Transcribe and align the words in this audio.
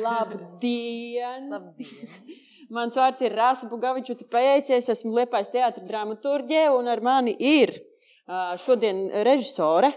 Labdien! 0.00 1.50
Labdien. 1.52 2.14
Mans 2.74 2.96
vārds 2.96 3.20
ir 3.22 3.36
Rāsa 3.36 3.68
Bugaviča, 3.70 4.16
paieicies, 4.32 4.88
esmu 4.94 5.12
Liepais 5.18 5.52
teātra 5.52 5.84
dramaturģē, 5.84 6.64
un 6.74 6.88
ar 6.90 7.02
mani 7.04 7.36
ir 7.38 7.74
šodien 8.64 9.06
režisore. 9.26 9.92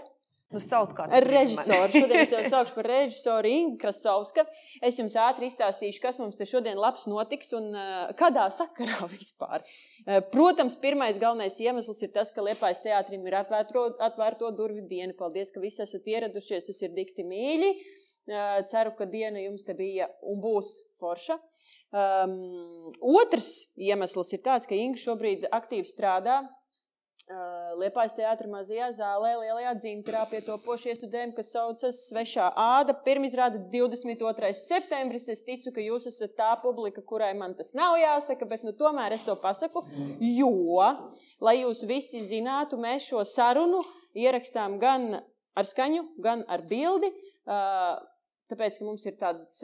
Nu, 0.48 0.62
sauc 0.64 0.94
kā 0.96 1.10
Režisori. 1.26 1.92
Šodien 1.92 2.22
es 2.22 2.30
tevi 2.32 2.48
saukšu 2.48 2.76
par 2.78 2.88
režisoru 2.88 3.50
Ingu 3.52 3.76
Krasovska. 3.82 4.46
Es 4.80 4.96
jums 4.96 5.18
ātri 5.20 5.50
izstāstīšu, 5.50 6.00
kas 6.00 6.20
mums 6.22 6.40
te 6.40 6.48
šodien 6.48 6.80
labs 6.80 7.04
notiks 7.12 7.52
un 7.58 7.74
ā, 7.76 7.88
kādā 8.20 8.46
sakarā 8.56 9.10
vispār. 9.12 9.66
Ā, 10.08 10.22
Protams, 10.32 10.80
pirmais 10.80 11.20
galvenais 11.20 11.60
iemesls 11.60 12.00
ir 12.08 12.14
tas, 12.16 12.32
ka 12.32 12.46
Liepais 12.46 12.80
teātrim 12.80 13.28
ir 13.28 13.36
atvērto, 13.42 13.90
atvērto 14.08 14.54
durvju 14.56 14.88
diena. 14.88 15.12
Paldies, 15.20 15.52
ka 15.52 15.60
visi 15.60 15.84
esat 15.84 16.08
ieradušies. 16.08 16.70
Tas 16.70 16.80
ir 16.88 16.96
dikti 16.96 17.28
mīļi. 17.28 17.74
Ā, 17.76 18.07
Ceru, 18.72 18.92
ka 18.98 19.08
diena 19.08 19.40
jums 19.40 19.64
te 19.64 19.76
bija 19.78 20.10
un 20.22 20.42
būs 20.44 20.74
forša. 21.00 21.38
Um, 21.96 22.34
otrs 23.00 23.70
iemesls 23.80 24.34
ir 24.36 24.42
tāds, 24.44 24.68
ka 24.68 24.76
Inga 24.76 25.00
šobrīd 25.00 25.48
aktīvi 25.56 25.88
strādā 25.88 26.42
Uh, 27.28 27.74
Liepais 27.76 28.14
teātris 28.16 28.48
mazajā 28.48 28.86
zālē, 28.96 29.34
lielajā 29.42 29.74
dzintrā 29.82 30.22
pie 30.32 30.40
to 30.46 30.54
pošu 30.64 30.94
iestudējumu, 30.94 31.34
kas 31.36 31.50
saucas 31.52 31.98
Svešā 32.08 32.46
āda. 32.56 32.94
Pirmizrāda 33.04 33.60
22. 33.74 34.54
septembris. 34.56 35.28
Es 35.34 35.44
ticu, 35.44 35.74
ka 35.76 35.84
jūs 35.84 36.08
esat 36.08 36.38
tā 36.40 36.54
publika, 36.62 37.04
kurai 37.04 37.34
man 37.36 37.58
tas 37.60 37.74
nav 37.76 37.98
jāsaka, 38.00 38.48
bet 38.48 38.64
nu, 38.64 38.72
tomēr 38.80 39.18
es 39.18 39.28
to 39.28 39.36
pasaku, 39.44 39.84
jo, 40.24 40.80
lai 41.44 41.58
jūs 41.66 41.84
visi 41.90 42.24
zinātu, 42.30 42.80
mēs 42.80 43.10
šo 43.12 43.28
sarunu 43.28 43.84
ierakstām 44.16 44.80
gan 44.80 45.20
ar 45.20 45.68
skaņu, 45.68 46.06
gan 46.24 46.48
ar 46.48 46.64
bildi. 46.72 47.12
Uh, 47.44 48.00
tāpēc, 48.52 48.80
ka 48.80 48.88
mums 48.88 49.06
ir 49.08 49.18
tāds, 49.20 49.60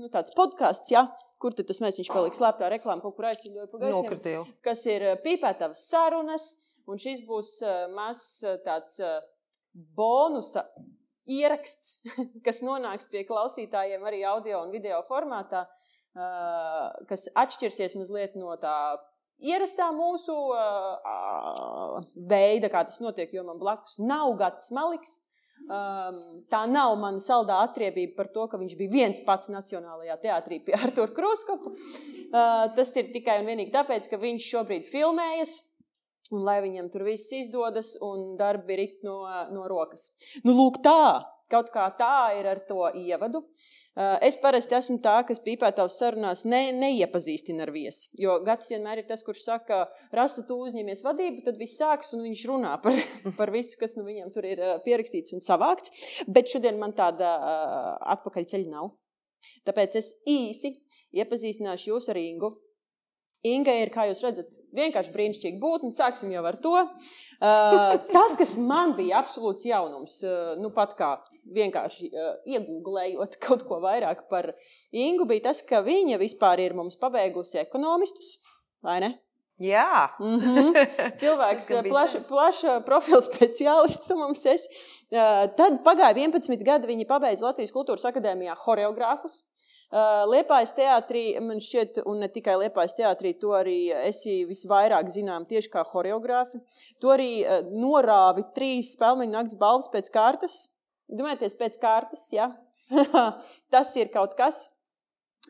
nu, 0.00 0.10
tāds 0.12 0.34
podkāsts, 0.36 0.90
ja, 0.94 1.06
kur 1.42 1.54
tas 1.56 1.80
mēs 1.84 2.00
viņš 2.00 2.10
paliks 2.12 2.40
slēptā 2.40 2.70
reklāmā, 2.72 3.02
kaut 3.04 3.16
kur 3.18 3.28
aizķiļoja 3.30 3.70
pa 3.70 3.80
gaisiem 3.82 3.96
Nokritīju. 3.98 4.44
kas 4.64 4.84
ir 4.90 5.06
pīpētavas 5.24 5.86
sarunas, 5.90 6.50
un 6.90 7.00
šis 7.00 7.24
būs 7.28 7.56
mazs 7.94 8.42
tāds 8.66 9.00
bonusa 9.96 10.66
ieraksts, 11.30 11.98
kas 12.46 12.62
nonāks 12.64 13.08
pie 13.10 13.24
klausītājiem 13.28 14.04
arī 14.06 14.22
audio 14.28 14.62
un 14.64 14.72
video 14.74 15.00
formātā, 15.08 15.64
kas 17.10 17.26
atšķirsies 17.34 17.96
mazliet 17.98 18.36
no 18.38 18.54
tā 18.60 18.76
ierastā 19.42 19.90
mūsu 19.94 20.34
veida, 22.30 22.70
kā 22.70 22.84
tas 22.86 23.00
notiek, 23.02 23.32
jo 23.34 23.44
man 23.46 23.58
blakus 23.62 23.98
nav 23.98 24.36
Gats 24.38 24.70
Maliks. 24.74 25.18
Um, 25.64 26.16
tā 26.52 26.66
nav 26.68 26.92
mana 27.00 27.22
saldā 27.24 27.62
atriebība 27.64 28.18
par 28.18 28.28
to, 28.34 28.42
ka 28.52 28.58
viņš 28.60 28.74
bija 28.76 28.92
viens 28.92 29.20
pats 29.24 29.48
Nacionālajā 29.48 30.18
teātrī 30.20 30.58
pie 30.64 30.74
Artur 30.84 31.14
Kruskopa. 31.16 31.72
Uh, 31.72 32.66
tas 32.76 32.90
ir 33.00 33.08
tikai 33.14 33.38
un 33.40 33.48
vienīgi 33.48 33.72
tāpēc, 33.72 34.10
ka 34.10 34.20
viņš 34.20 34.50
šobrīd 34.50 34.90
filmējas. 34.92 35.62
Un 36.32 36.44
lai 36.44 36.58
viņam 36.64 36.90
tur 36.92 37.04
viss 37.06 37.32
izdodas, 37.36 37.94
un 38.02 38.34
darbi 38.40 38.76
rit 38.80 39.02
no, 39.06 39.22
no 39.52 39.66
rokas. 39.70 40.10
Nu, 40.44 40.54
lūk, 40.56 40.80
tā. 40.84 41.20
Kaut 41.52 41.68
kā 41.74 41.84
tā 41.98 42.32
ir 42.38 42.46
ar 42.48 42.62
to 42.68 42.86
ievadu. 42.96 43.42
Uh, 43.44 44.16
Es 44.24 44.34
parasti 44.40 44.74
esmu 44.74 44.96
tā, 45.04 45.20
kas 45.28 45.38
pīpētājs 45.44 45.98
sarunās 46.00 46.40
ne, 46.48 46.72
neiepazīstina 46.74 47.62
ar 47.62 47.70
viesi. 47.74 48.08
Jo 48.18 48.40
Gatis 48.42 48.72
vienmēr 48.72 49.02
ir 49.02 49.06
tas, 49.06 49.22
kurš 49.22 49.44
saka, 49.44 49.84
rasa, 50.14 50.42
tu 50.48 50.56
uzņemies 50.64 51.04
vadību, 51.04 51.44
tad 51.46 51.60
viss 51.60 51.78
sākas 51.78 52.10
un 52.16 52.24
viņš 52.26 52.42
runā 52.50 52.72
par, 52.82 52.98
par 53.38 53.52
visu, 53.54 53.76
kas 53.78 53.94
nu 53.98 54.02
viņam 54.08 54.32
tur 54.34 54.48
ir 54.50 54.62
uh, 54.62 54.74
pierakstīts 54.86 55.36
un 55.36 55.44
savākts. 55.44 55.94
Bet 56.26 56.50
šodien 56.50 56.80
man 56.80 56.96
tāda 56.98 57.36
uh, 57.36 57.92
atpakaļceļa 58.16 58.72
nav. 58.72 58.90
Tāpēc 59.68 60.00
es 60.00 60.10
īsi 60.26 60.74
iepazīstināšu 61.14 61.92
jūs 61.92 62.10
ar 62.10 62.18
Ingu. 62.18 62.54
Inga 63.46 63.76
ir, 63.76 63.92
kā 63.94 64.08
jūs 64.08 64.24
redzat, 64.24 64.48
vienkārši 64.74 65.12
brīnišķīga 65.14 65.60
būtne. 65.62 65.92
Sāksim 65.94 66.32
jau 66.34 66.42
ar 66.48 66.58
to. 66.64 66.74
Uh, 66.82 67.94
tas, 68.10 68.34
kas 68.40 68.56
man 68.58 68.96
bija 68.98 69.20
absolūts 69.22 69.66
jaunums, 69.68 70.18
uh, 70.26 70.56
nu 70.58 70.72
pat 70.74 70.96
kā 70.98 71.14
vienkārši 71.52 72.10
uh, 72.10 72.32
iegūlējot 72.48 73.36
kaut 73.44 73.66
ko 73.68 73.80
vairāk 73.84 74.26
par 74.30 74.52
Ingu, 74.92 75.26
bija 75.28 75.50
tas, 75.50 75.62
ka 75.66 75.82
viņa 75.84 76.18
vispār 76.22 76.62
ir 76.64 76.76
mums 76.76 76.96
pabeigusi 77.00 77.60
ekonomistus. 77.62 78.38
Vai 78.84 79.00
ne? 79.00 79.14
Jā, 79.62 80.10
Mm 80.18 80.40
-hmm. 80.40 80.72
Cilvēks, 81.20 81.68
bija 81.68 81.82
plaša, 81.82 82.20
plaša 82.28 82.80
profila 82.80 83.20
speciālists 83.30 84.14
mums 84.16 84.46
esi. 84.46 84.68
Uh, 85.10 85.46
Tad 85.56 85.82
pagāja 85.84 86.14
11 86.14 86.64
gadi, 86.64 86.86
viņa 86.86 87.06
pabeidza 87.06 87.46
Latvijas 87.46 87.72
Kultūras 87.72 88.04
Akadēmijā 88.04 88.54
horeogrāfus. 88.66 89.44
Liepājas 90.26 90.72
teātrī, 90.74 91.40
man 91.40 91.60
šķiet, 91.62 92.00
un 92.04 92.18
ne 92.18 92.28
tikai 92.28 92.56
Liepājas 92.58 92.96
teātrī, 92.98 93.38
to 93.38 93.52
arī 93.54 93.92
esi 94.08 94.44
visvairāk 94.48 95.06
zinām 95.08 95.46
tieši 95.46 95.70
kā 95.70 95.84
horeogrāfi. 95.92 96.58
Tu 96.98 97.06
arī 97.06 97.44
norāvi 97.70 98.42
trīs 98.56 98.96
spēļu 98.96 99.28
nakts 99.30 99.54
balvas 99.54 99.88
pēc 99.92 100.10
kārtas. 100.10 100.73
Domājieties, 101.12 101.56
pēc 101.58 101.76
kārtas, 101.82 102.28
jā. 102.32 102.48
Tas 103.74 103.92
ir 104.00 104.10
kaut 104.14 104.36
kas. 104.38 104.68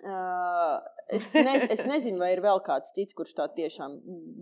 Uh, 0.03 0.81
es, 1.15 1.29
ne, 1.39 1.55
es 1.71 1.85
nezinu, 1.87 2.19
vai 2.19 2.33
ir 2.35 2.43
vēl 2.43 2.59
kāds 2.67 2.95
cits, 2.97 3.15
kurš 3.15 3.37
tā 3.39 3.47
tiešām 3.55 3.95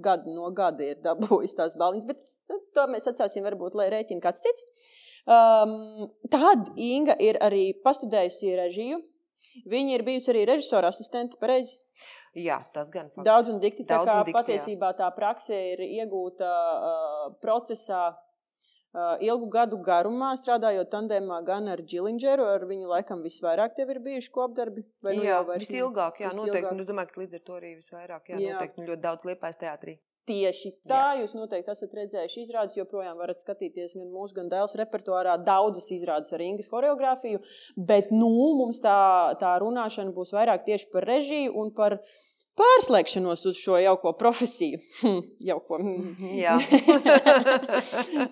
gadu 0.04 0.32
no 0.32 0.48
gada 0.56 0.86
ir 0.94 1.02
dabūjis 1.04 1.58
tās 1.58 1.76
balvas, 1.78 2.06
bet 2.08 2.22
nu, 2.48 2.56
to 2.72 2.86
mēs 2.88 3.08
atstāsim, 3.10 3.44
varbūt, 3.44 3.76
lai 3.76 3.90
rēķina 3.92 4.24
kāds 4.24 4.44
cits. 4.44 4.64
Um, 5.22 6.08
tad 6.32 6.72
Inga 6.80 7.14
ir 7.22 7.38
arī 7.44 7.68
pastudējusi 7.84 8.56
režiju. 8.58 9.02
Viņa 9.68 9.96
ir 9.98 10.04
bijusi 10.06 10.32
arī 10.32 10.46
režisora 10.48 10.90
asistente, 10.90 11.36
pareizi. 11.38 11.76
jā, 12.38 12.56
tas 12.74 12.88
gan. 12.90 13.10
fakts. 13.12 13.26
Daudz 13.28 13.52
un 13.52 13.60
dikti. 13.60 13.84
Tā 13.84 14.00
Daudz 14.00 14.08
kā 14.08 14.16
un 14.16 14.26
dikti, 14.26 14.38
jā. 14.38 14.42
patiesībā 14.42 14.92
tā 14.98 15.12
prakse 15.14 15.58
ir 15.74 15.84
iegūta 15.84 16.48
uh, 16.48 17.32
procesā. 17.44 18.08
Uh, 18.08 18.31
ilgu 19.24 19.48
gadu 19.48 19.78
garumā 19.80 20.34
strādājot 20.36 20.90
tandēmā 20.92 21.38
gan 21.46 21.68
ar 21.72 21.80
Džilindžeru, 21.80 22.44
ar 22.44 22.66
viņu 22.68 22.90
laikam 22.92 23.22
visvairāk 23.24 23.74
tev 23.76 23.90
ir 23.94 24.00
bijuši 24.04 24.30
kopdarbi. 24.30 24.84
vai 25.02 25.16
nu 25.16 25.22
jā, 25.24 25.36
jau 25.38 25.44
vairs 25.48 25.64
visilgāk, 25.66 26.20
jā, 26.20 26.28
Visilgāk. 26.28 26.46
noteikti. 26.46 26.72
Un 26.74 26.80
es 26.80 26.86
domāju, 26.90 27.12
ka 27.14 27.20
līdz 27.22 27.34
ar 27.34 27.44
to 27.46 27.52
arī 27.60 27.74
visvairāk, 27.80 28.22
jā, 28.28 28.40
Jā. 28.40 28.56
noteikti. 28.58 28.80
Un 28.82 28.90
ļoti 28.92 29.00
daudz 29.08 29.24
liepais 29.24 29.56
teātrī. 29.56 29.98
Tieši 30.28 30.70
tā, 30.86 31.16
jūs 31.18 31.32
noteikti 31.34 31.72
esat 31.72 31.94
redzējuši 31.98 32.42
izrādes, 32.44 32.76
joprojām 32.78 33.16
varat 33.18 33.40
skatīties 33.42 33.96
gan 33.98 34.06
mūsu, 34.12 34.36
gan 34.36 34.48
dēls 34.52 34.76
repertuārā 34.78 35.32
daudzas 35.42 35.88
izrādes 35.90 36.30
ar 36.32 36.44
Ingas 36.44 36.68
choreogrāfiju, 36.70 37.40
bet 37.76 38.12
nu, 38.14 38.28
mums 38.60 38.78
tā, 38.84 39.34
tā 39.40 39.56
runāšana 39.58 40.14
būs 40.14 40.30
vairāk 40.36 40.62
tieši 40.68 40.92
par 40.92 41.08
režiju 41.10 41.56
un 41.58 41.72
par 41.74 41.98
pārslēgšanos 42.58 43.46
uz 43.50 43.58
šo 43.60 43.78
jauko 43.80 44.12
profesiju. 44.18 44.80
Hm, 45.00 45.20
jauko. 45.50 45.78
hm. 45.80 46.14
Jā. 46.38 46.56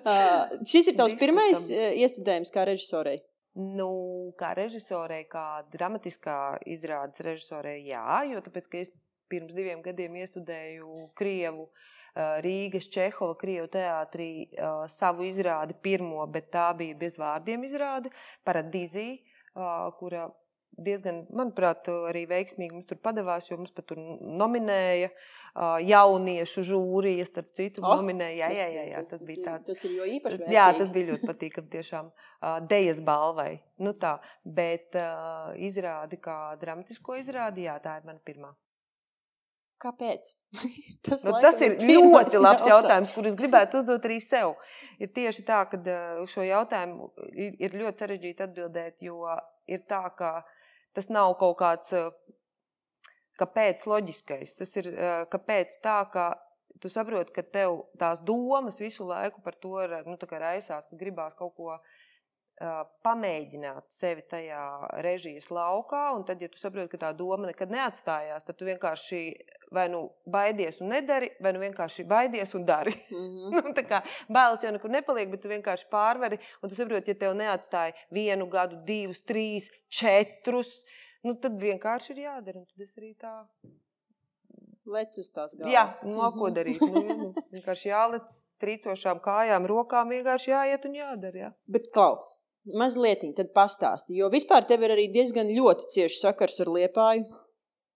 Uh, 0.01 0.65
Šis 0.67 0.91
ir 0.91 0.97
tavs 0.97 1.13
Diskutam. 1.13 1.21
pirmais 1.21 1.63
uh, 1.73 1.91
iestudējums 2.03 2.53
kā 2.55 2.65
režisorei. 2.69 3.21
Nu, 3.59 3.91
kā 4.39 4.53
režisorei, 4.57 5.25
kā 5.31 5.63
dramatiskā 5.73 6.37
izrādes 6.71 7.21
režisorei, 7.25 7.81
jā, 7.89 8.05
jo 8.31 8.41
tāpēc, 8.45 8.69
ka 8.71 8.79
es 8.81 8.93
pirms 9.31 9.55
diviem 9.57 9.83
gadiem 9.85 10.17
iestudēju 10.23 11.11
Krievu. 11.19 11.69
ā, 12.15 12.29
Rīgas 12.45 12.89
Čehova 12.91 13.37
Krievu 13.39 13.69
teātrī 13.71 14.31
ā, 14.55 14.71
savu 14.91 15.27
izrādi 15.29 15.77
pirmo, 15.83 16.25
bet 16.31 16.51
tā 16.55 16.71
bija 16.79 16.97
bez 16.99 17.19
vārdiem 17.21 17.67
izrāde 17.69 18.11
Paradīzī, 18.47 19.09
ā, 19.55 19.91
kura 19.99 20.29
diezgan, 20.79 21.27
manuprāt, 21.35 21.89
arī 22.09 22.27
veiksmīgi 22.31 22.73
mums 22.73 22.87
tur 22.87 22.97
padavās, 23.03 23.51
jo 23.51 23.57
mums 23.59 23.73
pat 23.75 23.87
tur 23.91 23.99
nominēja 23.99 25.11
jauniešu 25.85 26.63
žūrija, 26.69 27.25
starp 27.27 27.49
citu, 27.59 27.83
Oh, 27.83 27.97
nominēja. 27.99 28.49
Jā, 28.49 28.51
jā, 28.55 28.69
jā, 28.77 28.85
jā, 28.93 29.03
tas 29.11 29.21
ir- 29.21 29.27
bija 29.27 29.45
tāds. 29.49 29.67
Tas 29.67 29.85
ir 29.85 29.91
jo 29.99 30.05
īpaši. 30.07 30.39
Jā, 30.47 30.69
vērtīgi. 30.71 30.79
tas 30.79 30.91
bija 30.95 31.09
ļoti 31.13 31.27
patīkami. 31.33 31.69
Tiešām 31.75 32.11
uh, 32.13 32.61
Dejas 32.71 33.01
balvai. 33.01 33.61
Nu, 33.79 33.93
tā, 33.93 34.19
bet 34.45 34.95
uh, 34.95 35.51
izrādi 35.59 36.21
kā 36.23 36.57
dramatisko 36.61 37.19
izrādi, 37.19 37.67
jā, 37.67 37.77
tā 37.83 37.99
ir 37.99 38.07
mana 38.07 38.21
pirmā. 38.25 38.55
Kāpēc? 39.81 40.35
tas, 41.09 41.25
Nu, 41.25 41.33
tas 41.41 41.61
ir 41.65 41.79
ļoti 41.81 42.41
labs 42.41 42.67
jautājums, 42.69 43.13
kurus 43.17 43.35
gribētu 43.39 43.81
uzdot 43.81 44.05
arī 44.05 44.19
sev. 44.21 44.55
Ir 45.01 45.09
tieši 45.17 45.45
tā, 45.49 45.63
ka 45.71 45.81
uh, 45.81 46.23
uz 46.23 46.31
šo 46.35 46.45
jautājumu 46.45 47.11
ir 47.33 47.57
ir 47.59 47.77
ļoti 47.81 48.05
sarežģīti 48.05 48.45
atbildēt, 48.47 48.99
jo 49.01 49.25
ir 49.67 49.81
tā, 49.89 50.03
ka 50.19 50.45
tas 50.97 51.11
nav 51.13 51.35
kaut 51.41 51.59
kāds 51.61 51.93
uh, 51.97 52.11
kāpēc 53.41 53.87
loģiskais. 53.89 54.55
Tas 54.59 54.77
ir 54.81 54.93
uh, 54.93 55.25
kāpēc 55.33 55.81
tā, 55.85 55.99
ka 56.13 56.31
tu 56.81 56.91
saproti, 56.93 57.35
ka 57.37 57.45
tev 57.45 57.83
tās 58.01 58.23
domas 58.25 58.81
visu 58.81 59.07
laiku 59.09 59.43
par 59.45 59.57
to 59.61 59.77
nu, 60.07 60.17
raisās, 60.33 60.89
ka 60.89 61.01
gribās 61.01 61.37
kaut 61.39 61.55
ko 61.57 61.77
pamēģināt 63.07 63.87
sevi 63.95 64.23
tajā 64.29 64.63
režijas 65.05 65.49
laukā. 65.55 66.11
Un 66.17 66.27
tad, 66.29 66.43
ja 66.43 66.49
tu 66.53 66.61
saproti, 66.61 66.91
ka 66.93 67.01
tā 67.07 67.13
doma 67.17 67.49
nekad 67.49 67.73
neatstājās, 67.73 68.45
tad 68.45 68.59
tu 68.59 68.69
vienkārši 68.69 69.23
vai 69.73 69.87
nu 69.89 70.03
baidies 70.27 70.81
un 70.83 70.91
nedari, 70.93 71.31
vai 71.41 71.55
nu 71.55 71.63
vienkārši 71.63 72.05
baidies 72.11 72.55
un 72.59 72.67
dari. 72.69 72.95
Mhm. 73.11 73.51
Nu, 73.61 73.75
tā 73.77 73.85
kā 73.87 74.03
bailes 74.29 74.65
jau 74.65 74.73
nekur 74.75 74.93
nepaliek, 74.93 75.31
bet 75.33 75.43
tu 75.45 75.51
vienkārši 75.53 75.89
pārvari. 75.93 76.41
Un 76.61 76.71
tu 76.73 76.79
saproti, 76.79 77.15
ja 77.15 77.21
tev 77.23 77.37
neatstāja 77.39 77.97
vienu 78.13 78.49
gadu, 78.51 78.81
divus, 78.87 79.23
trīs, 79.25 79.71
četrus. 79.89 80.83
nu, 81.25 81.37
tad 81.37 81.57
vienkārši 81.61 82.13
ir 82.17 82.27
jādara. 82.27 82.61
Un 82.61 82.67
tad 82.67 82.85
es 82.87 82.97
arī 82.97 83.15
tā 83.15 83.35
Lec 84.91 85.17
uz 85.21 85.29
tās 85.31 85.53
galvas. 85.55 85.71
Jā, 85.71 85.83
galvas. 85.87 86.03
nu, 86.09 86.41
ko 86.41 86.49
darīt? 86.51 86.81
Nu, 86.83 87.03
nu, 87.21 87.47
vienkārši 87.53 87.91
jālec 87.93 88.39
trīcošām 88.65 89.21
kājām, 89.23 89.69
rokām 89.71 90.11
vienkārši 90.13 90.51
jāiet 90.51 90.87
un 90.89 90.97
jādara. 90.99 91.43
Jā. 91.45 91.51
Bet, 91.71 91.91
Klau, 91.95 92.17
mazliet 92.81 93.23
tad 93.37 93.53
pastāsti, 93.57 94.17
jo 94.21 94.31
vispār 94.33 94.67
tev 94.69 94.85
ir 94.87 94.97
arī 94.97 95.09
diezgan 95.13 95.51
ļoti 95.51 95.89
cieši 95.95 96.21
sakars 96.21 96.61
ar 96.65 96.75
liepāju. 96.79 97.29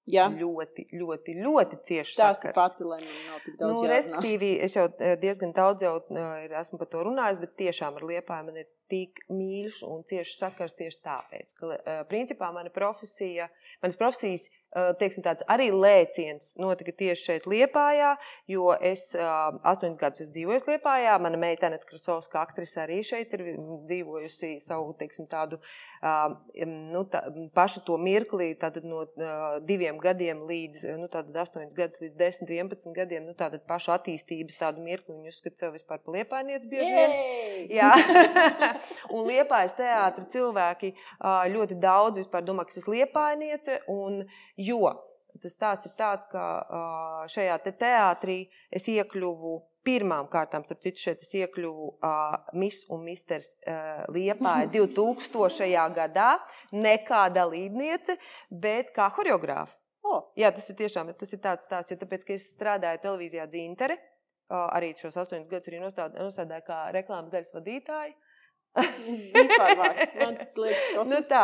Jā, 0.04 0.26
Ļoti, 0.28 0.82
ļoti, 1.00 1.32
ļoti 1.40 1.78
cieši 1.88 2.12
stāsti 2.12 2.50
sakars. 2.50 2.54
pati, 2.58 2.84
lai 2.84 2.98
man 3.00 3.20
nav 3.24 3.38
tik 3.40 3.54
daudz 3.56 3.78
Nu, 3.80 3.86
respektīvi, 3.88 4.50
es 4.66 4.74
jau 4.76 4.84
eh, 5.00 5.14
diezgan 5.16 5.54
daudz 5.56 5.80
jau 5.80 5.94
eh, 6.12 6.44
esmu 6.60 6.76
par 6.82 6.90
to 6.92 7.04
runājis, 7.06 7.40
bet 7.40 7.54
tiešām 7.56 7.96
ar 7.96 8.04
liepāju 8.10 8.50
man 8.50 8.58
ir 8.60 8.66
tik 8.92 9.22
mīļš 9.32 9.78
un 9.88 10.04
cieši 10.10 10.36
sakars 10.36 10.76
tieši 10.76 11.00
tāpēc, 11.08 11.54
ka 11.56 11.70
eh, 11.78 12.02
principā 12.10 12.52
mana 12.52 12.68
profesija, 12.74 13.48
manas 13.80 13.96
profesijas, 13.96 14.44
teiksim 14.98 15.24
tāds 15.24 15.44
arī 15.50 15.68
lēciens 15.72 16.54
notika 16.60 16.94
tieši 16.94 17.28
šeit 17.28 17.48
Liepājā, 17.50 18.14
jo 18.50 18.72
es 18.74 19.12
astoņus 19.14 20.00
gadus 20.00 20.24
esmu 20.24 20.34
dzīvojis 20.34 20.68
Liepājā, 20.68 21.16
mana 21.22 21.38
meita 21.40 21.68
Aneta 21.68 21.86
Krasovska 21.88 22.40
aktrise 22.42 22.82
arī 22.82 23.00
šeit 23.06 23.34
ir 23.36 23.44
dzīvojusi 23.88 24.58
savu, 24.64 24.94
teiksim, 24.98 25.28
tādu, 25.30 25.60
nu, 26.02 27.04
tā, 27.10 27.22
pašu 27.56 27.84
to 27.86 27.98
mirklī, 28.00 28.52
tātad 28.58 28.86
no 28.88 29.04
diviem 29.66 30.00
gadiem 30.02 30.44
līdz, 30.48 30.86
nu, 31.00 31.10
astoņus 31.10 31.76
gadus 31.76 32.02
līdz 32.02 32.18
10, 32.20 32.54
11 32.58 32.96
gadiem, 32.96 33.28
nu, 33.28 33.36
tātad 33.38 33.64
pašu 33.68 33.94
attīstības 33.94 34.58
tādu 34.60 34.84
mirkli, 34.84 35.20
jūs 35.28 35.40
skat 35.42 35.60
sev 35.60 35.74
vispār 35.76 36.02
pa 36.04 36.16
Liepājniec 36.18 36.66
bieži 36.70 36.90
vien. 36.90 37.14
Jā, 37.74 37.92
un 39.14 39.24
liepājas 39.28 39.76
teātris 39.78 40.32
cilvēki 40.34 40.92
ļoti 41.54 41.78
daudz 41.82 42.20
vispār 42.22 42.44
domā, 42.46 42.66
ka 42.66 42.74
es 42.74 42.82
esmu 42.82 42.96
liepainiece. 42.98 43.80
Un, 43.92 44.22
jo 44.68 44.94
tas 45.42 45.56
tāds 45.58 45.86
ir 45.88 45.92
tāds, 45.98 46.26
ka 46.30 46.42
šajā 47.32 47.56
te 47.64 47.72
teātrī 47.84 48.36
es 48.70 48.86
iekļuvu. 48.88 49.54
Pirmām 49.84 50.30
kārtām, 50.32 50.62
starp 50.64 50.80
citu, 50.80 50.96
šeit 51.02 51.20
es 51.26 51.32
iekļuvu 51.36 51.88
uh, 51.92 52.36
Miss 52.56 52.86
un 52.88 53.02
Misters 53.04 53.50
uh, 53.68 54.06
Liepāja 54.14 54.70
2000. 54.72 55.66
gadā, 55.98 56.30
ne 56.72 56.94
kā 57.04 57.26
dalībniece, 57.34 58.16
bet 58.48 58.94
kā 58.96 59.10
horeogrāfa. 59.18 59.76
O, 60.04 60.22
Jā, 60.40 60.48
tas 60.56 60.70
ir 60.72 60.78
tiešām 60.78 61.12
tas 61.20 61.36
ir 61.36 61.42
tāds 61.44 61.68
stāsts, 61.68 61.92
jo 61.92 62.00
tāpēc, 62.00 62.24
es 62.32 62.48
strādāju 62.54 63.02
televīzijā 63.04 63.44
Dzīntere, 63.52 63.98
arī 64.48 64.94
šos 64.96 65.20
astoņus 65.20 65.52
gadus 65.52 65.68
arī 65.68 65.82
nostād- 65.84 66.16
nostādīju 66.16 66.64
kā 66.64 66.80
reklāmas 66.96 67.32
daļas 67.32 67.52
vadītāja. 67.56 68.16
Vispār 69.34 69.76
vārds. 69.78 70.14
Man 70.18 70.38
tas 70.40 70.56
liekas 70.58 70.86
Nu, 70.88 70.96
kosmisks, 70.98 71.28
tā. 71.30 71.42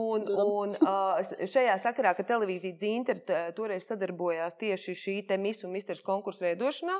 Un, 0.00 0.24
un 0.30 0.76
uh, 0.78 1.32
šajā 1.50 1.76
sakarā, 1.82 2.14
ka 2.16 2.24
televīzija 2.28 2.78
Dzīntere 2.80 3.42
toreiz 3.56 3.88
sadarbojās 3.90 4.56
tieši 4.60 4.96
šī 4.96 5.16
te 5.28 5.36
Miss 5.40 5.66
un 5.66 5.74
Misters 5.74 6.00
konkursu 6.06 6.46
veidošanā, 6.46 6.96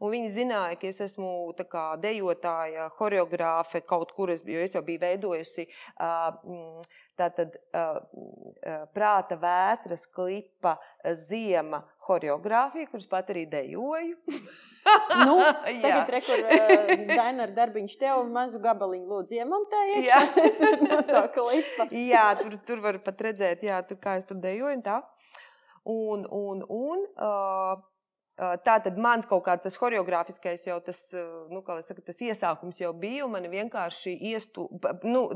un 0.00 0.14
viņi 0.14 0.32
zināja, 0.34 0.78
ka 0.80 0.90
es 0.90 1.00
esmu 1.04 1.52
kā 1.70 1.84
dejotāja, 2.00 2.88
horeogrāfe 2.98 3.84
kaut 3.86 4.14
kur, 4.16 4.32
es, 4.34 4.42
jo 4.46 4.64
es 4.64 4.74
jau 4.74 4.82
biju 4.86 5.02
veidojusi 5.04 5.68
mm, 6.00 6.90
tātad 7.20 7.56
prāta 8.96 9.36
vētras 9.36 10.06
klipa 10.14 10.78
ziema 11.26 11.82
horeogrāfiju, 12.10 12.88
kuras 12.90 13.08
pat 13.10 13.32
arī 13.34 13.46
dejoju. 13.50 14.18
Nu, 15.26 15.34
tagad 15.82 16.08
rekur 16.08 16.40
uh, 16.40 16.92
Dainara 17.10 17.52
darbiņš 17.52 17.96
tev 18.00 18.22
mazu 18.32 18.58
gabaliņu 18.64 19.10
lūdzu 19.10 19.36
iemontē 19.36 19.80
Jā. 20.06 20.22
no 20.86 21.00
tā 21.04 21.20
klipa. 21.34 21.86
Jā, 21.92 22.24
tur, 22.40 22.56
tur 22.66 22.80
var 22.84 22.98
pat 23.04 23.20
redzēt, 23.28 23.66
jā, 23.68 23.82
tur, 23.86 24.00
kā 24.00 24.16
es 24.18 24.24
tur 24.26 24.40
dejoju. 24.40 24.78
un 24.78 24.86
Tā. 24.86 24.96
Un, 25.90 26.24
un, 26.32 26.64
un 26.64 27.04
uh, 27.20 27.84
tā 28.64 28.76
tad 28.84 28.98
mans 29.00 29.26
kaut 29.28 29.42
kāds 29.46 29.64
tas 29.66 29.76
choreogrāfiskais 29.80 30.64
jau 30.66 30.78
tas, 30.84 30.98
nu, 31.52 31.60
kā 31.66 31.76
saka, 31.84 32.04
tas 32.06 32.20
iesākums 32.24 32.80
jau 32.80 32.92
bija. 32.96 33.26
Man 33.30 33.48
vienkārši 33.52 34.14
iestu, 34.30 34.66
nu, 35.04 35.26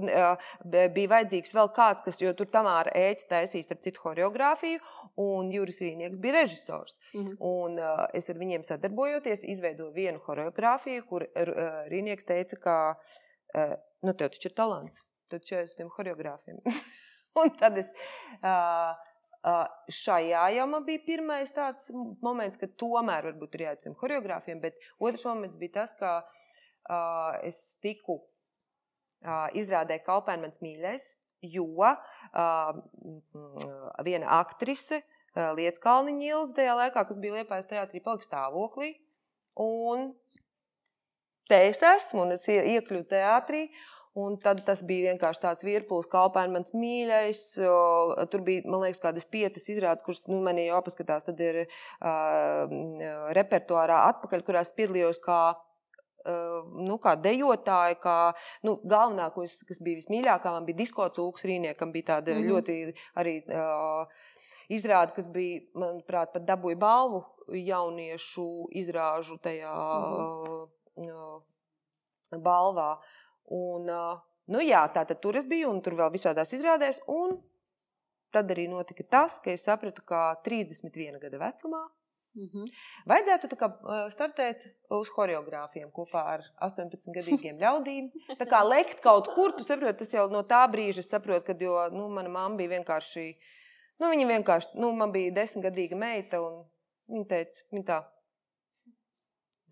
bija 0.65 1.13
vajadzīgs 1.13 1.55
vēl 1.57 1.71
kāds, 1.77 2.05
kas, 2.07 2.21
jo 2.23 2.33
tur 2.37 2.49
tamāra 2.53 2.93
ēķi 2.97 3.29
taisīs, 3.31 3.69
starp 3.69 3.85
citu, 3.85 4.03
choreogrāfiju, 4.05 4.81
un 5.21 5.53
Juris 5.55 5.83
Vīnieks 5.85 6.21
bija 6.21 6.41
režisors. 6.41 6.99
Mhm. 7.13 7.37
Un, 7.45 7.81
es 8.17 8.31
ar 8.33 8.41
viņiem 8.41 8.67
sadarbojoties, 8.67 9.47
izveidoju 9.55 9.93
vienu 9.97 10.23
choreogrāfiju, 10.25 11.07
kur 11.11 11.29
Rīnieks 11.93 12.29
teica, 12.29 12.61
ka 12.61 12.79
nu, 14.05 14.15
tev 14.15 14.33
taču 14.35 14.51
ir 14.51 14.57
talants. 14.57 15.05
Tad 15.33 15.45
četrdesmit 15.45 15.81
tiem 15.81 15.91
choreogrāfiem. 15.93 16.61
un 17.41 17.51
tad 17.59 17.79
es 17.81 17.91
uh, 18.41 18.95
šajā 19.93 20.45
jau 20.57 20.67
man 20.71 20.85
bija 20.87 21.03
pirmais 21.05 21.53
tāds 21.53 21.91
moments, 22.25 22.57
ka 22.61 22.69
tomēr 22.81 23.27
varbūt 23.29 23.59
ir 23.59 23.67
jāatcīm 23.67 23.97
choreogrāfiem, 24.01 24.61
bet 24.63 24.79
otrs 24.99 25.27
moments 25.29 25.59
bija 25.61 25.75
tas, 25.83 25.93
ka 25.99 26.15
uh, 26.25 27.37
es 27.45 27.59
tiku 27.85 28.21
uh, 28.23 29.49
izrādē 29.53 30.01
Kalpēna 30.07 30.47
mans 30.47 30.63
mīļais, 30.65 31.11
jo 31.45 31.67
uh, 31.85 32.73
viena 34.07 34.33
aktrise, 34.41 35.03
uh, 35.37 35.53
Lietas 35.59 35.83
Kalniņa 35.85 36.29
Ilze 36.31 36.57
tajā 36.57 36.77
laikā, 36.81 37.05
kas 37.09 37.21
bija 37.21 37.41
Liepājas 37.43 37.69
teātrī, 37.69 38.01
palika 38.05 38.25
stāvoklī. 38.25 38.95
Un 39.61 40.15
te 41.51 41.61
es 41.69 41.83
esmu, 41.85 42.25
un 42.25 42.33
es 42.39 42.49
ie- 42.49 42.79
iekļuvu 42.79 43.05
teātrī. 43.13 43.67
Un 44.15 44.37
tad 44.39 44.61
tas 44.63 44.79
bija 44.87 45.11
vienkārši 45.11 45.41
tāds 45.43 45.65
virpulis, 45.67 46.07
kā 46.07 46.21
apēns 46.29 46.53
mans 46.55 46.75
mīļais. 46.79 47.39
Tur 48.31 48.43
bija, 48.47 48.63
man 48.71 48.85
liekas, 48.85 49.01
kādas 49.03 49.25
piecas 49.27 49.65
izrādes, 49.73 50.05
kuras 50.07 50.23
nu, 50.31 50.39
man 50.45 50.61
jau 50.63 50.79
paskatās. 50.87 51.25
Tad 51.27 51.41
ir 51.43 51.65
uh, 51.65 52.75
repertuārā 53.35 54.05
atpakaļ, 54.13 54.45
kurās 54.47 54.71
piedalījos 54.77 55.19
kā, 55.25 55.41
uh, 55.59 56.61
nu, 56.87 57.01
kā 57.03 57.17
dejotāja. 57.25 57.97
Kā, 58.05 58.19
nu, 58.63 58.77
galvenā, 58.87 59.33
ko 59.35 59.49
es, 59.49 59.57
kas 59.67 59.83
bija 59.83 59.99
vismīļākā, 60.05 60.53
man 60.55 60.69
bija 60.69 60.85
disko 60.85 61.09
cūks 61.19 61.49
rīniekam. 61.51 61.91
Bija 61.97 62.13
tāda 62.13 62.37
mm. 62.37 62.39
-hmm. 62.39 62.53
ļoti 62.55 63.19
arī 63.19 63.35
uh, 63.51 64.23
izrāde, 64.79 65.17
kas 65.19 65.27
bija, 65.35 65.65
manuprāt, 65.75 66.31
pat 66.37 66.47
dabūja 66.47 66.79
balvu 66.79 67.25
jauniešu 67.51 68.47
izrāžu 68.79 69.41
tajā 69.43 69.75
uh, 69.75 70.71
uh, 71.03 72.39
balvā. 72.39 72.93
Un, 73.53 73.91
nu 74.47 74.63
jā, 74.65 74.85
tā 74.95 75.05
tad 75.09 75.21
tur 75.21 75.37
es 75.37 75.47
biju, 75.47 75.71
un 75.71 75.83
tur 75.85 75.99
vēl 75.99 76.13
visādās 76.15 76.53
izrādēs. 76.57 77.01
Un 77.09 77.37
tad 78.33 78.51
arī 78.51 78.69
notika 78.69 79.05
tas, 79.05 79.41
ka 79.41 79.53
es 79.53 79.67
sapratu, 79.69 80.03
ka 80.07 80.35
31 80.47 81.21
gada 81.23 81.39
vecumā 81.39 81.85
Mhm. 82.35 82.67
vajadzētu 83.07 83.49
tā 83.53 83.57
kā, 83.59 83.69
startēt 84.11 84.65
uz 84.91 85.11
choreogrāfiem 85.15 85.91
kopā 85.95 86.23
ar 86.33 86.41
18 86.67 87.13
gadīgiem 87.15 87.61
ļaudīm. 87.63 88.09
Tā 88.41 88.47
kā 88.51 88.63
lekt 88.67 89.01
kaut 89.05 89.31
kur, 89.37 89.53
tu 89.55 89.63
saproti, 89.63 90.01
tas 90.03 90.15
jau 90.17 90.27
no 90.33 90.43
tā 90.43 90.65
brīža 90.71 91.05
es 91.05 91.11
saprotu, 91.13 91.47
kad 91.47 91.63
jo, 91.63 91.77
nu, 91.95 92.09
mana 92.11 92.29
mamma 92.29 92.59
bija 92.59 92.73
vienkārši, 92.75 93.37
nu, 94.03 94.11
viņa 94.11 94.27
vienkārši, 94.33 94.75
nu, 94.83 94.91
man 94.99 95.15
bija 95.15 95.31
desmitgadīga 95.37 95.95
meita, 96.01 96.43
un 96.43 96.65
viņa 97.15 97.29
teica, 97.31 97.63
viņa 97.71 97.87
tā, 97.93 98.01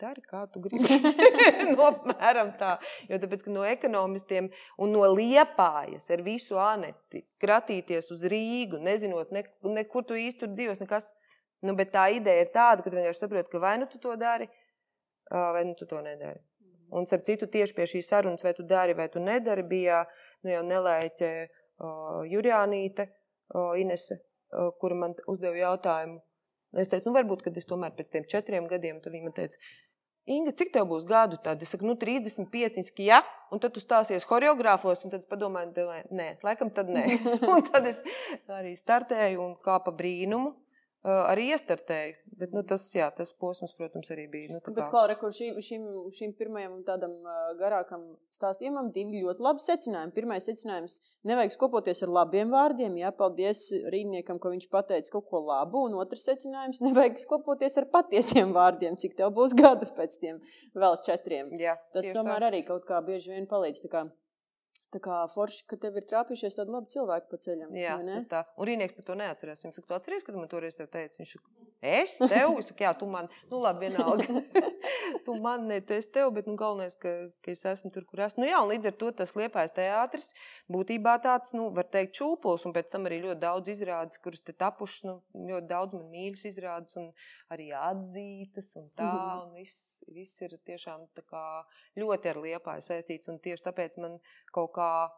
dari, 0.02 0.23
kā 0.26 0.44
tu 0.52 0.61
gribi. 0.64 0.99
no, 1.73 1.88
apmēram 1.88 2.52
tā. 2.61 2.76
Jo 3.11 3.21
tāpēc, 3.23 3.47
no 3.54 3.64
ekonomistiem 3.68 4.50
un 4.82 4.94
no 4.94 5.06
liepājas 5.14 6.11
ar 6.12 6.25
visu 6.26 6.61
aneti 6.61 7.25
kratīties 7.42 8.12
uz 8.14 8.26
Rīgu, 8.32 8.82
nezinot, 8.82 9.32
ne, 9.35 9.47
ne, 9.73 9.87
kur 9.88 10.06
tu 10.09 10.18
īsti 10.18 10.44
tur 10.44 10.54
dzīvos, 10.54 10.82
nekas. 10.82 11.12
Nu, 11.62 11.76
bet 11.78 11.92
tā 11.94 12.09
ideja 12.11 12.42
ir 12.42 12.49
tāda, 12.50 12.82
ka 12.82 12.90
tu 12.90 12.99
vienkārši 12.99 13.23
saproti, 13.23 13.52
ka 13.52 13.61
vai 13.62 13.76
nu 13.78 13.87
tu 13.87 14.00
to 14.02 14.16
dari, 14.18 14.49
vai 15.30 15.62
nu 15.62 15.76
tu 15.78 15.87
to 15.87 16.00
nedari. 16.02 16.42
Un, 16.92 17.06
starp 17.09 17.25
citu, 17.25 17.47
tieši 17.49 17.76
pie 17.76 17.87
šīs 17.88 18.11
sarunas, 18.11 18.42
vai 18.44 18.52
tu 18.56 18.66
dari, 18.68 18.92
vai 18.99 19.06
tu 19.09 19.21
nedari, 19.23 19.62
bija 19.64 20.02
nu, 20.42 20.50
jau 20.52 20.61
nelēķe 20.66 21.30
uh, 21.47 22.18
Jurjānīte, 22.28 23.06
uh, 23.54 23.71
Inese, 23.80 24.18
uh, 24.52 24.68
kura 24.80 24.99
man 25.04 25.14
uzdeva 25.32 25.56
jautājumu. 25.56 26.21
Es 26.82 26.90
teicu, 26.92 27.09
nu, 27.09 27.14
varbūt, 27.16 27.47
kad 27.47 27.56
es 27.56 27.68
tomēr 27.68 27.94
pēc 27.97 28.11
tiem 28.12 28.28
četriem 28.28 28.68
gadiem, 28.68 29.00
tad 29.00 29.16
viņa 29.16 29.28
man 29.28 29.37
teica, 29.37 29.73
Inga, 30.31 30.52
cik 30.55 30.71
tev 30.75 30.87
būs 30.87 31.02
gadu? 31.09 31.38
Tad 31.43 31.62
es 31.64 31.73
saku, 31.75 31.87
nu, 31.88 31.97
35. 31.99 32.76
Viņa 32.79 32.87
saka, 32.87 33.02
jā, 33.02 33.19
un 33.50 33.62
tad 33.62 33.75
tu 33.75 33.83
stāsies 33.83 34.26
choreogrāfos, 34.29 35.02
un 35.02 35.14
tad 35.14 35.25
padomāju, 35.31 35.73
domāju, 35.75 36.07
nē, 36.14 36.29
laikam 36.47 36.71
tad 36.75 36.93
nē. 36.95 37.05
un 37.50 37.64
tad 37.67 37.88
es 37.91 37.99
arī 38.47 38.76
startēju 38.79 39.43
un 39.43 39.57
kā 39.64 39.81
pa 39.83 39.95
brīnumu. 39.95 40.55
Arī 41.02 41.49
iestartēju. 41.50 42.14
Bet, 42.38 42.52
nu, 42.54 42.62
tas, 42.66 42.85
jā, 42.94 43.09
tas 43.14 43.32
posms, 43.35 43.73
protams, 43.75 44.06
arī 44.14 44.28
bija. 44.30 44.52
Nu, 44.54 44.61
Bet, 44.75 44.85
Klaura, 44.92 45.16
kur 45.18 45.32
šim, 45.35 45.59
šim, 45.62 45.82
šim 46.14 46.32
pirmajam 46.38 46.76
tādam 46.87 47.16
garākam 47.59 48.04
stāstījumam 48.35 48.92
divi 48.94 49.25
ļoti 49.25 49.42
labi 49.42 49.64
secinājumi. 49.66 50.14
Pirmais 50.14 50.47
secinājums- 50.47 51.00
nevajag 51.28 51.56
skopoties 51.56 52.04
ar 52.06 52.14
labiem 52.14 52.54
vārdiem. 52.54 52.94
Jā, 53.02 53.11
paldies 53.18 53.64
Rīniekam, 53.90 54.38
ka 54.38 54.54
viņš 54.54 54.71
pateica 54.71 55.11
kaut 55.11 55.28
ko 55.28 55.42
labu. 55.42 55.85
Un 55.90 55.99
otrs 55.99 56.23
secinājums- 56.23 56.80
nevajag 56.87 57.18
skopoties 57.18 57.78
ar 57.78 57.87
patiesiem 57.87 58.54
vārdiem, 58.54 58.97
cik 58.97 59.16
tev 59.16 59.35
būs 59.35 59.59
gadu 59.59 59.90
pēc 59.99 60.18
tiem 60.23 60.40
vēl 60.75 61.02
četriem. 61.02 61.50
jā, 61.59 61.76
Tas 61.92 62.06
tomēr 62.06 62.38
tā. 62.38 62.50
arī 62.52 62.66
kaut 62.66 62.87
kā 62.87 63.02
bieži 63.04 63.35
vien 63.35 63.47
palīdz. 63.47 63.82
Tā 64.92 65.00
kā 65.00 65.18
forši, 65.32 65.62
ka 65.70 65.78
tev 65.80 65.94
ir 65.96 66.04
trāpījušies 66.04 66.58
tādi 66.58 66.75
labi 66.75 66.92
cilvēki 66.92 67.30
pa 67.30 67.38
ceļam. 67.40 67.70
Jā, 67.80 67.94
tas 68.04 68.26
tā. 68.28 68.40
Un 68.61 68.68
Rīnieks 68.68 68.96
par 68.96 69.06
to 69.06 69.14
neatcerās. 69.16 69.62
Viņš 69.64 69.78
saka, 69.78 69.88
tu 69.88 69.96
atceries, 69.96 70.26
kad 70.26 70.37
man 70.37 70.50
toreiz 70.52 70.76
tev 70.76 70.90
teica, 70.92 71.16
viņš 71.16 71.30
saka, 71.32 71.68
es 71.92 72.16
tev, 72.20 72.58
es 72.61 72.68
saku, 72.68 72.84
jā, 72.84 72.90
tu 73.00 73.08
man, 73.08 73.30
nu 73.49 73.62
labi, 73.62 73.88
vienalga. 73.88 74.42
tu 75.26 75.37
man, 75.40 75.64
ne, 75.70 75.78
tu 75.80 75.96
esi 75.96 76.11
tev, 76.12 76.28
bet 76.37 76.50
nu 76.50 76.58
galvenais, 76.61 76.99
ka, 77.00 77.14
ka 77.40 77.54
es 77.54 77.64
esmu 77.72 77.92
tur, 77.94 78.04
kur 78.11 78.20
esmu. 78.26 78.44
Nu 78.44 78.50
jā, 78.50 78.61
un 78.61 78.68
līdz 78.75 78.90
ar 78.90 78.99
to 79.00 79.08
tas 79.22 79.32
liepais 79.38 79.72
teātris 79.78 80.28
būtībā 80.72 81.16
tāds, 81.25 81.54
nu, 81.56 81.70
var 81.72 81.88
teikt, 81.88 82.12
čūpols, 82.20 82.68
un 82.68 82.76
pēc 82.76 82.92
tam 82.92 83.08
arī 83.08 83.22
ļoti 83.25 83.40
daudz 83.46 83.72
izrādes, 83.72 84.20
kuras 84.20 84.44
te 84.44 84.52
tapušas, 84.52 85.06
nu, 85.08 85.16
ļoti 85.49 85.72
daudz 85.72 85.96
man 85.96 86.12
mīļas 86.12 86.44
izrādes, 86.52 87.00
un 87.00 87.08
arī 87.52 87.68
atzītas, 87.76 88.75
un 88.80 88.90
tā, 88.97 89.06
Mhm. 89.12 89.42
un 89.47 89.54
viss, 89.54 90.02
viss 90.09 90.40
ir 90.42 90.56
tiešām 90.66 91.06
ļoti 91.97 92.30
ar 92.32 92.37
liepāju 92.47 92.82
saistīts, 92.88 93.28
un 93.28 93.38
tieši 93.38 93.66
tāpēc 93.68 93.99
man 93.99 94.18
kaut 94.52 94.73
kā 94.73 95.11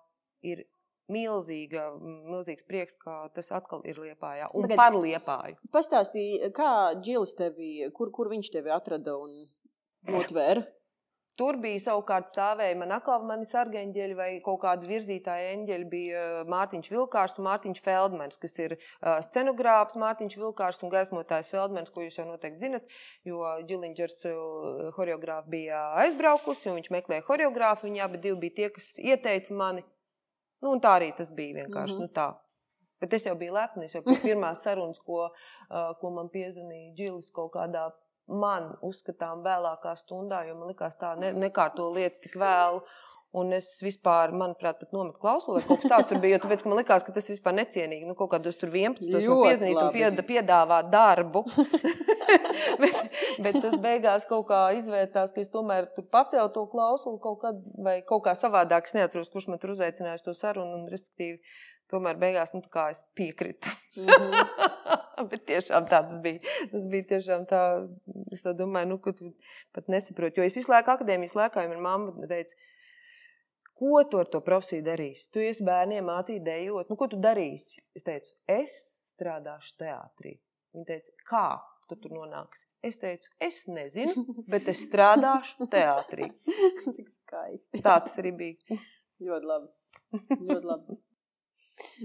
ir 0.43 0.65
milzīga, 1.09 1.83
milzīgs 2.01 2.65
prieks, 2.67 2.97
ka 2.99 3.29
tas 3.35 3.51
atkal 3.53 3.83
ir 3.85 3.97
liepājā, 3.97 4.49
un 4.55 4.63
Tagad- 4.65 4.77
par 4.81 4.93
liepāju. 4.93 5.57
Pastāstīja, 5.71 6.51
kā 6.53 6.71
Džilis 7.01 7.35
tevi, 7.37 7.91
kur, 7.93 8.11
kur 8.11 8.29
viņš 8.33 8.51
tevi 8.53 8.71
atrada 8.71 9.17
un 9.21 9.49
notvēra. 10.07 10.67
Tur 11.35 11.57
bija 11.59 11.81
savukārt 11.83 12.29
stāvēja 12.31 12.77
man 12.79 12.93
atkal 12.95 13.25
mani 13.27 13.49
sargeņģeļi 13.51 14.15
vai 14.15 14.29
kaut 14.45 14.61
kādi 14.63 14.87
virzītāji 14.87 15.49
eņģeļi. 15.55 15.87
Bija 15.91 16.21
uh, 16.21 16.35
Mārtiņš 16.53 16.91
Vilkārs 16.93 17.35
un 17.41 17.49
Mārtiņš 17.49 17.81
Feldmans, 17.83 18.39
kas 18.39 18.55
ir 18.63 18.77
uh, 18.77 19.19
scenogrāfs 19.27 19.99
Mārtiņš 19.99 20.37
Vilkārs 20.39 20.79
un 20.87 20.93
gaismotājs 20.95 21.51
Feldmans, 21.51 21.91
ko 21.91 22.05
jūs 22.07 22.21
jau 22.21 22.29
noteikti 22.29 22.63
zinat, 22.63 22.87
jo 23.27 23.43
Džilingers 23.67 24.23
horeogrāfa 24.95 25.51
bija 25.51 25.83
aizbraukusi 26.05 26.71
un 26.71 26.79
viņš 26.79 26.93
meklēja 26.95 27.27
horeogrāfu. 27.27 27.89
Viņi 27.89 28.07
abi 28.07 28.23
bija 28.23 28.59
tie, 28.61 28.71
kas 28.79 28.93
ieteica 29.03 29.59
mani. 29.59 29.83
Nu, 30.63 30.77
un 30.77 30.81
tā 30.81 30.95
arī 31.01 31.11
tas 31.19 31.35
bija 31.35 31.65
vienkārši. 31.65 31.99
Mm 31.99 32.05
-hmm. 32.05 32.15
nu, 32.15 32.15
tā. 32.15 32.31
Bet 33.03 33.13
es 33.19 33.27
jau 33.27 33.35
biju 33.35 33.53
lepns, 33.53 33.95
jau 33.95 34.03
pēc 34.07 34.23
pirmās 34.23 34.63
sarunas, 34.63 34.99
ko, 35.05 35.27
ko 36.01 36.11
man 36.11 36.31
piezvanīja 36.33 36.95
Džilis 36.95 37.31
kaut 37.35 37.53
kādā 37.53 37.91
man 38.31 38.75
uzskatām 38.85 39.43
vēlākā 39.45 39.95
stundā, 40.01 40.45
jo 40.49 40.57
man 40.59 40.71
likās 40.73 40.97
tā 41.01 41.15
ne, 41.21 41.33
nekārto 41.37 41.91
lietas 41.95 42.23
tik 42.25 42.39
vēlu. 42.41 42.85
Un 43.35 43.49
es 43.51 43.67
vispār, 43.83 44.31
manuprāt, 44.31 44.77
pat 44.79 44.93
nometu 44.95 45.19
klausuli, 45.19 45.59
vai 45.59 45.67
kaut 45.67 45.81
kas 45.83 45.91
tāds 45.91 46.07
tur 46.07 46.21
bija, 46.23 46.37
tāpēc, 46.39 46.61
man 46.71 46.79
likās, 46.79 47.03
ka 47.03 47.11
tas 47.17 47.27
vispār 47.27 47.57
necienīgi. 47.57 48.07
Nu, 48.07 48.15
kaut 48.15 48.31
kādos 48.31 48.55
tur 48.61 48.71
11. 48.71 49.09
man 49.11 49.25
Ļoti 49.25 49.49
piezīmēt 49.49 49.81
un 49.81 49.89
pied, 49.97 50.21
piedāvāt 50.29 50.93
darbu. 50.93 51.43
bet, 52.85 53.01
bet 53.43 53.59
tas 53.59 53.75
beigās 53.83 54.29
kaut 54.31 54.47
kā 54.53 54.61
izvērtās, 54.79 55.35
ka 55.35 55.43
es 55.43 55.51
tomēr 55.51 55.91
tur 55.97 56.07
pacēlu 56.15 56.53
to 56.55 56.63
klausuli 56.71 57.19
kaut 57.27 57.41
kad, 57.43 57.59
vai 57.75 57.97
kaut 58.07 58.23
kā 58.29 58.37
savādāk. 58.39 58.87
Es 58.87 58.95
neatceros, 58.95 59.33
kurš 59.35 59.51
man 59.51 59.59
tur 59.59 59.75
uzaicināja 59.75 60.21
uz 60.21 60.23
to 60.29 60.37
sarunu, 60.39 60.85
un 60.85 60.87
respektīvi, 60.95 61.43
tomēr 61.91 62.23
beigās, 62.23 62.55
nu, 62.55 62.63
tā 62.63 62.71
kā 62.71 62.87
es 62.95 63.03
piekritu. 63.19 63.75
Bet 65.31 65.47
tiešām 65.49 65.89
tā 65.91 66.03
tas 66.07 66.21
bija. 66.25 66.41
Tas 66.73 66.87
bija 66.91 67.09
tiešām 67.15 67.47
tā, 67.51 67.63
es 68.35 68.45
tā 68.45 68.55
domāju, 68.57 68.95
nu, 68.95 69.01
ka 69.03 69.15
tu 69.17 69.33
pat 69.75 69.91
nesaproti. 69.93 70.41
Jo 70.41 70.49
es 70.49 70.59
visu 70.59 70.73
laiku 70.73 70.95
akadēmijas 70.95 71.37
laikā, 71.39 71.67
man 71.71 71.85
mamma 71.85 72.31
teica, 72.31 72.57
ko 73.79 74.03
tu 74.11 74.23
ar 74.23 74.31
to 74.31 74.41
profesiju 74.45 74.87
darīsi? 74.87 75.29
Tu 75.35 75.45
esi 75.49 75.67
bērniem 75.67 76.07
mācīt 76.09 76.43
dejot, 76.47 76.91
nu, 76.91 76.99
ko 76.99 77.11
tu 77.11 77.21
darīsi? 77.23 77.83
Es 77.97 78.07
teicu, 78.07 78.35
es 78.51 78.75
strādāšu 79.15 79.79
teātrī. 79.83 80.37
Viņa 80.75 80.91
teica, 80.91 81.15
kā 81.31 81.47
tu 81.89 81.99
tur 82.01 82.15
nonāksi? 82.17 82.67
Es 82.85 82.99
teicu, 83.01 83.31
es 83.43 83.63
nezinu, 83.71 84.27
bet 84.51 84.69
es 84.73 84.83
strādāšu 84.89 85.69
teātrī. 85.73 86.31
Cik 86.97 87.09
skaisti. 87.09 87.81
Tā 87.81 87.97
tas 88.05 88.19
arī 88.21 88.35
bija. 88.45 88.79
Ļoti 89.25 89.51
labi. 89.51 89.71
Ļoti 90.41 90.69
labi. 90.69 90.99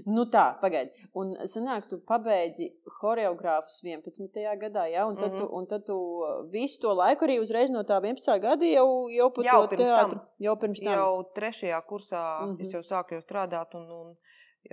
Nu 0.05 0.23
tā, 0.25 0.57
pagaidi. 0.61 0.89
Un 1.13 1.35
sanāk, 1.45 1.87
tu 1.89 1.99
pabeidzi 1.99 2.71
horeogrāfus 3.01 3.83
11. 3.83 4.55
gadā, 4.61 4.87
ja? 4.91 5.05
un, 5.05 5.15
tad 5.15 5.31
tu, 5.37 5.43
Mhm. 5.45 5.53
un 5.53 5.65
tad 5.67 5.85
tu 5.85 5.93
uh, 5.93 6.43
visu 6.51 6.79
to 6.81 6.93
laiku 6.93 7.25
arī 7.25 7.39
uzreiz 7.39 7.69
no 7.69 7.83
tā 7.83 7.99
11. 8.01 8.39
gada 8.39 8.65
jau, 8.65 9.09
jau 9.09 9.29
pa 9.29 9.41
Jau 9.43 9.67
pirms 9.67 9.85
tam. 9.85 10.11
teātru. 10.11 10.19
Jau 10.39 10.55
pirms 10.55 10.79
tam. 10.83 10.93
Jau 10.93 11.23
trešajā 11.35 11.81
kursā 11.85 12.23
mm 12.39 12.45
Mhm. 12.45 12.55
-hmm. 12.55 12.61
es 12.61 12.73
jau 12.73 12.81
sāku 12.81 13.11
jau 13.13 13.21
strādāt, 13.21 13.75
un, 13.75 13.91
un 13.91 14.17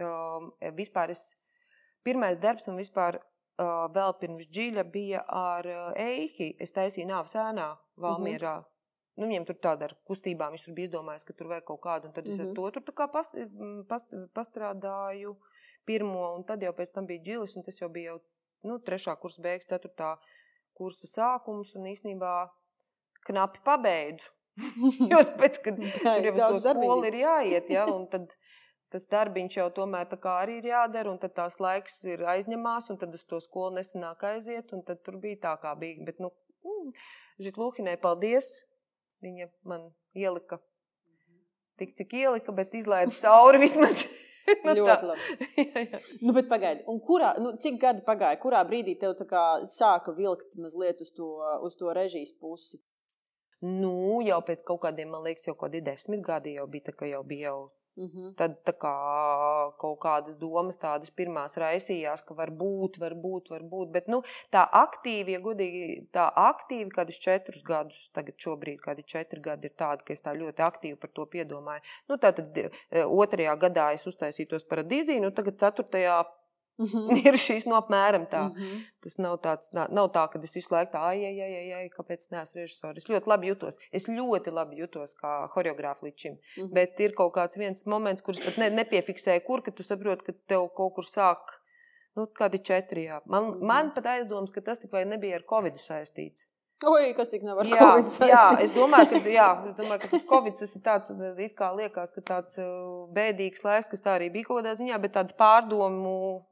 um, 0.05 0.53
vispār 0.77 1.11
es, 1.11 1.37
pirmais 2.05 2.39
darbs 2.39 2.67
man 2.67 2.77
vispār 2.77 3.17
uh, 3.59 3.89
vēl 3.93 4.13
pirms 4.21 4.47
dziļa 4.49 4.85
bija 4.93 5.25
ar 5.29 5.67
uh, 5.67 5.93
Eihi. 5.97 6.57
Es 6.61 6.73
taisīju 6.73 7.07
nāves 7.07 7.35
ēnā 7.35 7.77
Valmierā. 7.99 8.57
Mm 8.57 8.63
-hmm. 8.63 8.76
Nu, 9.17 9.25
viņiem 9.25 9.47
tur 9.49 9.57
tāda 9.65 9.89
ar 9.89 9.95
kustībām, 10.09 10.53
viņš 10.53 10.65
tur 10.67 10.75
bija 10.77 10.91
izdomājis, 10.91 11.25
ka 11.25 11.33
tur 11.33 11.49
vajag 11.49 11.65
kaut 11.71 11.81
kādu, 11.81 12.09
un 12.09 12.13
tad 12.13 12.27
es 12.27 12.37
mm 12.37 12.43
Mhm. 12.43 12.49
-hmm. 12.53 12.67
ar 12.67 12.73
to 12.73 12.81
tur 12.81 12.95
kā 12.95 13.07
pas, 13.13 13.35
m, 13.35 13.85
past, 13.89 14.07
pastrādāju 14.35 15.37
pirmo, 15.87 16.35
un 16.37 16.45
tad 16.45 16.63
jau 16.63 16.73
pēc 16.73 16.93
tam 16.93 17.07
bija 17.07 17.23
dzilis, 17.23 17.57
un 17.57 17.63
tas 17.63 17.81
jau 17.81 17.89
bija 17.89 18.11
jau, 18.13 18.21
nu, 18.63 18.79
trešā 18.79 19.17
kursa 19.21 19.43
beigas, 19.43 19.67
ceturtā 19.67 20.17
kursa 20.75 21.07
sākums, 21.07 21.75
un 21.77 21.85
īsnībā 21.85 22.51
knapi 23.27 23.61
pabeidzu. 23.65 24.31
Jo 25.13 25.19
pēc, 25.41 25.59
kad 25.65 25.77
tur 25.77 26.39
jau 26.39 26.53
uz 26.53 26.63
skolu 26.65 27.05
ir 27.05 27.15
jāiet, 27.15 27.71
ja, 27.71 27.85
un 27.87 28.07
tad 28.09 28.33
tas 28.91 29.07
darbiņš 29.07 29.57
jau 29.57 29.71
tomēr 29.71 30.07
tā 30.09 30.17
kā 30.17 30.39
arī 30.45 30.59
ir 30.59 30.69
jādara, 30.71 31.11
un 31.11 31.19
tad 31.19 31.35
tās 31.35 31.59
laiks 31.61 32.05
ir 32.05 32.23
aizņemās, 32.25 32.91
un 32.91 32.97
tad 32.97 33.15
uz 33.15 33.25
to 33.25 33.41
skolu 33.41 33.75
nesanāk 33.77 34.23
aiziet, 34.25 34.73
un 34.73 34.83
tad 34.83 35.03
tur 35.03 35.19
bija 35.21 35.37
tā, 35.37 35.53
kā 35.61 35.75
bija. 35.79 36.05
Bet, 36.07 36.21
nu, 36.21 36.31
mm, 36.65 36.93
Žitlūhinai 37.43 37.97
paldies, 38.01 38.65
viņa 39.25 39.49
man 39.69 39.91
ielika 40.17 40.61
tik, 41.79 41.97
cik 41.97 42.15
ielika, 42.17 42.53
bet 42.57 42.75
izlaida 42.75 43.13
cauri 43.21 43.61
vismaz. 43.63 44.05
nu. 44.65 44.75
Ļoti 44.79 45.09
labi. 45.11 45.47
jā, 45.63 45.85
jā. 45.93 46.03
Nu, 46.23 46.35
bet 46.37 46.51
pagaidi, 46.51 46.85
un 46.91 47.01
kurā, 47.05 47.33
nu, 47.43 47.55
cik 47.63 47.81
gadi 47.83 48.05
pagāja, 48.07 48.39
kurā 48.43 48.63
brīdī 48.69 48.97
tev 49.01 49.17
tā 49.19 49.27
kā 49.29 49.45
sāka 49.71 50.15
vilkt 50.17 50.59
mazliet 50.63 51.03
uz 51.05 51.11
to, 51.17 51.31
uz 51.67 51.79
to 51.79 51.93
režijas 51.97 52.35
pusi? 52.41 52.81
Nu, 53.65 54.21
jau 54.25 54.39
pēc 54.45 54.63
kaut 54.69 54.83
kādiem, 54.85 55.11
man 55.13 55.25
liekas, 55.27 55.49
jau 55.49 55.57
kaut 55.57 55.71
kādi 55.71 55.83
desmit 55.85 56.23
gadi 56.25 56.57
jau 56.59 56.67
bija, 56.71 56.91
tā 56.91 56.97
kā 56.97 57.09
jau 57.11 57.23
bija 57.27 57.51
jau 57.51 57.61
Uh 57.97 58.05
-huh. 58.05 58.35
Tad 58.37 58.57
tā 58.69 58.73
kā 58.77 58.93
kaut 59.81 59.99
kādas 60.01 60.37
domas 60.37 60.77
tādas 60.77 61.11
pirmās 61.11 61.57
raisījās, 61.57 62.25
ka 62.27 62.35
var 62.35 62.51
būt, 62.51 62.99
var 63.01 63.15
būt, 63.15 63.49
var 63.51 63.63
būt. 63.63 63.91
Bet 63.91 64.09
nu, 64.09 64.23
tā 64.53 64.67
aktīvi, 64.83 65.33
ja 65.33 65.41
godīgi, 65.41 66.09
tā 66.13 66.27
aktīvi 66.43 66.91
kādus 66.91 67.19
četrus 67.19 67.63
gadus, 67.63 68.11
tagad 68.13 68.35
šobrīd 68.37 68.81
kādi 68.81 69.03
četri 69.07 69.41
gadi 69.41 69.67
ir 69.67 69.75
tādi, 69.77 70.05
ka 70.05 70.13
es 70.13 70.23
tā 70.23 70.35
ļoti 70.37 70.63
aktīvi 70.69 70.97
par 70.97 71.11
to 71.11 71.27
piedomāju. 71.27 71.81
Nu, 72.09 72.17
tātad 72.17 72.59
e, 72.59 72.71
otrajā 73.05 73.57
gadā 73.57 73.93
es 73.95 74.07
uztaisīju 74.07 74.49
tos 74.49 74.65
paradīzī, 74.65 75.21
nu 75.21 75.31
tagad 75.31 75.57
ceturtajā 75.57 76.25
Uh 76.79 76.85
-huh. 76.93 77.27
ir 77.27 77.39
šīs 77.41 77.67
no 77.67 77.77
apmēram 77.81 78.27
tā. 78.29 78.47
Uh 78.51 78.57
-huh. 78.57 78.81
Tas 79.03 79.19
nav, 79.19 79.39
tāds, 79.41 79.71
nav, 79.73 80.11
tā, 80.13 80.29
ka 80.33 80.41
es 80.43 80.55
visu 80.55 80.75
laiku 80.75 80.93
tā, 80.93 81.01
ai, 81.01 81.25
ai, 81.25 81.41
ai, 81.41 81.73
ai, 81.73 81.89
kāpēc 81.89 82.27
neesmu 82.31 82.61
režisors. 82.61 82.97
Es 82.97 83.09
ļoti 83.09 83.27
labi 83.27 83.47
jutos. 83.47 83.79
Es 83.93 84.09
ļoti 84.09 84.53
labi 84.53 84.77
jutos 84.77 85.15
kā 85.23 85.49
choreogrāfa 85.55 86.07
līdz 86.07 86.19
šim. 86.23 86.39
Mhm. 86.59 86.73
Bet 86.73 87.01
ir 87.01 87.13
kaut 87.13 87.33
kāds 87.35 87.57
viens 87.57 87.87
moments, 87.87 88.23
kurš 88.23 88.45
pat 88.45 88.59
ne, 88.59 88.71
nepiefiksēja, 88.71 89.45
kur, 89.47 89.63
tu 89.63 89.83
saproti, 89.83 90.25
ka 90.25 90.33
tev 90.47 90.69
kaut 90.75 90.95
kur 90.95 91.05
sāk. 91.05 91.57
Nu, 92.17 92.27
kādi 92.27 92.63
četri, 92.65 93.05
jā. 93.05 93.21
Man, 93.27 93.45
mm. 93.45 93.53
-hmm. 93.53 93.63
man 93.63 93.95
pat 93.95 94.07
aizdomas, 94.07 94.51
ka 94.51 94.61
tas 94.61 94.79
tikai 94.79 95.05
nebija 95.05 95.37
ar 95.37 95.43
covid 95.49 95.75
saistīts. 95.77 96.47
Oi, 96.85 97.15
kas 97.17 97.31
tik 97.33 97.43
nav 97.43 97.59
ar 97.63 97.67
Jā, 97.67 97.87
jā, 98.29 98.61
es 98.61 98.75
domāju, 98.77 99.09
ka, 99.11 99.21
jā, 99.33 99.49
es 99.69 99.77
domāju, 99.79 100.01
ka 100.03 100.09
tas 100.09 100.25
covid 100.29 100.59
tas 100.59 100.75
ir 100.77 100.83
tāds, 100.85 101.13
it 101.41 101.55
kā 101.57 101.71
liekas, 101.77 102.13
ka 102.13 102.21
tāds 102.21 102.59
uh, 102.61 103.09
bēdīgs 103.17 103.65
laiks, 103.65 103.89
kas 103.89 104.05
tā 104.05 104.17
arī 104.19 104.29
bija 104.33 104.45
kaut 104.45 104.61
kādā 104.61 104.75
ziņā, 104.77 104.99
bet 105.01 105.13
tāds 105.13 105.33
pārdomu 105.33 106.45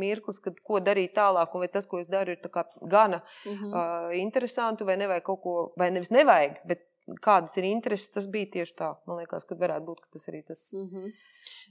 mirklis, 0.00 0.38
kad 0.44 0.58
ko 0.64 0.80
darīt 0.80 1.14
tālāk, 1.16 1.54
un 1.54 1.60
vai 1.64 1.68
tas, 1.68 1.86
ko 1.86 1.98
es 1.98 2.06
daru, 2.08 2.30
ir 2.32 2.40
gana 2.88 3.22
Uh 3.46 3.52
-huh. 3.52 3.72
uh, 4.10 4.18
interesanti, 4.18 4.84
vai 4.84 4.96
nevajag 4.96 5.22
kaut 5.22 5.40
ko, 5.42 5.72
vai 5.76 5.90
nevis 5.90 6.10
nevajag, 6.10 6.60
bet 6.64 6.80
kādas 7.22 7.56
ir 7.56 7.64
intereses, 7.64 8.10
tas 8.10 8.26
bija 8.26 8.46
tieši 8.52 8.74
tā. 8.74 8.94
Man 9.06 9.18
liekas, 9.18 9.44
ka 9.44 9.54
varētu 9.54 9.84
būt, 9.86 10.00
ka 10.00 10.08
tas 10.12 10.28
arī 10.28 10.42
tas, 10.46 10.72
Uh 10.74 10.80
-huh. 10.80 11.12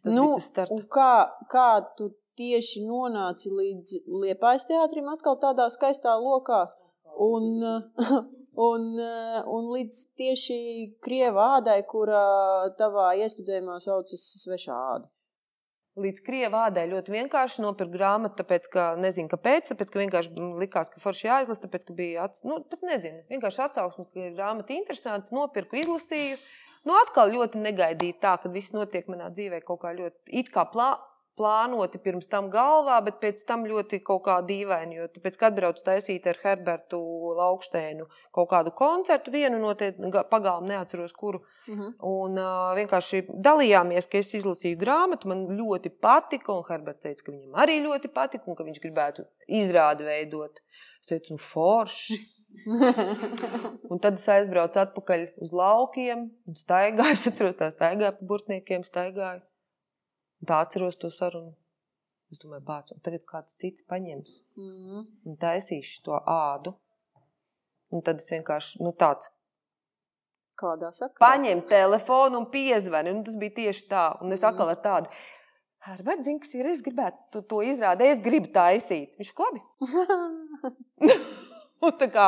tas 0.04 0.14
nu, 0.14 0.34
tas 0.36 0.44
starts. 0.44 0.72
un 0.72 0.82
kā, 0.82 1.30
kā 1.50 1.86
tu 1.98 2.10
tieši 2.38 2.86
nonāci 2.86 3.50
līdz 3.50 3.88
Liepājas 4.08 4.66
teātrim 4.66 5.08
atkal 5.14 5.36
tādā 5.40 5.70
skaistā 5.70 6.16
lokā? 6.20 6.68
Un, 7.18 7.64
un, 8.70 8.82
un 9.48 9.64
līdz 9.76 9.96
tieši 10.18 10.58
Krieva 11.02 11.58
ādai, 11.60 11.84
kura 11.88 12.70
tavā 12.78 13.16
iestudējumā 13.16 13.80
saucas 13.80 14.44
svešā 14.44 14.74
āda. 14.96 15.08
Līdz 15.96 16.26
krievādai 16.26 16.90
ļoti 16.92 17.14
vienkārši 17.14 17.64
nopirkt 17.64 17.94
grāmatu, 17.94 18.36
tāpēc, 18.42 18.66
ka 18.74 18.88
nezinu, 19.00 19.30
kāpēc. 19.32 19.70
Tāpēc, 19.72 19.94
ka 19.94 20.02
vienkārši 20.02 20.48
likās, 20.60 20.90
ka 20.92 21.00
forši 21.00 21.30
jāizlasa, 21.30 21.62
tāpēc, 21.64 21.86
ka 21.88 21.96
bija 21.96 22.26
ats... 22.28 22.44
nu, 22.44 22.60
pat 22.68 22.84
nezinu, 22.84 23.22
vienkārši 23.32 23.62
atsauksmes, 23.70 24.10
ka 24.12 24.28
grāmata 24.36 24.76
interesanta, 24.76 25.32
nopirku, 25.36 25.80
izlasīju. 25.80 26.42
Nu, 26.86 26.98
atkal 27.00 27.32
ļoti 27.32 27.64
negaidīti 27.64 28.20
tā, 28.22 28.36
ka 28.44 28.52
viss 28.52 28.76
notiek 28.76 29.08
manā 29.08 29.32
dzīvē 29.32 29.62
kaut 29.64 29.86
kā 29.86 29.96
ļoti 29.96 30.36
it 30.44 30.52
kā 30.54 30.68
plā, 30.74 30.92
plānoti 31.38 32.00
pirms 32.00 32.28
tam 32.32 32.50
galvā, 32.50 33.02
bet 33.06 33.20
pēc 33.22 33.44
tam 33.48 33.66
ļoti 33.68 34.00
kaut 34.04 34.24
kā 34.28 34.40
dīvaini. 34.46 34.96
Jo 34.96 35.08
tāpēc, 35.12 35.38
kad 35.38 35.54
atbraucu 35.54 35.84
taisīt 35.84 36.28
ar 36.28 36.40
Herbertu 36.44 37.00
Laukštēnu 37.38 38.08
kaut 38.32 38.50
kādu 38.50 38.72
koncertu, 38.72 39.32
vienu 39.32 39.60
noteikti 39.60 40.12
pagalmu 40.32 40.68
neatceros, 40.74 41.14
kuru. 41.14 41.44
Uh 41.44 41.66
Mhm. 41.68 41.82
-huh. 41.82 41.94
Un 42.00 42.38
uh, 42.38 42.76
vienkārši 42.78 43.26
dalījāmies, 43.48 44.08
ka 44.10 44.18
es 44.18 44.34
izlasīju 44.34 44.78
grāmatu, 44.78 45.28
man 45.28 45.48
ļoti 45.60 45.90
patika, 45.90 46.54
un 46.54 46.64
Herberts 46.70 47.02
teica, 47.02 47.24
ka 47.26 47.32
viņam 47.32 47.58
arī 47.64 47.80
ļoti 47.82 48.08
patika, 48.14 48.44
un 48.48 48.56
ka 48.56 48.64
viņš 48.64 48.80
gribētu 48.84 49.26
izrādi 49.48 50.04
veidot. 50.04 50.60
Es 51.02 51.08
teicu, 51.08 51.34
nu 51.34 51.38
forši. 51.38 52.20
Un 53.92 54.00
tad 54.00 54.14
es 54.14 54.28
aizbraucu 54.30 54.80
atpakaļ 54.80 55.26
uz 55.44 55.52
laukiem 55.52 56.20
un 56.48 56.54
staigāju. 56.56 57.18
Es 57.18 57.28
atceros, 57.28 57.56
tā 57.60 57.68
staigāju 57.72 58.12
pa 58.12 58.26
burtniekiem, 58.30 58.84
staigāju. 58.84 59.42
Un 60.42 60.48
tā 60.50 60.62
atceros 60.66 60.98
to 61.00 61.08
sarunu. 61.10 61.54
Es 62.32 62.40
domāju, 62.42 62.64
bāc, 62.68 62.92
un 62.92 63.00
tagad 63.06 63.24
kāds 63.30 63.54
cits 63.62 63.84
paņems 63.90 64.42
Mhm. 64.58 65.06
un 65.26 65.38
taisīs 65.38 66.02
to 66.04 66.12
ādu. 66.28 66.76
Un 67.92 68.02
tad 68.02 68.20
es 68.20 68.30
vienkārši, 68.30 68.82
nu 68.82 68.92
tāds, 68.92 69.30
Kādā 70.58 70.90
sakarā? 70.92 71.20
paņem 71.20 71.62
telefonu 71.68 72.38
un 72.40 72.46
piezvani. 72.52 73.12
Un 73.12 73.24
tas 73.24 73.36
bija 73.36 73.52
tieši 73.56 73.88
tā. 73.90 74.22
Un 74.22 74.32
es 74.32 74.42
atkal 74.42 74.70
ar 74.70 74.78
tādu. 74.82 75.10
Herbert, 75.86 76.24
zini, 76.26 76.40
kas 76.40 76.54
ir? 76.56 76.66
Es 76.66 76.82
gribētu 76.82 77.18
to, 77.32 77.42
to 77.42 77.56
izrādīt, 77.58 78.16
es 78.16 78.22
gribu 78.22 78.48
taisīt. 78.52 79.16
Viņš 79.20 79.34
klabi. 79.36 79.62
Un, 81.86 81.92
tā 82.00 82.08
kā, 82.12 82.28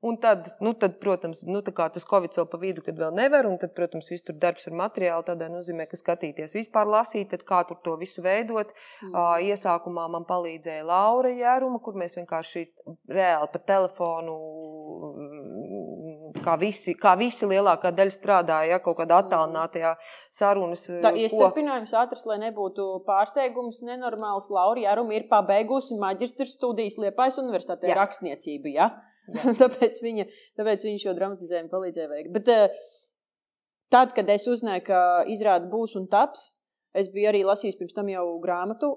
un 0.00 0.16
tad, 0.16 0.56
nu, 0.60 0.72
tad, 0.72 0.94
protams, 0.98 1.42
nu, 1.44 1.60
tas 1.60 2.06
Covid 2.08 2.32
vēl 2.38 2.46
pa 2.48 2.58
vidu, 2.60 2.80
kad 2.84 2.96
vēl 2.96 3.12
nevar, 3.12 3.44
un 3.48 3.58
tad, 3.60 3.74
protams, 3.76 4.08
viss 4.08 4.24
tur 4.24 4.36
darbs 4.40 4.64
ar 4.70 4.76
materiālu, 4.78 5.26
tādā 5.26 5.50
nozīmē, 5.52 5.84
ka 5.90 5.98
skatīties 6.00 6.56
vispār 6.56 6.88
lasīt, 6.88 7.28
tad 7.34 7.44
kā 7.48 7.60
tur 7.68 7.76
to 7.84 7.96
visu 8.00 8.24
veidot. 8.24 8.72
Mm. 9.04 9.12
Ā, 9.12 9.24
Iesākumā 9.52 10.06
man 10.08 10.24
palīdzēja 10.28 10.86
Laura 10.88 11.32
Jēruma, 11.34 11.82
kur 11.84 11.98
mēs 12.00 12.16
vienkārši 12.16 12.64
reāli 13.12 13.50
pa 13.52 13.60
telefonu, 13.72 14.38
mm, 15.10 16.40
kā 16.46 16.56
visi, 16.60 16.96
kā 16.96 17.12
visi 17.20 17.48
lielākā 17.50 17.92
daļa 17.92 18.16
strādāja, 18.16 18.72
ja, 18.72 18.80
kaut 18.80 19.02
kādā 19.02 19.20
attālinātajā 19.20 19.92
sarunas. 20.32 20.86
Tā 21.04 21.12
ko- 21.12 21.26
iestarpinājums 21.26 21.92
ātrs, 21.92 22.24
lai 22.30 22.40
nebūtu 22.46 22.88
pārsteigums, 23.04 23.84
nenormāls. 23.84 24.48
Laura 24.48 24.80
Jāruma 24.80 25.20
ir 25.20 25.28
pabeigusi 25.28 26.00
maģistra 26.00 26.48
studijas 26.48 26.96
Liepājas 26.96 27.36
universitātē 27.44 27.92
rakstniecību, 28.00 28.72
ja? 28.80 28.90
tāpēc, 29.62 30.00
viņa, 30.04 30.26
tāpēc 30.58 30.86
viņa 30.86 31.04
šo 31.04 31.14
dramatizējumu 31.18 31.70
palīdzēja 31.72 32.10
veikt. 32.10 32.32
Bet 32.34 32.50
eh, 32.52 32.82
tad, 33.92 34.14
kad 34.16 34.30
es 34.32 34.46
uzzināju, 34.50 34.86
ka 34.88 35.00
izrāda 35.30 35.70
būs 35.70 35.96
un 36.00 36.08
taps, 36.10 36.50
es 36.96 37.10
biju 37.12 37.30
arī 37.30 37.42
lasījis 37.46 37.78
pirms 37.78 37.96
tam 37.96 38.10
jau 38.10 38.26
grāmatu. 38.42 38.94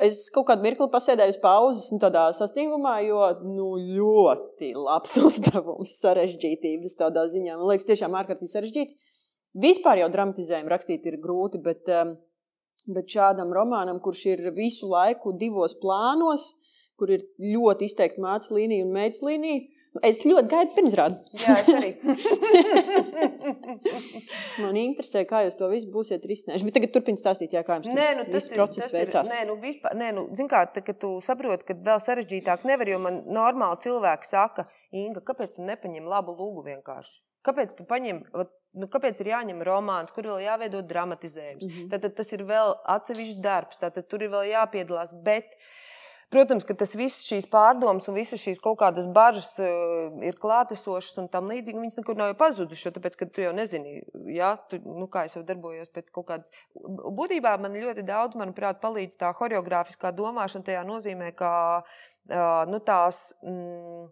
Es 0.00 0.22
kaut 0.32 0.46
kādu 0.48 0.64
mirkli 0.64 0.86
pasēdēju 0.90 1.34
uz 1.34 1.38
pauzes, 1.42 1.88
nu, 1.92 1.98
tādā 2.00 2.28
sastingumā, 2.36 3.00
jo 3.04 3.24
nu, 3.44 3.68
ļoti 3.98 4.70
labs 4.78 5.16
uzdevums, 5.28 5.96
sarežģītības 6.00 6.96
tādā 7.00 7.26
ziņā. 7.32 7.58
Man 7.58 7.72
liekas, 7.72 7.88
tiešām 7.90 8.14
ārkārtīgi 8.22 8.54
sarežģīti. 8.54 8.98
Vispār 9.60 9.98
jau 9.98 10.10
dramatizējumu 10.14 10.70
rakstīt 10.70 11.06
ir 11.10 11.18
grūti, 11.22 11.58
bet, 11.64 11.88
um, 11.90 12.14
bet 12.94 13.10
šādam 13.10 13.50
romānam, 13.54 13.98
kurš 14.02 14.26
ir 14.30 14.44
visu 14.54 14.88
laiku 14.92 15.34
divos 15.36 15.74
plānos, 15.82 16.52
kur 17.00 17.16
ir 17.16 17.26
ļoti 17.40 17.88
izteikti 17.88 18.22
mācību 18.22 18.60
līnija 18.60 18.86
un 18.86 18.94
meitas 18.94 19.24
līnija, 19.24 19.64
nu, 19.96 20.02
es 20.06 20.20
ļoti 20.26 20.50
gaidu 20.50 20.74
pirmsrādi. 20.76 21.16
Jā, 21.42 21.54
es 21.56 21.68
arī. 21.74 21.90
Man 24.62 24.76
interesē, 24.78 25.24
kā 25.28 25.38
jūs 25.46 25.56
to 25.58 25.70
visu 25.72 25.88
būsiet 25.92 26.26
risinājuši. 26.28 26.66
Bet 26.68 26.76
tagad 26.78 26.92
turpiniet 26.94 27.22
stāstīt, 27.22 27.56
jā, 27.56 27.62
kā 27.66 27.80
jums 27.80 27.96
Nē, 27.96 28.08
nu, 28.20 28.26
tas 28.30 28.50
process 28.52 28.94
veicās. 28.94 29.32
Nē, 29.32 29.40
nu, 29.48 29.54
vispār, 29.62 29.96
nē, 29.98 30.08
nu, 30.16 30.22
zin 30.38 30.48
kā, 30.50 30.60
tā, 30.74 30.80
kad 30.86 30.96
tu 31.02 31.10
saproti, 31.24 31.66
ka 31.70 31.78
vēl 31.88 31.98
sarežģītāk 32.04 32.58
nevar, 32.68 32.86
jo 32.92 32.98
man 33.02 33.14
normāli 33.30 33.82
cilvēki 33.86 34.30
saka, 34.30 34.62
Inga, 34.90 35.20
kāpēc 35.22 35.54
tu 35.54 35.66
nepaņem 35.66 36.08
labu 36.10 36.34
lūgu 36.34 36.64
vienkārši? 36.66 37.20
Kāpēc 37.46 37.76
tu 37.78 37.86
paņem, 37.88 38.18
nu, 38.76 38.88
kāpēc 38.92 39.20
ir 39.22 39.30
jāņem 39.32 39.62
romāns, 39.64 40.12
kur 40.12 40.26
vēl 40.28 40.42
jāveido 40.44 40.82
dramatizējums? 40.86 41.64
Mhm. 41.64 41.86
Tad, 41.92 42.02
tad 42.04 42.12
tas 42.18 42.32
ir 42.36 42.42
vēl 42.48 42.74
atsevišķs 42.96 43.38
darbs, 43.44 43.80
tad 43.80 43.96
tur 44.10 44.26
ir 44.26 44.32
vēl 44.34 44.50
jāpiedalās. 44.50 45.14
Bet, 45.24 45.54
protams, 46.30 46.64
ka 46.66 46.76
tas 46.78 46.94
viss 46.98 47.24
šīs 47.26 47.48
pārdomas 47.50 48.06
un 48.10 48.16
visas 48.18 48.42
šīs 48.42 48.60
kaut 48.62 48.78
kādas 48.80 49.08
bažas 49.10 49.50
uh, 49.62 50.10
ir 50.26 50.38
klātesošas 50.40 51.18
un 51.22 51.28
tam 51.32 51.50
līdzīgi. 51.50 51.80
Viņas 51.82 51.98
nekur 52.00 52.18
nav 52.18 52.36
pazudušas, 52.40 52.94
tāpēc, 52.96 53.18
ka 53.18 53.28
tu 53.30 53.44
jau 53.44 53.54
nezini, 53.56 54.00
ja, 54.34 54.54
tu, 54.70 54.78
nu, 54.84 55.08
kā 55.10 55.26
es 55.28 55.36
jau 55.36 55.42
darbojos 55.46 55.92
pēc 55.94 56.12
kaut 56.14 56.28
kādas. 56.30 56.54
Būtībā 56.74 57.56
man 57.62 57.76
ļoti 57.76 58.06
daudz, 58.06 58.38
manuprāt, 58.40 58.80
palīdz 58.84 59.18
tā 59.20 59.34
horeogrāfiskā 59.36 60.14
domāšana 60.16 60.70
tajā 60.70 60.86
nozīmē, 60.88 61.34
ka 61.36 61.52
uh, 61.82 62.64
nu, 62.70 62.82
tās. 62.84 63.30
Mm, 63.44 64.08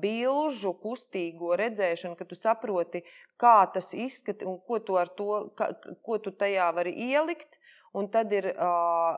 bilžu 0.00 0.70
kustīgo 0.78 1.56
redzēšanu, 1.58 2.14
ka 2.18 2.24
tu 2.28 2.36
saproti, 2.38 3.02
kā 3.40 3.66
tas 3.72 3.92
izskatās 3.96 4.46
un 4.46 4.58
ko 4.60 4.78
tu, 4.78 4.98
to, 5.16 5.50
ka, 5.56 5.72
ko 6.04 6.18
tu 6.18 6.30
tajā 6.30 6.68
vari 6.76 6.92
ielikt. 6.92 7.48
Un 7.96 8.10
tad 8.12 8.32
ir 8.32 8.50
uh, 8.52 9.16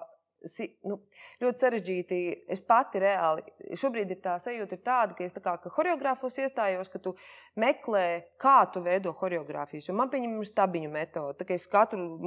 nu, 0.86 0.98
ļoti 1.42 1.62
sarežģīti. 1.62 2.18
Es 2.50 2.62
pati 2.66 3.00
reāli, 3.02 3.42
šobrīd 3.78 4.12
ir 4.14 4.20
tā 4.22 4.36
sajūta, 4.42 4.76
ir 4.76 4.82
tāda, 4.84 5.16
ka 5.18 5.24
es 5.26 5.34
tā 5.34 5.42
kā 5.44 5.54
ka 5.62 5.72
horeogrāfos 5.74 6.38
iestājos, 6.42 6.90
ka 6.92 7.00
tu 7.02 7.14
meklē, 7.58 8.04
kā 8.40 8.56
tu 8.72 8.82
veido 8.84 9.12
horeogrāfijas. 9.18 9.88
Jo 9.90 9.96
man 9.98 10.10
pieņemam 10.12 10.42
ir 10.44 10.50
stabiņu 10.50 10.90
metode. 10.92 11.46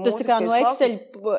Tas 0.05 0.19
tā 0.19 0.27
kā 0.27 0.39
no 0.43 0.55
Excel, 0.57 0.97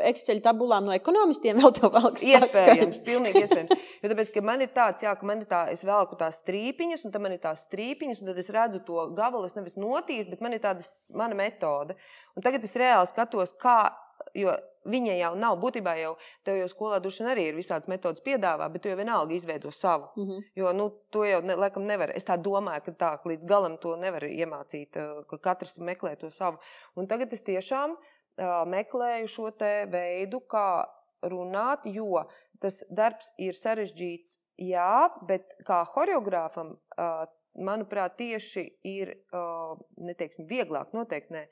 Excel 0.09 0.43
tabulām 0.45 0.89
no 0.89 0.97
ekonomistiem 0.97 1.61
vēl 1.61 1.75
tev 1.77 1.93
valks. 1.95 2.25
Iespējams, 2.29 3.03
pilnīgi 3.07 3.45
iespējams. 3.45 3.89
Jo 4.03 4.13
tāpēc, 4.13 4.33
ka 4.35 4.45
man 4.45 4.65
ir 4.65 4.73
tāds, 4.75 5.05
jā, 5.05 5.13
ka 5.19 5.29
man 5.29 5.45
ir 5.45 5.51
tā, 5.51 5.65
es 5.73 5.85
velku 5.87 6.19
tās 6.21 6.41
strīpiņas, 6.43 7.05
un 7.07 7.15
tad 7.15 7.25
man 7.25 7.37
ir 7.37 7.43
tās 7.43 7.67
strīpiņas, 7.69 8.23
un 8.23 8.33
tad 8.33 8.41
es 8.43 8.53
redzu 8.55 8.83
to 8.87 9.09
gabalu, 9.17 9.49
es 9.49 9.59
nevis 9.59 9.79
notīs, 9.81 10.31
bet 10.31 10.43
man 10.45 10.57
ir 10.57 10.63
tāda 10.65 10.87
mana 11.19 11.37
metode. 11.39 11.97
Un 12.37 12.45
tagad 12.45 12.65
es 12.65 12.75
reāli 12.81 13.11
skatos, 13.11 13.53
kā, 13.61 13.93
jo 14.35 14.55
viņa 14.89 15.15
jau 15.19 15.33
nav, 15.39 15.59
būtībā 15.63 15.95
jau 16.01 16.13
tev 16.47 16.59
jau 16.59 16.69
skolā 16.71 16.99
dušana 17.03 17.33
arī 17.35 17.49
ir 17.51 17.59
visādas 17.59 17.91
metodas 17.91 18.23
piedāvā, 18.25 18.69
bet 18.73 18.83
tu 18.83 18.91
jau 18.91 18.99
vienalga 18.99 19.35
izveido 19.35 19.71
savu. 19.71 20.09
Mm 20.17 20.25
-hmm. 20.29 20.45
Jo 20.55 20.73
nu, 20.73 20.89
to 21.11 21.25
jau 21.25 21.41
ne, 21.43 21.55
laikam 21.55 21.87
nevar. 21.87 22.11
Es 22.11 22.25
tā 22.25 22.37
domāju, 22.37 22.85
ka 22.85 22.93
tā 22.93 23.19
līdz 23.25 23.47
galam 23.47 23.79
to 23.79 23.97
nevar 23.97 24.23
iemācīt, 24.23 24.97
eh, 24.97 25.25
ka 25.29 25.39
katrs 25.39 25.79
meklē 25.79 26.17
to 26.17 26.31
savu. 26.31 26.59
Un 26.97 27.07
tagad 27.07 27.33
es 27.33 27.43
tiešām 27.43 27.91
uh, 27.91 28.67
meklēju 28.67 29.29
šo 29.29 29.51
te 29.51 29.87
veidu, 29.91 30.41
kā 30.41 30.87
runāt, 31.23 31.79
jo 31.85 32.25
tas 32.61 32.85
darbs 32.91 33.33
ir 33.39 33.53
sarežģīts, 33.55 34.39
jā, 34.59 35.11
bet 35.27 35.43
kā 35.67 35.85
horeogrāfam. 35.85 36.77
Uh, 36.99 37.27
Manuprāt, 37.53 38.17
tieši 38.17 38.65
ir 38.89 39.11
uh, 39.37 39.77
neteiksim, 40.01 40.47
vieglāk, 40.49 40.95
noteikti 40.97 41.37
ne, 41.37 41.43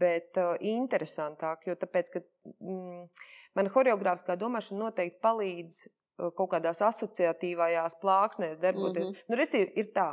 bet 0.00 0.34
uh, 0.40 0.56
interesantāk. 0.58 1.68
Jo 1.68 1.76
tāpēc, 1.78 2.10
ka, 2.10 2.24
mm, 2.58 3.04
man 3.54 3.70
horeogrāfiskā 3.76 4.34
domāšana 4.40 4.88
noteikti 4.88 5.22
palīdz 5.22 5.80
uh, 5.86 6.32
kaut 6.34 6.50
kādās 6.56 6.82
asociatīvajās 6.82 8.00
plāksnēs 8.02 8.58
darboties. 8.58 9.10
Mm. 9.10 9.14
-hmm. 9.14 9.30
nu, 9.30 9.38
restīvi, 9.38 9.70
ir 9.78 9.92
tā, 9.94 10.08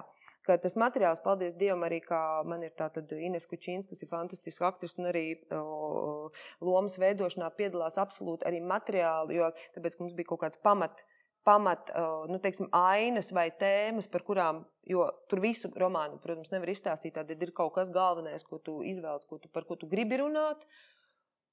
ka 0.45 0.57
tas 0.61 0.75
materiāls, 0.79 1.21
paldies 1.23 1.55
Dievam, 1.57 1.83
arī 1.85 2.01
man 2.45 2.63
ir 2.65 2.73
Ines 3.17 3.47
Kučīns, 3.47 3.87
kas 3.89 4.01
ir 4.01 4.09
fantastisks 4.09 4.61
aktris 4.61 4.97
un 4.97 5.09
arī 5.11 5.25
o, 5.51 6.31
lomas 6.61 6.97
veidošanā 6.97 7.51
piedalās 7.57 7.97
absolūti 7.97 8.45
arī 8.45 8.61
materiāli, 8.61 9.37
jo 9.37 9.51
tāpēc, 9.75 9.99
mums 9.99 10.13
bija 10.13 10.31
kaut 10.33 10.41
kāds 10.41 10.61
pamat. 10.61 11.03
Pamat, 11.43 11.89
nu, 12.29 12.37
teiksim, 12.37 12.67
ainas 12.75 13.31
vai 13.33 13.47
tēmas, 13.57 14.05
par 14.11 14.21
kurām, 14.21 14.59
jo 14.85 15.07
tur 15.29 15.39
visu 15.41 15.71
romānu, 15.73 16.19
protams, 16.21 16.51
nevar 16.53 16.69
izstāstīt. 16.69 17.15
Tad 17.15 17.31
ir 17.33 17.53
kaut 17.57 17.73
kas 17.73 17.89
galvenais, 17.89 18.45
ko 18.45 18.59
tu 18.61 18.83
izvēlies, 18.85 19.25
ko 19.25 19.39
tu, 19.41 19.49
par 19.49 19.65
ko 19.65 19.77
tu 19.79 19.89
gribi 19.89 20.19
runāt. 20.21 20.61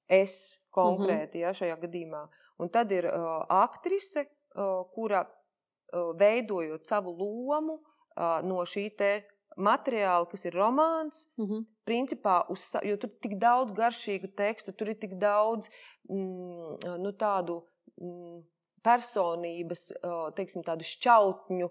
Es 0.09 0.59
konkrēti, 0.73 1.41
ja, 1.41 1.55
šajā 1.57 1.79
gadījumā. 1.81 2.21
Un 2.61 2.69
tad 2.69 2.91
ir 2.93 3.07
uh, 3.09 3.41
aktrise, 3.49 4.27
uh, 4.53 4.85
kura 4.93 5.23
uh, 5.25 6.13
veidojot 6.19 6.85
savu 6.85 7.15
lomu 7.17 7.79
uh, 7.79 8.39
no 8.45 8.61
šī 8.67 8.85
te 8.97 9.11
materiāla, 9.59 10.27
kas 10.29 10.45
ir 10.45 10.53
romāns, 10.53 11.27
Mm 11.37 11.45
-hmm. 11.45 11.65
principā, 11.85 12.45
uz, 12.49 12.75
jo 12.83 12.97
tur 12.97 13.09
ir 13.09 13.19
tik 13.21 13.37
daudz 13.39 13.73
garšīgu 13.73 14.35
tekstu, 14.35 14.71
tur 14.71 14.89
ir 14.89 14.99
tik 14.99 15.17
daudz 15.17 15.69
mm, 16.09 16.97
nu, 16.97 17.11
tādu. 17.11 17.63
Mm, 18.01 18.43
Personības, 18.83 19.91
teiksim, 20.37 20.63
tādu 20.63 20.85
šķautņu, 20.87 21.69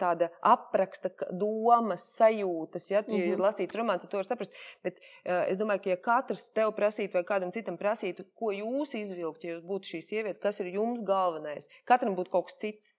tāda 0.00 0.30
apraksta, 0.46 1.10
domas, 1.32 2.04
sajūtas. 2.18 2.90
Ja, 2.90 3.02
ja 3.06 3.24
ir 3.32 3.36
Mhm. 3.36 3.42
lasīts 3.42 3.74
romāns, 3.78 4.02
tad 4.02 4.10
to 4.10 4.16
var 4.20 4.24
saprast. 4.28 4.52
Bet 4.82 5.00
es 5.24 5.58
domāju, 5.58 5.82
ka 5.82 5.90
ja 5.90 5.96
katrs 5.96 6.48
tev 6.54 6.72
prasītu, 6.72 7.12
vai 7.14 7.24
kādam 7.24 7.52
citam 7.52 7.76
prasītu, 7.78 8.24
ko 8.38 8.52
jūs 8.54 8.94
izvilkt, 8.94 9.44
ja 9.44 9.56
jūs 9.56 9.64
būtu 9.66 9.90
šī 9.92 10.02
sieviete, 10.02 10.40
kas 10.40 10.60
ir 10.60 10.72
jums 10.74 11.02
galvenais, 11.02 11.68
katram 11.84 12.16
būtu 12.16 12.30
kaut 12.30 12.46
kas 12.46 12.56
cits. 12.60 12.92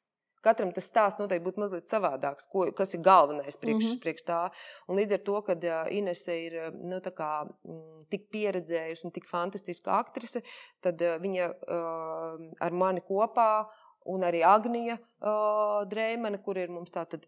Katram 0.46 0.72
tas 0.76 0.86
stāsts 0.86 1.20
noteikti 1.22 1.46
būtu 1.46 1.62
mazliet 1.64 1.90
savādāks, 1.90 2.48
ko, 2.52 2.68
kas 2.78 2.94
ir 2.94 3.02
galvenais 3.06 3.58
priekš, 3.58 3.84
mm 3.84 3.90
-hmm. 3.92 4.02
priekš 4.04 4.24
tā. 4.28 4.50
Un 4.88 4.98
līdz 4.98 5.14
ar 5.14 5.24
to, 5.30 5.42
ka 5.42 5.54
uh, 5.54 5.92
Inese 5.92 6.38
ir 6.46 6.72
nu, 6.74 7.00
kā, 7.00 7.48
m, 7.66 8.06
tik 8.10 8.30
pieredzējusi 8.32 9.06
un 9.06 9.12
tik 9.12 9.26
fantastiska 9.32 9.92
aktrise, 9.92 10.42
tad 10.82 11.02
uh, 11.02 11.18
viņa 11.22 11.50
uh, 11.50 12.52
ar 12.60 12.72
mani 12.72 13.02
kopā 13.02 13.66
un 14.06 14.22
arī 14.22 14.44
Agnija 14.46 14.98
uh, 14.98 15.90
Dreimana, 15.90 16.38
kur 16.38 16.58
ir 16.58 16.70
mums 16.70 16.92
tātad 16.92 17.28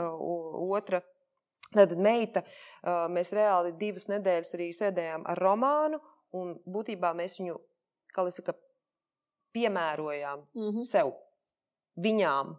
otra 0.76 1.02
tātad 1.74 1.98
meita. 1.98 2.42
Uh, 2.82 3.06
mēs 3.10 3.32
reāli 3.32 3.74
divas 3.78 4.06
nedēļas 4.10 4.54
arī 4.54 4.70
sēdējām 4.72 5.26
ar 5.26 5.38
romānu, 5.38 6.00
un 6.32 6.54
būtībā 6.66 7.14
mēs 7.16 7.38
viņu, 7.40 7.58
kā 8.14 8.22
lai 8.26 8.32
saka, 8.34 8.54
piemērojām 9.54 10.40
mm 10.54 10.70
-hmm. 10.70 10.84
sev, 10.84 11.12
viņām. 12.00 12.54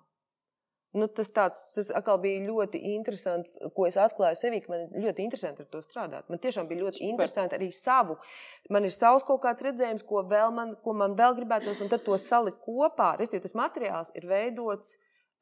Nu, 0.95 1.10
tas, 1.12 1.28
tāds, 1.36 1.65
tas 1.76 1.89
bija 2.24 2.43
ļoti 2.45 2.80
interesants, 2.93 3.52
ko 3.76 3.88
es 3.88 3.98
atklāju 4.00 4.38
sevī, 4.39 4.62
ka 4.63 4.71
man 4.71 4.86
ļoti 5.04 5.26
interesanti 5.26 5.65
ar 5.65 5.67
to 5.67 5.82
strādāt. 5.84 6.30
Man 6.32 6.39
tiešām 6.39 6.69
bija 6.69 6.86
ļoti 6.86 7.02
Super. 7.02 7.10
interesanti 7.10 7.58
arī 7.58 7.67
savu. 7.76 8.15
Man 8.71 8.88
ir 8.88 8.93
savs 8.95 9.26
kaut 9.28 9.41
kāds 9.43 9.65
redzējums, 9.65 10.06
ko, 10.08 10.24
vēl 10.24 10.54
man, 10.56 10.71
ko 10.86 10.93
man 10.95 11.17
vēl 11.19 11.36
gribētos, 11.36 11.82
un 11.84 11.91
tad 11.91 12.06
to 12.08 12.15
salikt 12.15 12.63
kopā. 12.63 13.17
Restīvi, 13.19 13.43
tas 13.43 13.58
materiāls 13.60 14.13
ir 14.15 14.30
veidots 14.30 14.95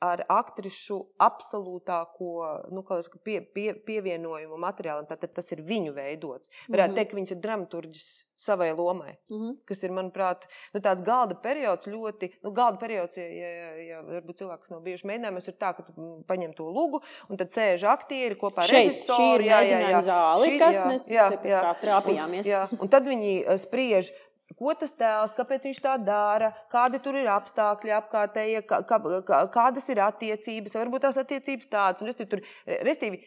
ar 0.04 0.24
aktrišu 0.32 1.00
absolūtāko 1.22 2.34
nu, 2.76 2.84
pie, 3.24 3.40
pie, 3.56 3.70
pievienojumu 3.88 4.60
materiālam. 4.60 5.08
Tātad 5.10 5.34
tas 5.38 5.52
ir 5.56 5.64
viņu 5.64 5.96
veidots. 5.96 6.52
Varētu 6.68 6.76
mm 6.76 6.78
-hmm. 6.92 6.96
teikt, 7.00 7.12
ka 7.12 7.18
viņas 7.18 7.36
ir 7.36 7.42
dramaturģis 7.46 8.08
savai 8.44 8.74
lomai, 8.76 9.14
mm 9.30 9.38
-hmm. 9.38 9.54
kas 9.66 9.84
ir, 9.84 9.92
manuprāt, 9.92 10.48
nu, 10.74 10.80
tāds 10.80 11.04
galda 11.04 11.36
periods. 11.36 11.88
Ļoti, 11.88 12.32
nu, 12.44 12.52
galda 12.52 12.78
periods, 12.78 13.18
ja, 13.18 13.28
ja, 13.28 13.76
ja, 13.88 14.02
varbūt 14.02 14.42
cilvēks 14.42 14.72
nav 14.72 14.82
bijuši 14.82 15.08
mēģinājumos, 15.08 15.48
ir 15.48 15.56
tā, 15.60 15.72
ka 15.78 15.86
paņem 16.28 16.54
to 16.58 16.68
lugu 16.70 17.02
un 17.30 17.38
tad 17.38 17.50
sēž 17.56 17.88
aktieri 17.88 18.36
kopā 18.36 18.66
ar 18.66 18.70
režisoru. 18.70 19.44
Jā, 19.44 19.62
jā, 19.62 19.80
jā. 19.90 20.02
zāli, 20.02 20.50
šī, 20.50 20.60
kas 20.60 20.76
jā, 20.76 20.86
mēs 20.88 21.02
jā, 21.08 21.32
jā. 21.44 21.64
trāpījāmies. 21.86 22.46
Un, 22.46 22.52
jā, 22.52 22.68
un 22.80 22.90
tad 22.90 23.08
viņi 23.08 23.34
eh, 23.46 23.58
spriež 23.58 24.12
Ko 24.60 24.74
tas 24.80 24.94
tēls, 24.98 25.36
kāpēc 25.38 25.68
viņš 25.70 25.82
tā 25.84 25.98
dara, 26.02 26.52
kādi 26.74 27.02
tur 27.04 27.18
ir 27.20 27.30
apstākļi 27.34 27.96
apkārtējie, 28.00 28.64
kā, 28.70 28.82
kā, 28.88 29.44
kādas 29.54 29.90
ir 29.94 30.04
attiecības, 30.06 30.78
varbūt 30.80 31.08
tās 31.08 31.20
attiecības 31.22 31.70
tādas, 31.72 32.04
un 32.04 32.12
restīvi, 32.12 32.32
tur, 32.34 32.44
restīvi 32.88 33.22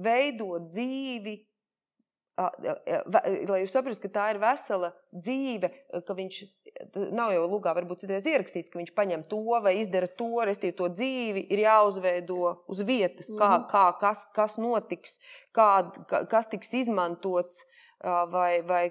veidot 0.00 0.68
dzīvi, 0.70 1.36
lai 2.40 3.60
jūs 3.60 3.72
saprastu, 3.74 4.06
ka 4.06 4.12
tā 4.14 4.26
ir 4.32 4.40
vesela 4.40 4.92
dzīve, 5.12 5.70
ka 6.06 6.16
viņš 6.16 6.38
nav 7.12 7.34
jau 7.34 7.42
lugā, 7.50 7.74
varbūt 7.76 8.04
citreiz 8.04 8.28
ierakstīts, 8.30 8.70
ka 8.72 8.80
viņš 8.80 8.94
paņem 8.96 9.24
to 9.30 9.42
vai 9.64 9.74
izdara 9.80 10.08
to, 10.08 10.30
restīvi 10.48 10.76
to 10.78 10.88
dzīvi 10.94 11.44
ir 11.52 11.64
jāuzveido 11.66 12.54
uz 12.70 12.82
vietas, 12.86 13.28
kā, 13.28 13.50
mhm. 13.58 13.66
kā 13.72 13.84
kas, 14.00 14.24
kas 14.36 14.56
notiks, 14.60 15.18
kā, 15.56 15.68
kas 16.30 16.48
tiks 16.52 16.72
izmantots 16.84 17.64
vai, 18.02 18.62
vai 18.64 18.82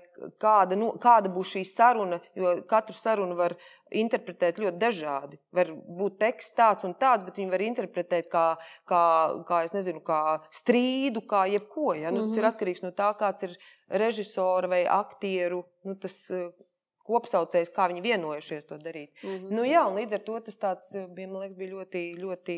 kāda, 0.42 0.78
nu, 0.78 0.92
kāda 1.02 1.32
būs 1.34 1.56
šī 1.56 1.64
saruna, 1.66 2.20
jo 2.38 2.60
katru 2.70 2.96
sarunu 2.98 3.36
var 3.40 3.56
interpretēt 3.90 4.60
ļoti 4.62 4.78
dažādi. 4.78 5.40
Var 5.56 5.72
būt 5.74 6.20
teksts 6.22 6.56
tāds 6.58 6.86
un 6.86 6.94
tāds, 6.94 7.26
bet 7.26 7.40
viņi 7.42 7.52
var 7.52 7.64
interpretēt 7.66 8.30
kā, 8.30 8.46
kā, 8.90 9.04
kā, 9.50 9.64
nezinu, 9.74 10.04
kā 10.06 10.40
strīdu, 10.54 11.26
kā 11.26 11.48
jebko. 11.50 11.96
Ja? 11.98 12.14
Nu, 12.14 12.28
tas 12.28 12.38
ir 12.38 12.44
mhm. 12.46 12.54
atkarīgs 12.54 12.86
no 12.86 12.94
tā, 12.94 13.10
kāds 13.18 13.50
ir 13.50 13.58
režisora 13.90 14.70
vai 14.70 14.84
aktieru 14.86 15.64
nu, 15.88 15.98
tas, 15.98 16.22
kopsaucējs, 17.10 17.74
kā 17.74 17.90
viņi 17.90 18.06
vienojušies 18.06 18.70
to 18.70 18.78
darīt. 18.78 19.10
Mm 19.24 19.30
-hmm. 19.30 19.52
nu, 19.58 19.66
jā, 19.66 19.84
līdz 19.96 20.20
ar 20.20 20.24
to 20.28 20.40
tas 20.46 20.58
tāds, 20.62 20.94
bija, 21.16 21.32
liekas, 21.34 21.58
bija 21.58 21.72
ļoti, 21.74 22.04
ļoti 22.22 22.58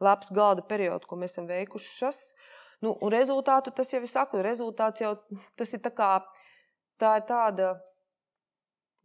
labs 0.00 0.30
galda 0.32 0.62
periods, 0.62 1.06
ko 1.06 1.16
mēs 1.16 1.34
esam 1.34 1.50
veikuši. 1.50 1.96
Šas. 1.98 2.20
Nu, 2.80 2.96
un 3.00 3.12
rezultātu 3.12 3.72
tas 3.76 3.92
jau 3.92 4.00
ir 4.00 4.08
saku, 4.08 4.40
rezultāts 4.44 5.02
jau 5.04 5.14
tas 5.56 5.72
ir 5.76 5.82
tā 5.84 5.92
kā, 5.92 6.10
tā 7.00 7.16
ir 7.20 7.28
tāda. 7.28 7.76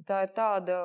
Tā 0.04 0.26
ir 0.26 0.32
tāda, 0.36 0.76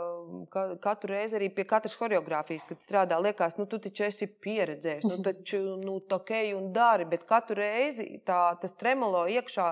ka 0.54 0.60
katru 0.84 1.10
reizi 1.10 1.34
arī 1.34 1.48
pie 1.50 1.64
katras 1.66 1.96
choreogrāfijas, 1.98 2.62
kad 2.68 2.84
strādā, 2.84 3.16
liekas, 3.18 3.56
nu, 3.58 3.66
tu 3.66 3.80
taču 3.82 4.04
esi 4.06 4.28
pieredzējis, 4.30 5.08
nu, 5.10 5.16
taču, 5.26 5.58
nu, 5.82 5.96
tā 6.06 6.20
ej 6.38 6.52
un 6.54 6.68
dari, 6.72 7.08
bet 7.10 7.26
katru 7.26 7.58
reizi 7.58 8.06
tā, 8.24 8.38
tas 8.62 8.76
tremolo 8.78 9.24
iekšā, 9.34 9.66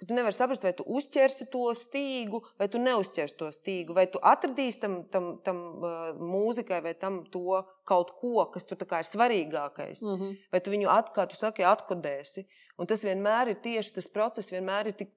ka 0.00 0.08
tu 0.08 0.16
nevari 0.16 0.34
saprast, 0.34 0.66
vai 0.66 0.72
tu 0.74 0.84
uzķersi 0.90 1.46
to 1.52 1.68
stīgu, 1.78 2.42
vai 2.58 2.66
tu 2.72 2.80
neuzķersi 2.82 3.38
to 3.38 3.52
stīgu, 3.54 3.94
vai 3.94 4.08
tu 4.10 4.18
atradīsi 4.32 4.82
tam, 4.82 4.96
tam, 5.14 5.30
tam 5.46 5.60
uh, 5.78 6.00
mūzikai 6.18 6.82
vai 6.88 6.96
tam 6.98 7.22
to 7.30 7.60
kaut 7.86 8.16
ko, 8.18 8.48
kas 8.50 8.66
tur 8.66 8.80
ir 8.80 9.06
svarīgākais, 9.06 10.02
mm 10.02 10.16
-hmm. 10.16 10.36
vai 10.50 10.60
tu 10.60 10.74
viņu, 10.74 10.90
at, 10.90 11.14
kā 11.14 11.28
tu 11.30 11.38
saki, 11.38 11.62
atkodēsi. 11.62 12.46
Un 12.80 12.88
tas 12.88 13.02
vienmēr 13.04 13.50
ir 13.52 13.58
tieši 13.60 13.92
tas 13.98 14.06
process, 14.08 14.48
vienmēr 14.48 14.88
ir 14.88 14.94
tik, 14.96 15.10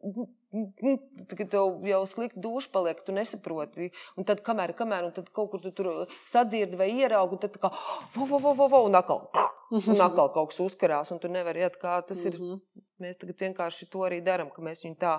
ka 1.32 1.46
tev 1.48 1.86
jau 1.88 2.02
slikti 2.12 2.42
duša 2.44 2.72
paliek, 2.74 3.00
tu 3.08 3.16
nesaproti. 3.16 3.88
Un 4.20 4.28
tad, 4.28 4.44
kamēr, 4.44 4.76
kamēr 4.76 5.08
un 5.08 5.14
tad 5.16 5.30
kaut 5.36 5.54
kur 5.54 5.64
tu 5.64 5.72
tur 5.76 5.92
sadzirdi 6.30 6.80
vai 6.80 6.90
ieraugi, 6.92 7.40
tad 7.46 7.56
kā, 7.64 7.72
vo, 8.18 8.28
vo, 8.28 8.42
vo, 8.44 8.54
vo, 8.60 8.68
vo, 8.76 8.84
un 8.90 9.00
atkal, 9.00 9.24
un 9.80 10.04
atkal 10.10 10.34
kaut 10.36 10.52
kas 10.52 10.60
uzkarās, 10.66 11.14
un 11.16 11.24
tu 11.24 11.32
nevari 11.32 11.64
iet 11.64 11.80
kā 11.80 12.02
tas 12.08 12.26
ir. 12.28 12.36
Mhm. 12.36 12.60
Mēs 13.04 13.18
tagad 13.20 13.48
vienkārši 13.48 13.90
to 13.92 14.04
arī 14.06 14.20
darām, 14.24 14.52
ka 14.52 14.64
mēs 14.64 14.84
viņu 14.86 15.00
tā 15.00 15.18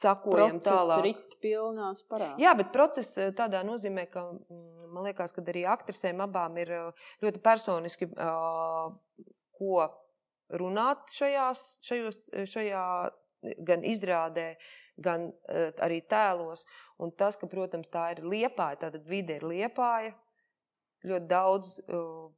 sakojam 0.00 0.62
tālāk. 0.64 1.02
Rit 1.04 1.36
pilnās 1.42 2.06
parādā. 2.08 2.38
Jā, 2.40 2.54
bet 2.56 2.72
process 2.74 3.18
eh, 3.20 3.34
tādā 3.36 3.60
nozīmē, 3.66 4.06
ka 4.12 4.22
mm, 4.32 4.88
man 4.94 5.06
liekas, 5.10 5.34
ka 5.36 5.44
arī 5.44 5.66
aktrisēm 5.68 6.22
abām 6.24 6.56
ir 6.62 6.72
eh, 6.72 7.06
ļoti 7.26 7.42
personiski, 7.44 8.08
ko 9.56 9.86
runāt 10.50 11.08
šajās, 11.16 11.64
šajos, 11.86 12.18
šajā 12.52 12.84
gan 13.66 13.84
izrādē, 13.86 14.54
gan 14.96 15.30
uh, 15.30 15.72
arī 15.84 16.00
tēlos. 16.08 16.64
Un 17.02 17.12
tas, 17.12 17.36
ka, 17.36 17.48
protams, 17.50 17.90
tā 17.92 18.10
ir 18.14 18.24
liepāja, 18.24 18.86
tātad 18.86 19.04
vide 19.08 19.36
ir 19.40 19.44
liepāja, 19.44 20.14
ļoti 21.06 21.28
daudz 21.30 21.76
uh, 21.86 22.30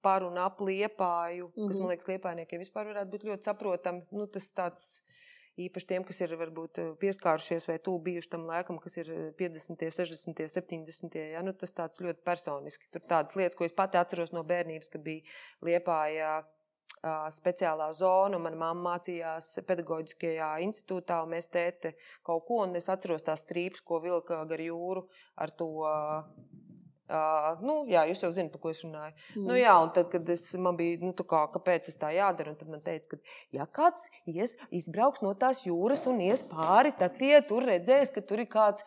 par 0.00 0.24
un 0.24 0.38
ap 0.40 0.60
liepāju, 0.64 1.50
mm 1.50 1.52
-hmm. 1.52 1.68
kas, 1.68 1.76
man 1.76 1.82
mhm. 1.82 1.90
liekas, 1.92 2.08
liepājniekiem 2.08 2.62
vispār 2.64 2.86
varētu 2.88 3.10
būt 3.10 3.24
ļoti 3.28 3.44
saprotami. 3.44 4.06
Nu, 4.10 4.26
tas 4.26 4.52
tāds 4.54 5.02
īpaši 5.60 5.86
tiem, 5.86 6.04
kas 6.04 6.20
ir 6.20 6.36
varbūt 6.40 6.80
pieskārušies 7.02 7.68
vai 7.68 7.78
tuvu 7.78 7.98
bijuši 7.98 8.30
tam 8.30 8.46
laikam, 8.46 8.78
kas 8.78 8.96
ir 8.96 9.10
50, 9.38 9.90
60, 9.90 10.48
70. 10.48 11.18
Ja? 11.34 11.42
Nu, 11.42 11.52
tas 11.52 11.72
tāds 11.72 12.00
ļoti 12.00 12.24
personiski. 12.24 12.88
Tur 12.92 13.00
tādas 13.00 13.36
lietas, 13.36 13.56
ko 13.58 13.64
es 13.64 13.72
pati 13.72 13.98
atceros 14.00 14.32
no 14.32 14.42
bērnības, 14.42 14.88
kad 14.88 15.02
bija 15.02 15.22
liepājā 15.62 16.44
speciālā 17.34 17.90
zona. 17.96 18.38
Mana 18.38 18.56
mamma 18.56 18.94
mācījās 18.94 19.52
pedagoģiskajā 19.66 20.50
institūtā, 20.66 21.22
un 21.24 21.34
mēs 21.36 21.48
tēti 21.52 21.94
kaut 22.26 22.46
ko, 22.48 22.64
un 22.66 22.76
es 22.76 22.88
atceros 22.92 23.24
tās 23.26 23.44
strīpes, 23.46 23.84
ko 23.84 24.00
vilka 24.04 24.44
gar 24.44 24.60
jūru 24.60 25.06
ar 25.36 25.50
to. 25.56 25.70
Uh, 27.10 27.56
nu, 27.64 27.80
jā, 27.90 28.04
jūs 28.10 28.22
jau 28.22 28.30
zināt, 28.34 28.52
par 28.54 28.62
ko 28.62 28.70
es 28.70 28.82
runāju. 28.84 29.14
Mm. 29.34 29.46
Nu, 29.48 29.56
jā, 29.58 29.72
un 29.82 29.90
tad, 29.94 30.10
kad 30.12 30.28
es, 30.30 30.44
man 30.54 30.76
bija, 30.78 31.00
nu, 31.02 31.10
kā, 31.26 31.40
kāpēc 31.54 31.88
es 31.90 31.98
tā 31.98 32.12
jādara, 32.14 32.54
tad 32.54 32.70
man 32.70 32.82
teica, 32.84 33.16
ka, 33.16 33.18
ja 33.56 33.66
kāds 33.66 34.06
ies, 34.30 34.56
izbrauks 34.70 35.24
no 35.24 35.32
tās 35.34 35.64
jūras 35.66 36.06
un 36.10 36.22
ies 36.22 36.44
pāri, 36.46 36.94
tad 36.98 37.18
tie 37.18 37.40
tur 37.48 37.66
redzēs, 37.66 38.12
ka 38.14 38.22
tur 38.22 38.44
ir 38.44 38.50
kāds 38.52 38.86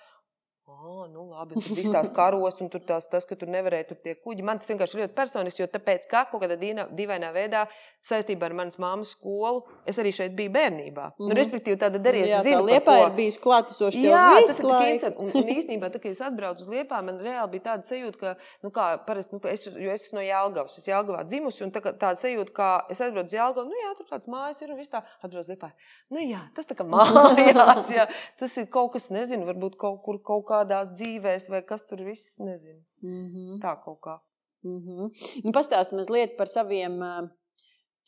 Oh, 0.84 1.06
nu 1.08 1.30
labi, 1.32 1.56
tur 1.56 1.78
viss 1.78 1.92
tās 1.94 2.10
karos, 2.12 2.58
un 2.60 2.68
tur 2.68 2.82
tās, 2.84 3.06
tas, 3.08 3.24
ka 3.24 3.38
tur 3.40 3.48
nevarēja 3.48 3.86
tur 3.88 3.98
tie 4.04 4.18
kuģi. 4.20 4.44
Man 4.44 4.60
tas 4.60 4.68
vienkārši 4.68 4.98
ļoti 5.00 5.14
personiski, 5.16 5.62
jo 5.62 5.68
tāpēc, 5.72 6.08
kā 6.12 6.26
kaut 6.28 6.42
kādā 6.44 6.58
dīvainā 6.60 7.30
veidā 7.32 7.62
saistībā 8.04 8.50
ar 8.50 8.56
manas 8.58 8.76
māmas 8.82 9.14
skolu, 9.16 9.62
es 9.88 9.96
arī 10.02 10.12
šeit 10.12 10.36
biju 10.36 10.52
bērnībā. 10.52 11.06
Mm 11.06 11.14
-hmm. 11.16 11.30
nu, 11.32 11.38
respektīvi, 11.40 11.78
tāda 11.80 12.02
darīja. 12.04 12.28
Jā, 12.34 12.42
zinu, 12.44 12.58
tā 12.60 12.72
liepā 12.72 12.96
ir 13.06 13.16
bijusi 13.16 13.40
klātesoša 13.46 14.02
Jā, 14.04 14.26
tas 14.48 14.60
ir 14.60 15.00
tik 15.06 15.20
un, 15.24 15.32
un 15.32 15.54
īstenībā, 15.56 15.88
tā, 15.94 16.02
kad 16.04 16.12
es 16.12 16.22
atbraucu 16.22 16.68
uz 16.68 16.74
liepā, 16.76 17.00
man 17.02 17.22
reāli 17.24 17.52
bija 17.56 17.64
tāda 17.70 17.88
sajūta, 17.88 18.20
ka, 18.20 18.36
nu 18.64 18.70
kā, 18.76 18.90
parasti, 19.08 19.36
nu, 19.36 19.42
es, 19.48 19.66
jo 19.66 19.92
es 19.96 20.04
esmu 20.04 20.20
no 20.20 20.26
Jelgavas, 20.28 20.78
es 20.78 20.88
Jelgavā 20.88 21.24
dzimusi, 21.24 21.64
un 21.64 21.72
tā, 21.72 21.80
tāda 21.80 22.20
sajūta, 22.20 22.52
ka 22.52 22.86
es 22.90 23.00
atbraucu 23.00 23.32
uz 23.32 23.40
Jelgavu, 23.40 23.70
nu 23.70 23.80
jā, 23.80 23.96
tur 23.98 24.12
tāds 24.12 24.28
mājas 24.28 24.62
ir 24.62 24.76
un 24.76 24.78
viss 24.84 24.92
tā, 24.92 25.04
atbraucu 25.24 25.56
liepā. 25.56 25.72
Nu 26.12 26.20
jā, 26.20 26.44
tas 26.56 26.68
tā 26.68 26.76
kā 26.76 26.84
mājās, 26.92 27.88
jā, 27.96 28.08
tas 28.40 28.58
ir 28.58 28.68
kaut 28.68 28.92
kas, 28.98 29.10
nezinu, 29.10 29.48
varbūt 29.48 29.80
kaut 29.80 30.04
kur, 30.04 30.20
kaut 30.20 30.46
kādās 30.74 30.94
dzīvēs, 30.98 31.50
vai 31.50 31.62
kas 31.66 31.84
tur 31.88 32.02
viss, 32.04 32.40
nezinu. 32.40 32.82
Mm 33.02 33.28
-hmm. 33.30 33.60
Tā 33.62 33.76
kaut 33.84 34.00
kā. 34.02 34.20
Mm 34.64 34.80
-hmm. 34.80 35.44
nu, 35.44 35.52
Pastāstiet 35.52 35.96
mazliet 35.96 36.38
par 36.38 36.48
saviem 36.48 37.02
uh, 37.02 37.30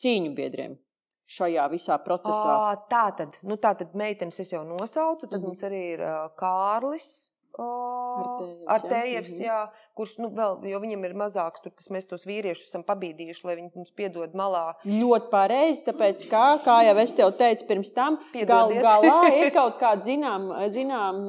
cīņu 0.02 0.34
biedriem 0.34 0.78
šajā 1.26 1.68
visā 1.70 1.98
procesā. 2.04 2.72
À, 2.72 2.76
tā 2.90 3.16
tad, 3.16 3.38
nu, 3.42 3.56
tā 3.56 3.76
tad 3.76 3.94
meitenes 3.94 4.40
es 4.40 4.52
jau 4.52 4.64
nosaucu, 4.64 5.26
tad 5.26 5.40
mm 5.40 5.44
-hmm. 5.44 5.46
mums 5.46 5.62
arī 5.62 5.82
ir 5.92 6.00
uh, 6.00 6.30
Kārlis. 6.36 7.30
Ar 7.56 8.82
tējevs, 8.84 9.32
jā, 9.40 9.46
jā, 9.46 9.86
kurš, 9.96 10.16
nu, 10.20 10.28
vēl, 10.36 10.58
jo 10.68 10.80
viņam 10.82 11.04
ir 11.08 11.14
mazāks, 11.16 11.62
tur 11.64 11.72
tas 11.72 11.88
mēs 11.92 12.08
tos 12.10 12.26
vīriešus 12.28 12.68
esam 12.68 12.84
pabīdījuši, 12.84 13.44
lai 13.48 13.56
viņi 13.58 13.70
mums 13.74 13.92
piedod 13.96 14.36
malā. 14.36 14.64
Ļoti 14.84 15.30
pareizi, 15.32 15.84
tāpēc, 15.86 16.26
kā, 16.30 16.44
kā 16.64 16.78
jau 16.88 16.96
es 17.00 17.16
tev 17.16 17.32
teicu 17.38 17.68
pirms 17.68 17.92
tam, 17.96 18.18
gal, 18.48 18.74
galā 18.74 19.20
ir 19.40 19.52
kaut 19.56 19.80
kāda 19.80 20.04
zinām, 20.04 20.50
zinām, 20.74 21.22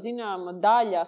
zinām 0.00 0.48
daļa 0.62 1.04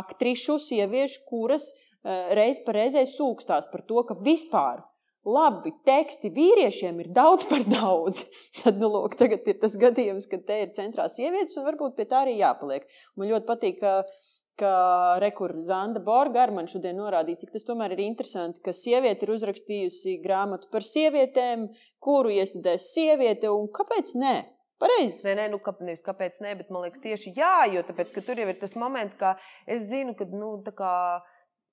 aktrišu, 0.00 0.58
sieviešu, 0.64 1.24
kuras 1.28 1.72
reiz 2.04 2.60
pa 2.64 2.76
reizē 2.76 3.04
sūkstās 3.08 3.70
par 3.72 3.84
to, 3.88 4.04
ka 4.08 4.16
vispār 4.20 4.82
labi 5.24 5.72
teksti 5.88 6.30
vīriešiem 6.34 7.00
ir 7.02 7.10
daudz 7.16 7.46
par 7.48 7.64
daudz. 7.68 8.22
Tad, 8.60 8.78
nu, 8.80 8.90
lūk, 8.92 9.16
tagad 9.20 9.46
ir 9.48 9.58
tas 9.62 9.76
gadījums, 9.80 10.28
kad 10.30 10.44
te 10.48 10.60
ir 10.66 10.72
centrā 10.76 11.08
sievietes, 11.12 11.56
un 11.58 11.66
varbūt 11.68 11.96
pie 11.98 12.06
tā 12.10 12.24
arī 12.24 12.38
jāpaliek. 12.38 12.86
Man 13.16 13.30
ļoti 13.32 13.48
patīk, 13.48 13.80
ka, 13.80 13.94
ka 14.60 14.72
Rekur 15.24 15.56
Zanda 15.66 16.02
Borga 16.04 16.46
man 16.54 16.68
šodien 16.70 16.98
norādīja, 17.00 17.42
cik 17.44 17.54
tas 17.56 17.66
tomēr 17.66 17.96
ir 17.96 18.04
interesanti, 18.06 18.62
ka 18.64 18.76
sieviete 18.76 19.26
ir 19.26 19.34
uzrakstījusi 19.36 20.18
grāmatu 20.24 20.68
par 20.72 20.84
sievietēm, 20.86 21.70
kuru 22.04 22.34
iestudēs 22.36 22.92
sieviete, 22.92 23.52
un 23.52 23.70
kāpēc 23.72 24.16
ne? 24.20 24.36
Pareizi. 24.82 25.22
Nē, 25.28 25.36
nē, 25.38 25.44
nu, 25.52 25.60
kāpēc, 25.62 26.00
kāpēc 26.04 26.40
nē, 26.42 26.56
bet 26.58 26.72
man 26.74 26.82
liekas, 26.84 27.00
tieši 27.00 27.32
jā, 27.36 27.54
jo 27.72 27.84
tāpēc, 27.86 28.10
tur 28.26 28.40
jau 28.42 28.48
ir 28.50 28.58
tas 28.60 28.74
moments, 28.76 29.14
ka 29.16 29.36
es 29.70 29.86
zinu, 29.86 30.16
ka 30.18 30.26
nu, 30.28 30.56
kā, 30.76 30.94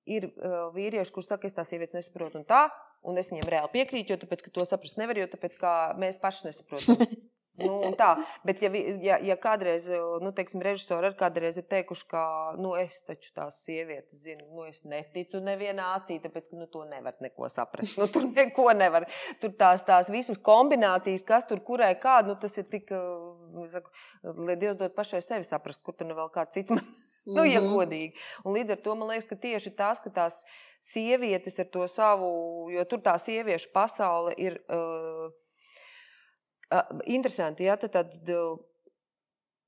ir 0.07 0.29
uh, 0.29 0.69
vīrieši, 0.75 1.13
kuriem 1.13 1.27
saka, 1.27 1.49
es 1.49 1.57
tās 1.57 1.71
sievietes 1.73 1.97
nesaprotu, 1.97 2.39
un 2.39 2.45
tā, 2.47 2.67
un 3.07 3.19
es 3.21 3.31
viņiem 3.33 3.49
reāli 3.51 3.75
piekrītu, 3.75 4.13
jo 4.13 4.21
tāpēc, 4.23 4.45
to 4.53 4.65
saprast 4.67 4.99
nevar, 5.01 5.19
jo 5.19 5.27
tāpēc, 5.31 5.59
mēs 6.01 6.21
paši 6.21 6.49
nesaprotam. 6.49 7.05
Nu, 7.59 7.91
tā, 7.99 8.13
bet, 8.47 8.61
ja, 8.63 8.69
ja, 9.03 9.17
ja 9.21 9.35
kādreiz, 9.39 9.85
nu, 10.23 10.31
teiksim, 10.35 10.61
režisori 10.63 11.09
arī 11.09 11.17
kādreiz 11.19 11.59
ir 11.59 11.65
teikuši, 11.69 12.05
ka, 12.09 12.23
nu, 12.61 12.71
es 12.79 12.95
taču 13.07 13.33
tās 13.35 13.59
sievietes 13.65 14.23
zinu, 14.23 14.47
nu, 14.55 14.65
es 14.69 14.81
neticu 14.87 15.41
nevienā 15.43 15.91
acī, 15.97 16.17
tāpēc, 16.23 16.47
ka, 16.51 16.57
nu, 16.57 16.69
to 16.71 16.85
nevar 16.89 17.19
neko 17.23 17.51
saprast. 17.51 17.99
Nu, 17.99 18.07
tur 18.11 18.29
neko 18.31 18.69
nevar. 18.77 19.05
Tur 19.43 19.53
tās, 19.59 19.83
tās 19.87 20.09
visas 20.13 20.39
kombinācijas, 20.41 21.27
kas 21.27 21.47
tur 21.49 21.61
kurai 21.67 21.91
kāda, 22.01 22.31
nu, 22.31 22.39
tas 22.39 22.55
ir 22.57 22.69
tik, 22.71 22.89
saku, 23.75 23.93
lai 24.47 24.57
Dievs 24.61 24.79
dod 24.79 24.95
pašai 24.95 25.21
sevi 25.25 25.47
saprast, 25.47 25.83
kur 25.83 25.97
tur 25.97 26.09
nu 26.09 26.17
vēl 26.17 26.31
kāds 26.33 26.55
cits 26.55 26.73
man, 26.73 26.87
nu, 27.29 27.45
ja 27.45 27.61
mhm. 27.61 27.75
godīgi. 27.75 28.25
Un 28.45 28.57
līdz 28.57 28.75
ar 28.75 28.81
to 28.85 28.95
man 28.97 29.11
liekas, 29.13 29.29
ka 29.29 29.37
tieši 29.39 29.73
tas, 29.77 30.01
ka 30.03 30.13
tās 30.13 30.39
sievietes 30.91 31.59
ar 31.61 31.69
to 31.73 31.85
savu, 31.91 32.31
jo 32.73 32.85
tur 32.89 33.03
tā 33.05 33.17
sieviešu 33.21 33.69
pasaule 33.75 34.33
ir. 34.41 34.59
Uh, 34.71 35.29
interesanti, 37.03 37.65
ja 37.67 37.75
tad, 37.75 37.91
tad 37.91 38.13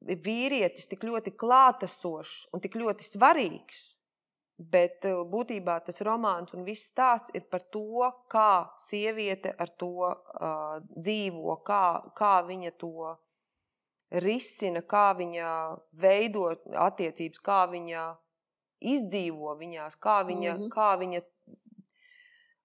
vīrietis 0.03 0.87
tik 0.87 1.03
ļoti 1.07 1.33
klātesošs 1.39 2.53
un 2.53 2.63
tik 2.63 2.77
ļoti 2.79 3.05
svarīgs. 3.07 3.83
Bet 4.53 5.03
būtībā 5.03 5.79
tas 5.83 5.97
romāns 6.05 6.53
un 6.53 6.63
viss 6.63 6.91
stāsts 6.91 7.33
ir 7.33 7.47
par 7.51 7.63
to, 7.73 8.05
kā 8.31 8.69
sieviete 8.85 9.51
ar 9.59 9.71
to 9.81 10.05
uh, 10.05 10.77
dzīvo, 10.93 11.57
kā, 11.65 11.85
kā 12.15 12.35
viņa 12.47 12.71
to 12.79 13.15
risina, 14.13 14.81
kā 14.81 15.11
viņa 15.17 15.47
veido 15.97 16.49
attiecības, 16.87 17.39
kā 17.43 17.63
viņa 17.71 18.07
izdzīvo 18.83 19.55
viņās, 19.57 19.95
kā 19.95 20.21
viņa, 20.27 20.53
mm 20.53 20.59
-hmm. 20.61 20.73
kā 20.73 20.95
viņa 20.99 21.21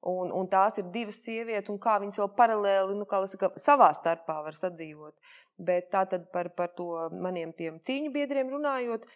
Un, 0.06 0.30
un 0.30 0.46
tās 0.46 0.76
ir 0.78 0.86
divas 0.94 1.16
sievietes, 1.24 1.70
un 1.72 1.78
kā 1.82 1.96
viņas 1.98 2.20
vēl 2.20 2.28
paralēli 2.38 2.94
nu, 2.94 3.06
saka, 3.26 3.50
savā 3.58 3.90
starpā 3.96 4.36
var 4.44 4.54
sadzīvot. 4.54 5.14
Bet 5.58 5.90
tā 5.90 6.04
tad 6.06 6.28
par, 6.30 6.50
par 6.54 6.68
to 6.68 7.08
maniem 7.10 7.52
cīņu 7.58 8.12
biedriem 8.14 8.48
runājot, 8.48 9.08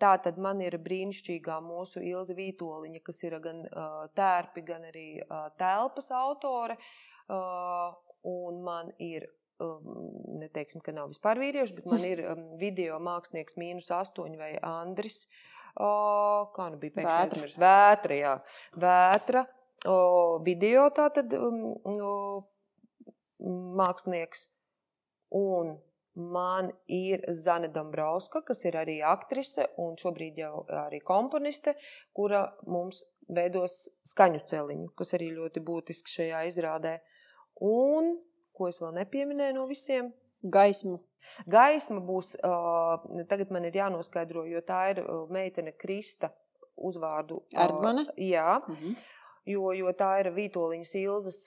tā 0.00 0.14
tad 0.24 0.38
man 0.38 0.62
ir 0.64 0.78
brīnišķīgā 0.80 1.60
mūsu 1.60 2.00
Ilza 2.00 2.32
Vītoliņa, 2.32 3.02
kas 3.04 3.22
ir 3.22 3.38
gan 3.44 3.60
uh, 3.68 4.08
tērpi, 4.16 4.64
gan 4.64 4.88
arī 4.88 5.20
uh, 5.20 5.50
telpas 5.60 6.10
autore. 6.10 6.78
Uh, 7.28 7.92
un 8.24 8.62
man 8.64 8.90
ir 8.98 9.28
neteiksim, 9.60 10.82
ka 10.84 10.94
nav 10.94 11.12
vispār 11.12 11.40
vīrieši, 11.40 11.76
bet 11.76 11.90
man 11.90 12.06
ir 12.06 12.22
um, 12.26 12.46
video 12.60 12.98
mākslinieks 13.02 13.58
mīnus 13.60 13.90
astoņi 13.94 14.40
vai 14.40 14.52
Andris. 14.66 15.24
Uh, 15.74 16.46
kā 16.54 16.68
nu 16.70 16.78
bija 16.82 16.98
pēkšņi 16.98 17.14
aizmirst? 17.20 17.60
Vētra, 17.62 18.18
jā. 18.18 18.34
Vētra 18.78 19.44
o, 19.90 19.96
video 20.44 20.88
tātad, 20.94 21.32
um, 21.38 21.72
o, 21.84 22.12
mākslinieks. 23.78 24.48
Un 25.34 25.74
man 26.14 26.70
ir 26.86 27.24
Zane 27.42 27.68
Dombrovska, 27.74 28.44
kas 28.46 28.62
ir 28.68 28.78
arī 28.78 29.00
aktrise 29.02 29.66
un 29.82 29.96
šobrīd 29.98 30.38
jau 30.38 30.62
arī 30.86 31.00
komponiste, 31.02 31.74
kura 32.14 32.46
mums 32.70 33.02
veidos 33.34 33.88
skaņu 34.06 34.44
celiņu, 34.46 34.92
kas 34.98 35.16
arī 35.16 35.32
ļoti 35.34 35.62
būtiski 35.64 36.18
šajā 36.18 36.44
izrādē. 36.52 36.94
Un, 37.66 38.14
ko 38.54 38.68
es 38.70 38.80
vēl 38.82 38.94
nepieminēju 39.00 39.58
no 39.58 39.66
visiem, 39.70 40.12
Gaisma. 40.44 40.98
Gaisma 41.48 42.02
būs, 42.04 42.34
uh, 42.44 43.00
tagad 43.30 43.52
man 43.54 43.64
ir 43.64 43.78
jānoskaidro, 43.78 44.44
jo 44.44 44.60
tā 44.60 44.90
ir 44.92 45.00
meitene 45.32 45.72
Krista 45.72 46.28
uzvārdu. 46.76 47.40
Erdmane? 47.56 48.04
Uh, 48.10 48.24
jā. 48.28 48.60
Mm 48.68 48.74
-hmm 48.74 49.02
jo, 49.46 49.72
jo 49.76 49.92
tā 49.92 50.10
ir 50.22 50.30
Vitoļņas 50.34 50.94
Ilzas 51.00 51.40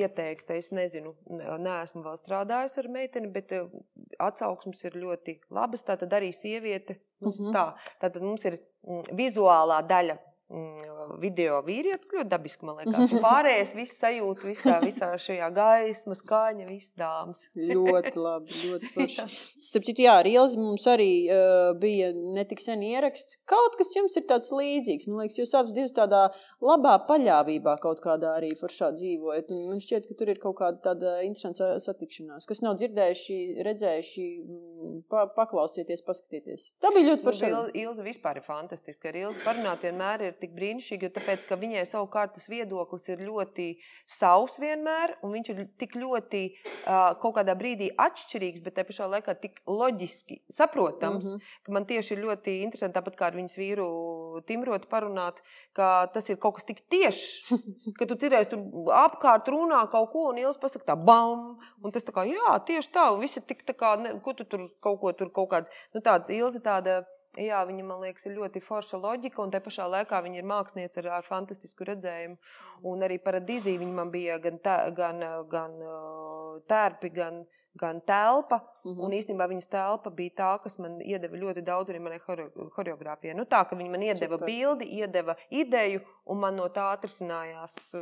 ieteikta. 0.00 0.54
Es 0.54 0.70
nezinu, 0.72 1.14
neesmu 1.28 2.02
vēl 2.02 2.16
strādājusi 2.20 2.78
ar 2.82 2.88
meiteni, 2.88 3.32
bet 3.32 3.52
atsauksmes 4.18 4.84
ir 4.84 4.96
ļoti 5.02 5.40
labas. 5.50 5.84
Tā 5.84 5.96
tad 5.96 6.12
arī 6.12 6.32
sieviete. 6.32 7.00
Nu, 7.20 7.28
mm 7.28 7.36
-hmm. 7.38 7.52
tā, 7.52 7.74
tātad 8.00 8.22
mums 8.22 8.44
ir 8.44 8.58
vizuālā 9.12 9.82
daļa 9.88 10.16
Mm, 10.16 10.25
video 11.20 11.58
vīrietis 11.66 12.10
ļoti 12.12 12.30
dabiski, 12.30 12.66
man 12.66 12.78
liekas. 12.78 13.14
Pārējais 13.24 13.72
viss 13.74 13.98
sajūta 13.98 14.46
visā, 14.46 14.76
visā 14.84 15.08
šajā 15.18 15.48
gaisma, 15.54 16.14
skaņa, 16.14 16.66
viss 16.68 16.94
dāmas. 16.98 17.46
ļoti 17.56 18.12
labi, 18.14 18.60
ļoti 18.62 18.90
forši. 18.94 19.26
Starp 19.66 19.88
citu, 19.88 20.04
jā, 20.06 20.14
Rielis 20.26 20.54
mums 20.60 20.86
arī 20.90 21.10
uh, 21.26 21.72
bija 21.80 22.12
netik 22.14 22.62
sen 22.62 22.84
ieraksts. 22.86 23.40
Kaut 23.50 23.74
kas 23.80 23.90
jums 23.96 24.14
ir 24.20 24.26
tāds 24.30 24.52
līdzīgs. 24.54 25.08
Man 25.10 25.24
liekas, 25.24 25.40
jūs 25.40 25.54
abas 25.58 25.74
divas 25.76 25.94
tādā 25.96 26.22
labā 26.62 26.94
paļāvībā 27.08 27.76
kaut 27.82 28.02
kādā 28.04 28.36
arī 28.38 28.52
foršā 28.60 28.92
dzīvojat. 28.94 29.50
Un 29.50 29.66
man 29.72 29.82
šķiet, 29.82 30.06
ka 30.06 30.18
tur 30.20 30.30
ir 30.30 30.42
kaut 30.42 30.60
kāda 30.62 30.82
tāda 30.92 31.16
interesanta 31.26 31.74
satikšanās. 31.82 32.46
Kas 32.46 32.62
nav 32.62 32.78
dzirdējuši, 32.78 33.40
redzējuši, 33.66 34.28
mm, 34.46 34.96
pa, 35.10 35.26
paklausieties, 35.34 36.06
paskatieties. 36.06 36.70
Tā 36.82 36.94
bija 36.94 37.10
ļoti 37.10 37.26
forša. 37.26 37.50
Nu, 37.50 37.66
Ilza 37.76 38.06
vispār 38.06 38.38
ir 38.38 38.46
fantastiska. 38.46 39.10
Ar 39.10 39.20
Ilzu 39.24 39.42
parunāt 39.42 39.82
vienmēr 39.86 40.28
ir 40.28 40.35
ir 40.36 40.42
tik 40.44 40.54
brīnišķīga, 40.56 41.10
tāpēc, 41.16 41.44
ka 41.48 41.56
viņai 41.60 41.84
savukārt 41.88 42.34
tas 42.36 42.46
viedoklis 42.50 43.08
ir 43.08 43.22
ļoti 43.24 43.68
savs 44.10 44.58
vienmēr, 44.60 45.16
un 45.24 45.32
viņš 45.32 45.50
ir 45.52 45.62
tik 45.80 45.96
ļoti 45.96 46.42
kaut 47.22 47.36
kādā 47.38 47.56
brīdī 47.58 47.88
atšķirīgs, 48.02 48.62
bet 48.64 48.76
te 48.76 48.84
pašā 48.86 49.08
laikā 49.14 49.36
tik 49.40 49.62
loģiski 49.66 50.42
saprotams, 50.52 51.24
mm 51.24 51.32
-hmm. 51.32 51.56
ka 51.64 51.72
man 51.72 51.88
tieši 51.88 52.14
ir 52.14 52.22
ļoti 52.24 52.56
interesanti, 52.66 52.96
tāpat 52.98 53.16
kā 53.16 53.30
ar 53.30 53.38
viņas 53.40 53.56
vīru 53.56 53.88
Timrotu 54.46 54.88
parunāt, 54.88 55.40
ka 55.72 56.06
tas 56.12 56.28
ir 56.28 56.36
kaut 56.36 56.56
kas 56.56 56.68
tik 56.68 56.84
tiešs, 56.92 57.52
ka 57.98 58.06
tu 58.06 58.14
cerēsi 58.14 58.52
tur 58.52 58.92
apkārt 58.92 59.48
runā 59.48 59.82
kaut 59.90 60.12
ko, 60.12 60.28
un 60.30 60.38
Ielas 60.38 60.60
pasaka 60.60 60.92
tā 60.92 60.96
bam, 60.96 61.58
un 61.82 61.92
tas 61.92 62.04
tā 62.04 62.12
kā, 62.12 62.26
jā, 62.28 62.58
tieši 62.66 62.92
tā, 62.92 63.10
un 63.14 63.20
visi 63.20 63.40
tik 63.40 63.64
tā 63.66 63.72
kā, 63.72 63.96
ne, 63.96 64.20
ko 64.20 64.32
tu 64.32 64.44
tur 64.44 64.68
kaut 64.80 65.00
ko 65.00 65.12
tur 65.12 65.30
kaut 65.30 65.50
kāds, 65.50 65.70
nu 65.94 66.00
tāds 66.00 66.30
Ilzi 66.30 66.60
tāda, 66.60 67.04
Jā, 67.36 67.58
viņa 67.68 67.84
man 67.84 68.00
liekas, 68.00 68.24
ir 68.26 68.36
ļoti 68.38 68.62
forša 68.64 69.00
loģika, 69.02 69.42
un 69.44 69.50
te 69.52 69.60
pašā 69.60 69.84
laikā 69.92 70.22
viņa 70.24 70.40
ir 70.40 70.48
māksliniece 70.48 71.02
ar, 71.02 71.10
ar 71.18 71.26
fantastisku 71.26 71.84
redzējumu. 71.84 72.38
Un 72.88 73.04
arī 73.04 73.18
par 73.22 73.36
Dīziju 73.44 73.82
viņa 73.82 73.96
man 73.98 74.12
bija 74.14 74.38
gan, 74.40 74.56
tā, 74.64 74.78
gan, 74.96 75.20
gan 75.52 75.76
tērpi, 76.70 77.12
gan, 77.12 77.44
gan 77.76 78.00
telpa. 78.00 78.62
Mm 78.84 78.92
-hmm. 78.92 79.04
Un 79.04 79.12
īstenībā 79.12 79.48
viņas 79.48 79.68
telpa 79.68 80.10
bija 80.10 80.30
tā, 80.36 80.62
kas 80.62 80.78
man 80.78 81.00
iedeva 81.00 81.36
ļoti 81.36 81.64
daudz 81.64 81.90
arī 81.90 82.00
manai 82.00 82.20
choreogrāfijai. 82.76 83.34
Nu, 83.36 83.44
tā, 83.44 83.64
ka 83.68 83.76
viņa 83.76 83.90
man 83.90 84.02
iedeva 84.02 84.38
Super. 84.38 84.46
bildi, 84.46 84.84
iedeva 84.84 85.36
ideju, 85.50 86.00
un 86.24 86.38
man 86.38 86.56
no 86.56 86.68
tā 86.68 86.92
atrisinājās 86.92 87.94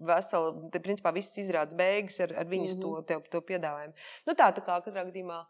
vesela, 0.00 0.70
te, 0.72 0.80
principā 0.80 1.12
visas 1.12 1.36
izrādes 1.38 1.76
beigas 1.76 2.20
ar, 2.20 2.32
ar 2.36 2.46
viņas 2.46 2.76
mm 2.76 2.82
-hmm. 2.82 3.04
to, 3.04 3.20
to, 3.20 3.20
to 3.30 3.40
piedāvājumu. 3.40 3.92
Nu, 4.26 4.32
tā, 4.32 4.52
tā 4.54 4.64
kā 4.64 4.80
katrā 4.80 5.04
gadījumā 5.04 5.44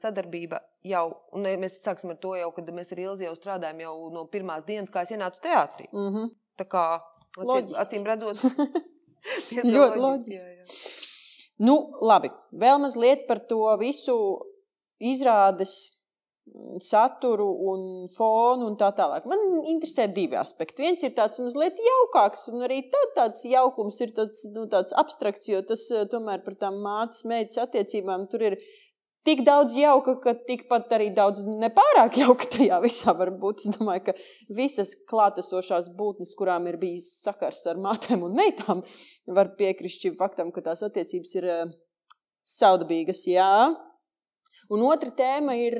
sadarbība 0.00 0.60
jau, 0.86 1.04
un 1.36 1.46
mēs 1.62 1.80
sāksim 1.84 2.14
ar 2.14 2.18
to 2.22 2.34
jau, 2.38 2.50
kad 2.56 2.70
mēs 2.74 2.92
ar 2.92 3.02
Ilzi 3.04 3.28
jau 3.28 3.34
strādājam 3.36 3.80
jau 3.84 3.94
no 4.14 4.24
pirmās 4.32 4.64
dienas, 4.66 4.90
kā 4.90 5.04
es 5.06 5.12
ienācu 5.14 5.42
teātrī. 5.44 5.88
Mm 5.92 6.08
-hmm. 6.14 6.30
Tā 6.58 6.66
kā, 6.68 6.86
acīm, 7.38 7.74
acīm 7.84 8.06
redzot, 8.06 8.36
ļoti 9.74 10.00
loģiski. 10.00 10.36
Jā, 10.36 10.56
jā. 10.58 10.98
Nu, 11.60 11.76
labi, 12.00 12.30
vēl 12.56 12.78
mazliet 12.80 13.26
par 13.28 13.42
to 13.50 13.60
visu 13.80 14.16
izrādes 15.00 15.74
mm, 16.48 16.78
saturu 16.84 17.48
un 17.72 17.82
fonu 18.16 18.70
un 18.70 18.78
tā 18.80 18.88
tālāk. 18.96 19.26
Man 19.28 19.42
interesē 19.68 20.06
divi 20.08 20.38
aspekti. 20.40 20.86
Viens 20.86 21.04
ir 21.04 21.12
tāds 21.16 21.40
mazliet 21.42 21.80
jaukāks, 21.84 22.46
un 22.52 22.64
arī 22.64 22.80
tā, 22.92 23.02
tāds 23.18 23.44
jaukums 23.44 24.00
ir 24.00 24.14
tāds, 24.16 24.46
nu, 24.54 24.64
tāds 24.72 24.96
abstrakts, 24.96 25.52
jo 25.52 25.60
tas 25.68 25.84
eh, 25.92 26.06
tomēr 26.08 26.40
par 26.46 26.56
tām 26.60 26.80
mātes 26.84 27.26
meitas 27.28 27.60
attiecībām 27.60 28.28
tur 28.32 28.48
ir 28.50 28.58
tik 29.26 29.42
daudz 29.46 29.76
jauka, 29.76 30.14
ka 30.22 30.34
tikpat 30.46 30.92
arī 30.96 31.10
daudz 31.16 31.42
nepārāk 31.44 32.20
jauka 32.22 32.48
tajā 32.54 32.80
visā 32.84 33.14
var 33.16 33.32
būt. 33.42 33.64
Es 33.64 33.76
domāju, 33.76 34.06
ka 34.08 34.16
visas 34.56 34.94
klātesošās 35.10 35.90
būtnes, 35.96 36.34
kurām 36.38 36.68
ir 36.70 36.80
bijis 36.80 37.10
sakars 37.24 37.66
ar 37.70 37.80
mātēm 37.82 38.24
un 38.26 38.34
meitām, 38.38 38.82
var 39.28 39.54
piekrist 39.60 40.06
šim 40.06 40.16
faktam, 40.20 40.52
ka 40.54 40.64
tās 40.70 40.84
attiecības 40.86 41.36
ir 41.40 41.48
uh, 41.50 41.62
saudabīgas. 42.56 43.26
Jā. 43.30 43.52
Un 44.70 44.84
otra 44.86 45.10
tēma 45.10 45.56
ir 45.58 45.74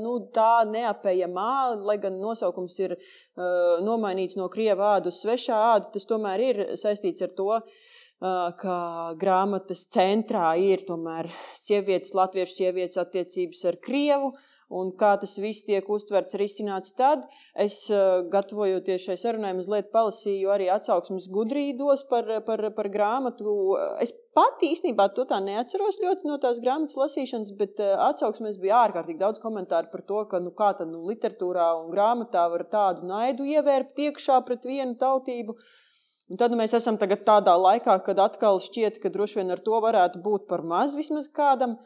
nu, 0.00 0.16
tā 0.34 0.64
neapējamā, 0.66 1.52
lai 1.86 1.94
gan 2.02 2.16
nosaukums 2.18 2.74
ir 2.82 2.96
uh, 2.96 3.78
nomainīts 3.86 4.34
no 4.34 4.48
krieva 4.50 4.96
ādas 4.96 5.20
uz 5.20 5.28
svešā 5.28 5.58
āda, 5.76 5.92
tas 5.94 6.08
tomēr 6.10 6.42
ir 6.42 6.62
saistīts 6.80 7.22
ar 7.22 7.30
to, 7.38 7.46
uh, 7.60 8.00
ka 8.22 8.78
grāmatas 9.18 9.86
centrā 9.90 10.52
ir 10.60 10.84
tomēr 10.86 11.30
sievietes, 11.58 12.14
latviešu 12.14 12.60
sievietes 12.60 13.00
attiecības 13.02 13.64
ar 13.72 13.78
krievu. 13.82 14.32
Uh, 14.32 14.50
un 14.72 14.90
kā 14.98 15.12
tas 15.20 15.34
viss 15.40 15.66
tiek 15.66 15.86
uztverts, 15.92 16.36
risināts 16.40 16.94
tad. 16.98 17.26
Es, 17.64 17.76
uh, 17.92 18.22
gatavojoties 18.32 19.06
šai 19.06 19.18
sarunai, 19.20 19.52
mazliet 19.58 19.92
palasīju 19.94 20.52
arī 20.54 20.68
atsauksmes 20.72 21.28
gudrīdos 21.32 22.06
par, 22.10 22.28
par, 22.46 22.64
par 22.76 22.88
grāmatu. 22.92 23.54
Es 24.02 24.14
pati 24.36 24.72
īstenībā 24.72 25.10
to 25.16 25.26
tā 25.28 25.42
neatceros 25.44 26.00
ļoti 26.02 26.28
no 26.28 26.38
tās 26.42 26.62
grāmatas 26.64 26.96
lasīšanas, 27.00 27.52
bet 27.60 27.82
uh, 27.84 27.94
atsauksmēs 28.08 28.58
bija 28.62 28.82
ārkārtīgi 28.86 29.20
daudz 29.20 29.42
komentāru 29.42 29.92
par 29.92 30.06
to, 30.08 30.24
ka 30.30 30.40
nu, 30.42 30.54
kā 30.56 30.72
tad 30.78 30.90
nu, 30.92 31.04
literatūrā 31.10 31.68
un 31.82 31.92
grāmatā 31.92 32.48
var 32.52 32.66
tādu 32.72 33.08
naidu 33.08 33.48
ievērpt 33.56 34.04
iekšā 34.08 34.40
pret 34.48 34.68
vienu 34.68 34.96
tautību. 35.00 35.58
Un 36.32 36.38
tad 36.40 36.54
mēs 36.56 36.72
esam 36.72 36.96
tādā 36.96 37.52
laikā, 37.60 37.98
kad 38.06 38.20
atkal 38.24 38.56
šķiet, 38.64 39.02
ka 39.02 39.10
droši 39.12 39.42
vien 39.42 39.52
ar 39.52 39.60
to 39.60 39.76
varētu 39.84 40.22
būt 40.24 40.46
par 40.48 40.62
maz 40.64 40.94
vismaz 40.96 41.28
kādam. 41.28 41.76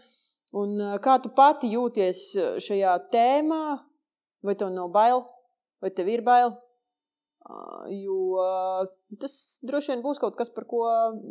Un 0.55 0.79
kā 1.03 1.17
tu 1.19 1.33
pati 1.35 1.73
jūties 1.73 2.21
šajā 2.63 2.93
tēmā? 3.11 3.81
Vai 4.47 4.55
tev 4.55 4.71
nav 4.71 4.93
bail, 4.95 5.25
vai 5.83 5.91
tev 5.91 6.13
ir 6.13 6.23
bail? 6.23 6.55
Jo 7.91 8.47
tas 9.19 9.35
droši 9.67 9.97
vien 9.97 10.05
būs 10.07 10.23
kaut 10.23 10.39
kas, 10.39 10.53
par 10.55 10.69
ko 10.71 10.85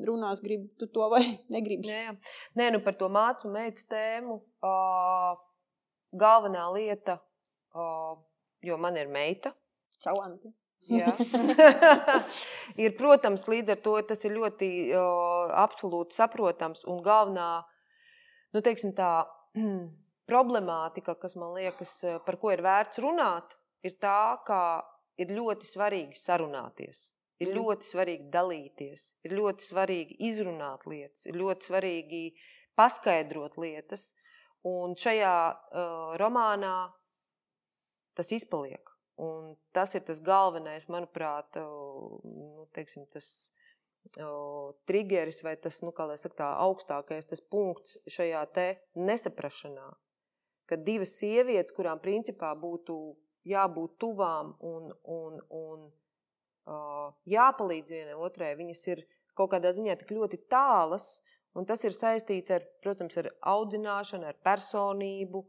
runās, 0.08 0.44
gribi 0.44 0.68
tu 0.76 0.90
to 0.92 1.08
vai 1.12 1.24
negribi. 1.56 1.88
Nē, 1.88 2.18
Nē 2.60 2.70
nu 2.76 2.84
par 2.84 3.00
to 3.00 3.08
mācu 3.08 3.54
meitas 3.56 3.88
tēmu. 3.96 4.42
Galvenā 6.20 6.68
lieta, 6.76 7.22
jo 8.68 8.84
man 8.84 9.00
ir 9.00 9.08
meita. 9.08 9.56
Čau, 10.04 10.20
Ante. 10.20 10.52
ir, 12.84 12.96
protams, 12.98 13.48
līdz 13.50 13.74
ar 13.74 13.80
to 13.86 13.96
tas 14.10 14.26
ir 14.28 14.36
ļoti 14.38 14.70
uh, 14.94 15.54
absolūti 15.64 16.18
saprotams 16.18 16.86
un 16.90 17.02
galvenā 17.06 17.50
nu, 18.54 18.62
tā 18.64 19.12
problemātika, 20.30 21.16
kas 21.20 21.36
man 21.40 21.54
liekas, 21.58 21.98
eh, 22.04 22.20
par 22.26 22.40
ko 22.42 22.54
ir 22.54 22.64
vērts 22.66 23.02
runāt, 23.04 23.56
ir 23.86 23.98
tā, 24.02 24.38
ka 24.48 24.60
ir 25.22 25.34
ļoti 25.34 25.70
svarīgi 25.70 26.18
sarunāties. 26.20 27.12
Ir 27.44 27.52
mm. 27.52 27.56
ļoti 27.60 27.90
svarīgi 27.90 28.30
dalīties, 28.32 29.08
ir 29.28 29.36
ļoti 29.36 29.66
svarīgi 29.68 30.16
izrunāt 30.30 30.86
lietas, 30.88 31.26
ir 31.28 31.36
ļoti 31.36 31.68
svarīgi 31.68 32.22
paskaidrot 32.80 33.58
lietas. 33.60 34.14
Un 34.66 34.96
šajā 34.98 35.34
uh, 35.52 36.14
romānā 36.18 36.78
tas 38.18 38.32
izpaliek. 38.34 38.95
Un 39.22 39.54
tas 39.72 39.94
ir 39.96 40.04
tas 40.04 40.20
galvenais, 40.20 40.90
manuprāt, 40.92 41.56
uh, 41.62 42.18
nu, 42.24 42.66
teiksim, 42.76 43.06
tas 43.14 43.30
triggeris 44.86 45.42
vai 45.44 45.56
tas, 45.58 45.82
nu, 45.82 45.92
saka, 45.92 46.36
tā 46.36 46.50
augstākais 46.62 47.26
tas 47.26 47.42
punkts 47.42 47.98
šajā 48.08 48.46
nesaprašanā. 48.96 49.94
Kad 50.66 50.84
divas 50.84 51.16
sievietes, 51.20 51.74
kurām 51.74 52.00
principā 52.00 52.54
būtu 52.58 53.16
jābūt 53.46 53.98
tuvām 54.02 54.56
un, 54.60 54.92
un, 55.04 55.40
un 55.50 55.84
uh, 56.66 57.14
jāpalīdz 57.30 57.92
vienai 57.92 58.16
otrai, 58.18 58.56
viņas 58.58 58.88
ir 58.88 59.06
kaut 59.38 59.52
kādā 59.52 59.72
ziņā 59.76 59.98
tik 60.00 60.16
ļoti 60.16 60.40
tālas, 60.50 61.22
un 61.54 61.66
tas 61.66 61.84
ir 61.86 61.94
saistīts 61.94 62.52
ar, 62.52 62.66
protams, 62.82 63.18
ar 63.22 63.30
audzināšanu, 63.42 64.26
ar 64.26 64.40
personību, 64.46 65.46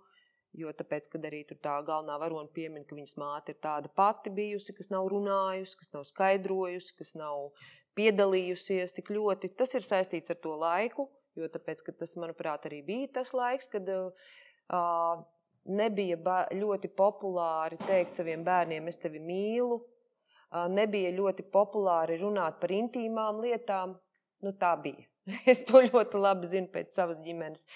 jo 0.56 0.72
tāpēc, 0.72 1.08
kad 1.12 1.24
arī 1.28 1.42
tā 1.50 1.76
galvenā 1.86 2.16
varona 2.20 2.48
piemin, 2.52 2.86
ka 2.88 2.96
viņas 2.96 3.16
māte 3.20 3.52
ir 3.52 3.60
tāda 3.62 3.90
pati 3.92 4.32
bijusi, 4.32 4.74
kas 4.76 4.90
nav 4.92 5.08
runājusi, 5.12 5.76
kas 5.80 5.92
nav 5.94 6.06
skaidrojusi, 6.08 6.94
kas 6.98 7.14
nav 7.18 7.50
piedalījusies 7.98 8.96
tik 8.96 9.12
ļoti. 9.12 9.52
Tas 9.58 9.74
ir 9.76 9.86
saistīts 9.86 10.32
ar 10.32 10.40
to 10.42 10.54
laiku, 10.60 11.08
jo 11.36 11.48
tāpēc, 11.52 11.84
tas, 12.00 12.16
manuprāt, 12.20 12.68
arī 12.68 12.82
bija 12.86 13.10
tas 13.20 13.32
laiks, 13.36 13.68
kad 13.72 13.88
uh, 13.92 15.24
nebija 15.66 16.40
ļoti 16.56 16.92
populāri 16.96 17.80
teikt 17.84 18.20
saviem 18.20 18.44
bērniem, 18.46 18.88
es 18.88 19.00
tevi 19.02 19.20
mīlu. 19.20 19.80
Uh, 20.46 20.66
nebija 20.70 21.10
ļoti 21.12 21.44
populāri 21.52 22.20
runāt 22.20 22.60
par 22.62 22.72
intīmām 22.72 23.42
lietām. 23.44 23.96
Nu, 24.44 24.52
tā 24.56 24.76
bija. 24.80 25.08
Es 25.52 25.64
to 25.66 25.80
ļoti 25.82 26.20
labi 26.22 26.50
zinu 26.50 26.70
pēc 26.72 26.94
savas 26.94 27.18
ģimenes. 27.24 27.66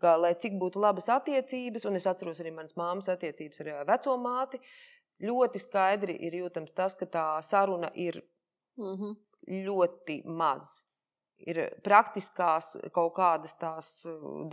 Kā, 0.00 0.14
lai 0.16 0.34
cik 0.38 0.58
būtu 0.60 0.82
labas 0.82 1.08
attiecības, 1.10 1.86
un 1.90 1.98
es 1.98 2.06
atceros 2.06 2.40
arī 2.42 2.52
manas 2.54 2.76
māmas 2.78 3.10
attiecības 3.10 3.64
ar 3.64 3.88
veco 3.88 4.14
māti, 4.20 4.60
ļoti 5.20 5.58
skaidri 5.60 6.14
ir 6.26 6.38
jūtams 6.38 6.72
tas, 6.72 6.94
ka 6.94 7.06
tā 7.06 7.26
saruna 7.42 7.90
ir 7.94 8.22
mm 8.78 8.94
-hmm 8.94 9.18
ļoti 9.48 10.22
maz. 10.26 10.80
Ir 11.40 11.62
praktiskās 11.84 12.74
kaut 12.92 13.14
kādas 13.16 13.54
tās 13.56 13.90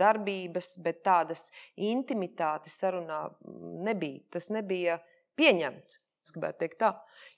darbības, 0.00 0.78
bet 0.80 1.02
tādas 1.04 1.50
intimitātes 1.76 2.78
sarunā 2.80 3.26
mm, 3.28 3.74
nebija. 3.84 4.22
Tas 4.32 4.48
nebija 4.48 4.96
pieņemts. 5.36 5.98
Es 6.28 6.34
gribētu 6.34 6.60
teikt 6.60 6.76
tā, 6.82 6.90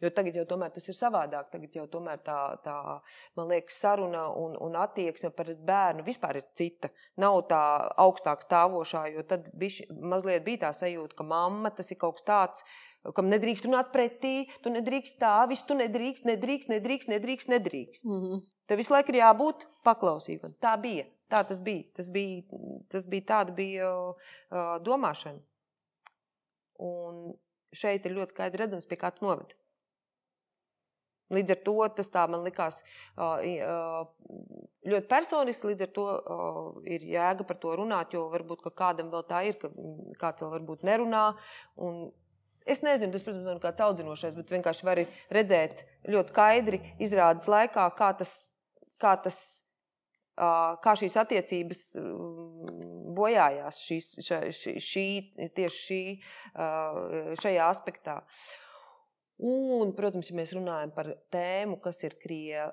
jo 0.03 0.11
tagad 0.11 0.35
jau 0.41 0.45
tas 0.51 0.89
ir 0.91 0.97
savādāk. 0.99 1.51
Tagad 1.53 1.77
jau 1.79 1.87
tomēr 1.87 2.19
tā, 2.27 2.39
tā 2.65 2.75
man 3.39 3.47
liekas, 3.53 3.79
saruna 3.79 4.27
un, 4.35 4.57
un 4.59 4.75
attieksme 4.75 5.31
par 5.37 5.53
bērnu 5.55 6.03
vispār 6.03 6.41
ir 6.41 6.49
cita. 6.59 6.91
Nav 7.23 7.45
tā 7.53 7.63
augstāk 8.03 8.43
stāvošā, 8.43 9.07
jo 9.15 9.23
tad 9.23 9.47
bišķi, 9.55 9.87
mazliet 9.95 10.43
bija 10.45 10.67
tā 10.67 10.73
sajūta, 10.75 11.15
ka 11.21 11.27
mamma 11.31 11.71
tas 11.71 11.95
ir 11.95 12.01
kaut 12.01 12.19
kas 12.19 12.27
tāds, 12.27 12.65
kam 13.15 13.31
nedrīkst 13.31 13.69
runāt 13.69 13.93
pretī, 13.95 14.49
tu 14.65 14.73
nedrīkst 14.75 15.21
stāvis, 15.21 15.63
tu 15.69 15.77
nedrīkst, 15.79 16.27
nedrīkst, 16.27 16.73
nedrīkst, 16.75 17.13
nedrīkst. 17.15 17.53
nedrīkst. 17.55 18.05
Mm 18.05 18.25
-hmm. 18.25 18.43
Tev 18.67 18.79
visu 18.79 18.93
laiku 18.93 19.15
ir 19.15 19.21
jābūt 19.23 19.69
paklausīgam. 19.87 20.57
Tā 20.63 20.75
bija. 20.81 21.07
Tā 21.31 21.45
tas 21.47 21.61
bija. 21.63 21.87
Tas 21.95 22.09
bija, 22.11 22.43
tas 22.91 23.07
bija 23.07 23.23
tāda 23.27 23.55
bija 23.55 23.93
uh, 24.11 24.83
domāšana. 24.83 25.41
Un 26.79 27.35
šeit 27.77 28.07
ir 28.07 28.17
ļoti 28.19 28.37
skaidri 28.37 28.65
redzams, 28.65 28.89
pie 28.91 28.99
kā 29.01 29.11
tas 29.15 29.25
noved. 29.25 29.55
Līdz 31.31 31.55
ar 31.55 31.61
to 31.67 31.75
tas 31.95 32.09
tā 32.11 32.25
man 32.27 32.43
likās 32.43 32.81
ļoti 34.91 35.07
personiski. 35.11 35.69
Līdz 35.71 35.85
ar 35.87 35.93
to 35.95 36.07
ir 36.91 37.05
jēga 37.07 37.47
par 37.47 37.61
to 37.63 37.77
runāt, 37.79 38.17
jo 38.17 38.25
varbūt 38.33 38.67
kādam 38.75 39.13
vēl 39.13 39.23
tā 39.29 39.45
ir, 39.47 39.61
ka 39.61 39.71
kāds 40.25 40.43
vēl 40.43 40.57
varbūt 40.59 40.89
nerunā. 40.91 41.29
Un 41.79 42.09
Es 42.69 42.83
nezinu, 42.85 43.09
tas, 43.11 43.23
protams, 43.25 43.47
nav 43.49 43.59
kāds 43.63 43.81
audzinošais, 43.83 44.35
bet 44.37 44.51
vienkārši 44.53 44.85
var 44.87 45.01
redzēt 45.33 45.81
ļoti 46.13 46.31
skaidri 46.35 46.81
izrādes 47.03 47.49
laikā, 47.51 47.87
kā 47.97 48.11
tas, 48.19 48.35
kā 49.01 49.15
tas 49.25 49.39
kā 50.85 50.95
šīs 50.97 51.17
attiecības 51.21 51.83
bojājās 53.17 53.81
šīs, 53.87 54.11
šī, 54.25 54.75
šī, 54.81 55.07
tieši 55.57 55.81
šī, 55.85 56.03
šajā 57.43 57.69
aspektā. 57.69 58.21
Un, 59.41 59.95
protams, 59.97 60.29
ja 60.29 60.37
mēs 60.37 60.53
runājam 60.53 60.93
par 60.93 61.15
tēmu, 61.33 61.79
kas 61.85 62.03
ir 62.05 62.17
Krieja, 62.21 62.67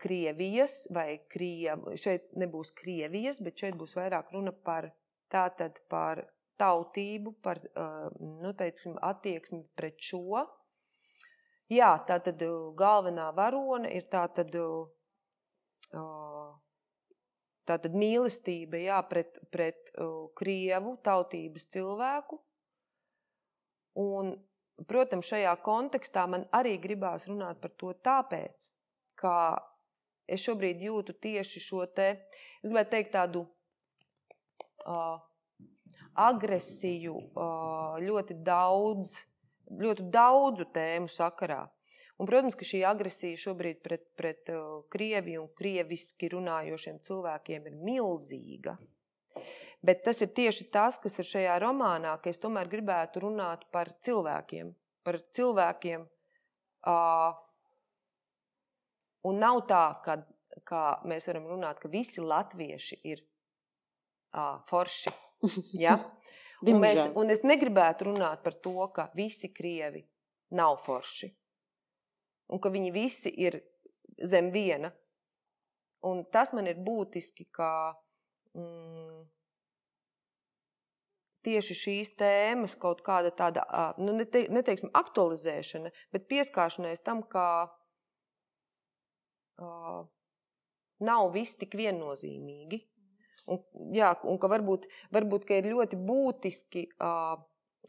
Krievijas 0.00 0.84
vai 0.94 1.18
Kriev, 1.32 1.88
šeit 1.98 2.28
nebūs 2.38 2.70
Krievijas, 2.76 3.40
bet 3.42 3.58
šeit 3.58 3.78
būs 3.80 3.96
vairāk 3.98 4.30
runa 4.34 4.52
par 4.52 4.90
tātad 5.32 5.80
par 5.90 6.22
tautību, 6.60 7.32
par 7.42 7.58
nu, 8.20 8.52
teiksim, 8.56 8.98
attieksmi 9.02 9.64
pret 9.76 9.96
šo. 10.04 10.44
Jā, 11.70 11.94
tā 12.06 12.18
tad 12.22 12.42
galvenā 12.76 13.30
varone 13.34 13.90
ir 13.94 14.02
tā 14.12 14.26
tad, 14.34 14.52
tā 14.52 16.00
tad 17.78 17.94
mīlestība 17.94 18.80
jā, 18.82 18.98
pret, 19.06 19.38
pret 19.52 19.92
krievu 20.38 20.96
tautības 21.04 21.68
cilvēku. 21.70 22.40
Un, 24.00 24.34
protams, 24.88 25.28
šajā 25.30 25.54
kontekstā 25.64 26.26
man 26.30 26.46
arī 26.56 26.76
gribās 26.82 27.26
runāt 27.28 27.60
par 27.62 27.74
to 27.78 27.92
tāpēc, 28.06 28.70
ka 29.20 29.34
es 30.30 30.42
šobrīd 30.46 30.82
jūtu 30.86 31.16
tieši 31.20 31.62
šo 31.62 31.84
te, 31.94 32.12
es 32.62 32.68
gribētu 32.68 32.94
teikt 32.94 33.12
tādu 33.16 33.44
uh, 34.86 35.18
agresiju 36.14 37.16
ļoti 38.06 38.38
daudz, 38.46 39.14
ļoti 39.70 40.06
daudzu 40.10 40.66
tēmu 40.74 41.10
sakarā. 41.10 41.64
Un, 42.20 42.28
protams, 42.28 42.56
ka 42.58 42.66
šī 42.68 42.82
agresija 42.84 43.38
šobrīd 43.40 43.78
pret, 43.84 44.02
pret 44.18 44.50
Krieviju 44.92 45.46
un 45.46 45.52
krieviski 45.56 46.28
runājošiem 46.34 46.98
cilvēkiem 47.06 47.68
ir 47.70 47.78
milzīga. 47.80 48.76
Bet 49.80 50.02
tas 50.04 50.20
ir 50.20 50.28
tieši 50.36 50.66
tas, 50.74 50.98
kas 51.00 51.16
ir 51.22 51.28
šajā 51.30 51.54
romānā, 51.62 52.18
ka 52.20 52.28
es 52.28 52.42
tomēr 52.42 52.68
gribētu 52.68 53.22
runāt 53.24 53.64
par 53.72 53.94
cilvēkiem. 54.04 54.74
Par 55.06 55.16
cilvēkiem. 55.32 56.04
Uh, 56.84 57.32
un 59.24 59.40
nav 59.40 59.62
tā, 59.70 59.86
ka 60.04 60.20
kā 60.68 60.84
mēs 61.08 61.28
varam 61.30 61.48
runāt, 61.54 61.80
ka 61.80 61.88
visi 61.88 62.20
latvieši 62.20 63.00
ir 63.08 63.24
uh, 64.36 64.60
forši 64.68 65.16
Ja? 65.72 65.98
Un, 66.60 66.76
mēs, 66.76 66.98
un 67.16 67.32
es 67.32 67.40
negribētu 67.40 68.10
runāt 68.10 68.42
par 68.44 68.52
to, 68.60 68.74
ka 68.92 69.06
visi 69.16 69.48
krievi 69.48 70.02
nav 70.52 70.74
forši. 70.84 71.30
Un 72.50 72.60
ka 72.62 72.72
viņi 72.72 72.90
visi 72.94 73.30
ir 73.30 73.60
zem 74.26 74.50
viena. 74.54 74.90
Un 76.06 76.24
tas 76.32 76.52
man 76.56 76.66
ir 76.70 76.80
būtiski, 76.80 77.44
ka 77.52 77.70
mm, 78.56 79.24
tieši 81.46 81.76
šīs 81.76 82.14
tēmas 82.20 82.76
kaut 82.80 83.02
kāda 83.06 83.32
tāda, 83.36 83.64
nu, 84.00 84.14
nete, 84.16 84.46
neteiksim, 84.52 84.92
aktualizēšana, 84.96 85.92
bet 86.14 86.28
pieskāršanās 86.30 87.04
tam, 87.04 87.22
ka 87.22 87.46
uh, 89.60 90.00
nav 91.04 91.30
viss 91.36 91.58
tik 91.60 91.76
viennozīmīgi. 91.80 92.82
Un, 93.50 93.62
jā, 93.96 94.12
un 94.28 94.38
ka 94.40 94.50
varbūt, 94.52 94.86
varbūt 95.14 95.46
ka 95.48 95.58
ir 95.58 95.70
ļoti 95.72 95.98
būtiski, 96.06 96.86
uh, 97.02 97.36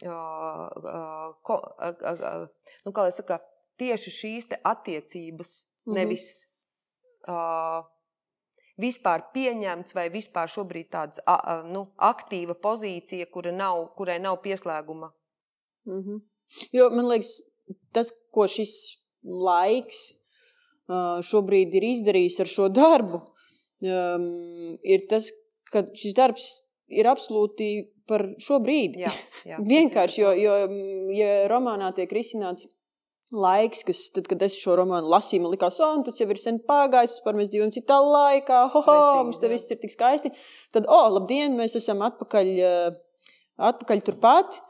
uh, 0.08 1.26
ko, 1.46 1.58
uh, 1.76 1.92
uh, 2.12 2.76
nu, 2.86 2.92
kā 2.92 3.06
lai 3.06 3.14
saka, 3.14 3.38
tieši 3.82 4.14
šīs 4.18 4.48
attiecības, 4.62 5.50
mm 5.62 5.90
-hmm. 5.90 5.98
nevis 5.98 6.26
uh, 7.28 7.82
vispār 8.80 9.26
pieņemts 9.34 9.94
vai 9.96 10.08
vispār 10.12 10.50
šobrīd 10.50 10.90
tāda 10.92 11.62
nu, 11.68 11.86
aktīva 11.98 12.54
pozīcija, 12.54 13.28
kura 13.34 13.52
nav, 13.52 13.88
kurai 13.96 14.18
nav 14.22 14.40
pieslēguma. 14.44 15.12
Mm 15.86 16.02
-hmm. 16.02 16.20
Jo 16.72 16.90
man 16.90 17.08
liekas, 17.08 17.42
tas, 17.92 18.12
ko 18.30 18.46
šis 18.46 18.98
laiks 19.22 20.12
šobrīd 21.28 21.74
ir 21.78 21.86
izdarījis 21.92 22.40
ar 22.40 22.50
šo 22.50 22.68
darbu, 22.68 23.22
um, 23.86 24.78
ir 24.82 25.06
tas, 25.08 25.30
ka 25.72 25.86
šis 25.94 26.14
darbs 26.14 26.48
ir 26.88 27.08
absolūti 27.08 27.88
par 28.08 28.26
šo 28.42 28.58
brīdi. 28.60 29.04
Jā, 29.06 29.12
jā, 29.48 29.58
Vienkārši, 29.74 30.20
jo, 30.20 30.32
jo 30.36 30.56
ja 31.16 31.48
romānā 31.48 31.92
tiek 31.96 32.12
risināts 32.12 32.68
laiks, 33.32 33.82
kas, 33.88 34.02
tad, 34.14 34.26
kad 34.30 34.42
es 34.44 34.58
šo 34.60 34.76
romānu 34.78 35.08
lasīju, 35.12 35.44
man 35.44 35.54
likās, 35.54 35.78
oh, 35.82 35.94
tas 36.06 36.20
jau 36.20 36.28
ir 36.30 36.40
sen 36.40 36.60
pagājis, 36.68 37.18
par 37.24 37.38
mēs 37.38 37.50
dzīvojam 37.52 37.72
citā 37.74 37.98
laikā, 38.04 38.66
ho, 38.74 38.82
ho, 38.86 38.98
mums 39.24 39.40
te 39.40 39.50
viss 39.52 39.72
ir 39.72 39.80
tik 39.80 39.94
skaisti. 39.94 40.32
Tad, 40.74 40.88
oh, 40.92 41.08
labdien, 41.16 41.56
mēs 41.58 41.76
esam 41.80 42.04
atpakaļ, 42.04 42.52
atpakaļ 43.72 44.04
turpat. 44.08 44.60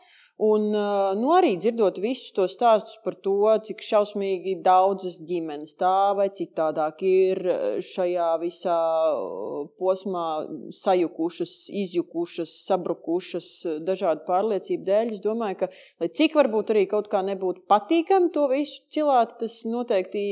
Un 0.43 0.65
nu, 0.75 1.29
arī 1.37 1.53
dzirdot 1.55 2.01
visus 2.03 2.33
tos 2.35 2.57
stāstus 2.57 2.97
par 3.05 3.15
to, 3.23 3.37
cik 3.63 3.85
šausmīgi 3.87 4.57
daudzas 4.65 5.21
ģimenes 5.29 5.77
tā 5.79 6.17
vai 6.19 6.27
citādāk 6.35 7.05
ir 7.07 7.39
šajā 7.87 8.31
visā 8.43 8.79
posmā 9.79 10.25
sajukušas, 10.75 11.53
izjukušas, 11.85 12.57
sabrukušas 12.67 13.49
dažādu 13.87 14.27
pārliecību 14.27 14.89
dēļ, 14.89 15.13
es 15.15 15.23
domāju, 15.23 15.61
ka, 15.63 15.71
lai 16.03 16.11
cik 16.11 16.35
varbūt 16.41 16.75
arī 16.75 16.85
kaut 16.91 17.13
kā 17.13 17.23
nebūtu 17.29 17.63
patīkami 17.71 18.35
to 18.35 18.49
visu 18.51 18.83
cilāt, 18.91 19.37
tas 19.39 19.61
noteikti 19.69 20.27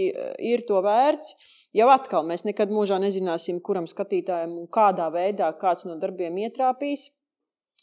ir 0.51 0.67
to 0.67 0.83
vērts. 0.83 1.37
Jau 1.77 1.87
atkal 1.95 2.27
mēs 2.27 2.43
nekad 2.49 2.75
mūžā 2.75 2.99
nezināsim, 2.99 3.63
kuram 3.63 3.87
skatītājam 3.87 4.59
un 4.59 4.67
kādā 4.75 5.07
veidā 5.15 5.55
kāds 5.63 5.87
no 5.87 5.95
darbiem 6.03 6.43
ietrāpīs. 6.49 7.13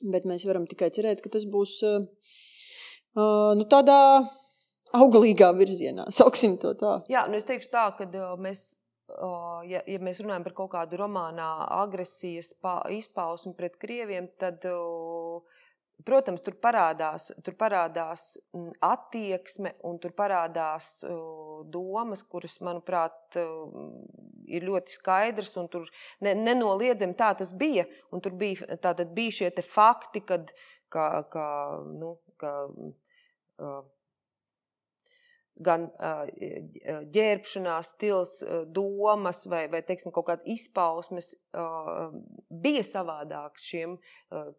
Bet 0.02 0.28
mēs 0.30 0.46
varam 0.48 0.68
tikai 0.70 0.90
cerēt, 0.94 1.22
ka 1.24 1.32
tas 1.34 1.48
būs 1.50 1.78
uh, 1.88 2.08
nu, 3.58 3.68
tādā 3.70 4.00
auglīgā 4.98 5.52
virzienā. 5.58 6.10
Sauksim 6.20 6.58
to 6.62 6.74
tā. 6.80 7.00
Jā, 7.12 7.28
nu 7.30 7.40
es 7.40 7.48
teikšu 7.48 7.72
tā, 7.74 7.88
ka 8.00 8.10
uh, 8.10 8.36
mēs. 8.42 8.74
Uh, 9.08 9.62
ja, 9.64 9.80
ja 9.88 10.02
mēs 10.04 10.18
runājam 10.20 10.44
par 10.44 10.54
kaut 10.58 10.74
kādu 10.74 10.98
romānā 11.00 11.48
agresijas 11.78 12.50
izpausmi 12.92 13.54
pret 13.56 13.78
krieviem, 13.80 14.26
tad 14.36 14.66
uh, 14.68 15.40
Protams, 16.06 16.44
tur 16.46 16.54
parādās, 16.62 17.32
tur 17.42 17.56
parādās 17.58 18.36
mm, 18.54 18.76
attieksme 18.86 19.72
un 19.90 19.98
tur 20.02 20.14
parādās 20.14 20.92
uh, 21.08 21.64
domas, 21.74 22.22
kuras, 22.30 22.60
manuprāt, 22.62 23.18
uh, 23.42 23.96
ir 24.48 24.66
ļoti 24.68 24.96
skaidrs 24.96 25.54
un 25.60 25.68
tur 25.72 25.86
ne, 26.24 26.34
nenoliedzami 26.34 27.18
tā 27.20 27.34
tas 27.40 27.54
bija. 27.54 27.86
Un 28.12 28.24
tur 28.24 28.36
bija, 28.40 28.78
bija 29.14 29.38
šie 29.40 29.52
fakti, 29.68 30.24
kad, 30.26 30.52
ka, 30.94 31.08
ka, 31.32 31.48
nu, 32.00 32.16
ka, 32.42 32.54
uh, 33.62 33.84
gan 35.64 35.88
ģērbšanās 37.14 37.92
stils, 37.94 38.34
domas 38.74 39.44
vai, 39.50 39.64
vai 39.72 39.82
teiksim, 39.86 40.12
kaut 40.14 40.28
kādas 40.30 40.48
izpausmes 40.50 41.34
bija 42.64 42.84
savādākas 42.86 43.66
šiem 43.66 43.96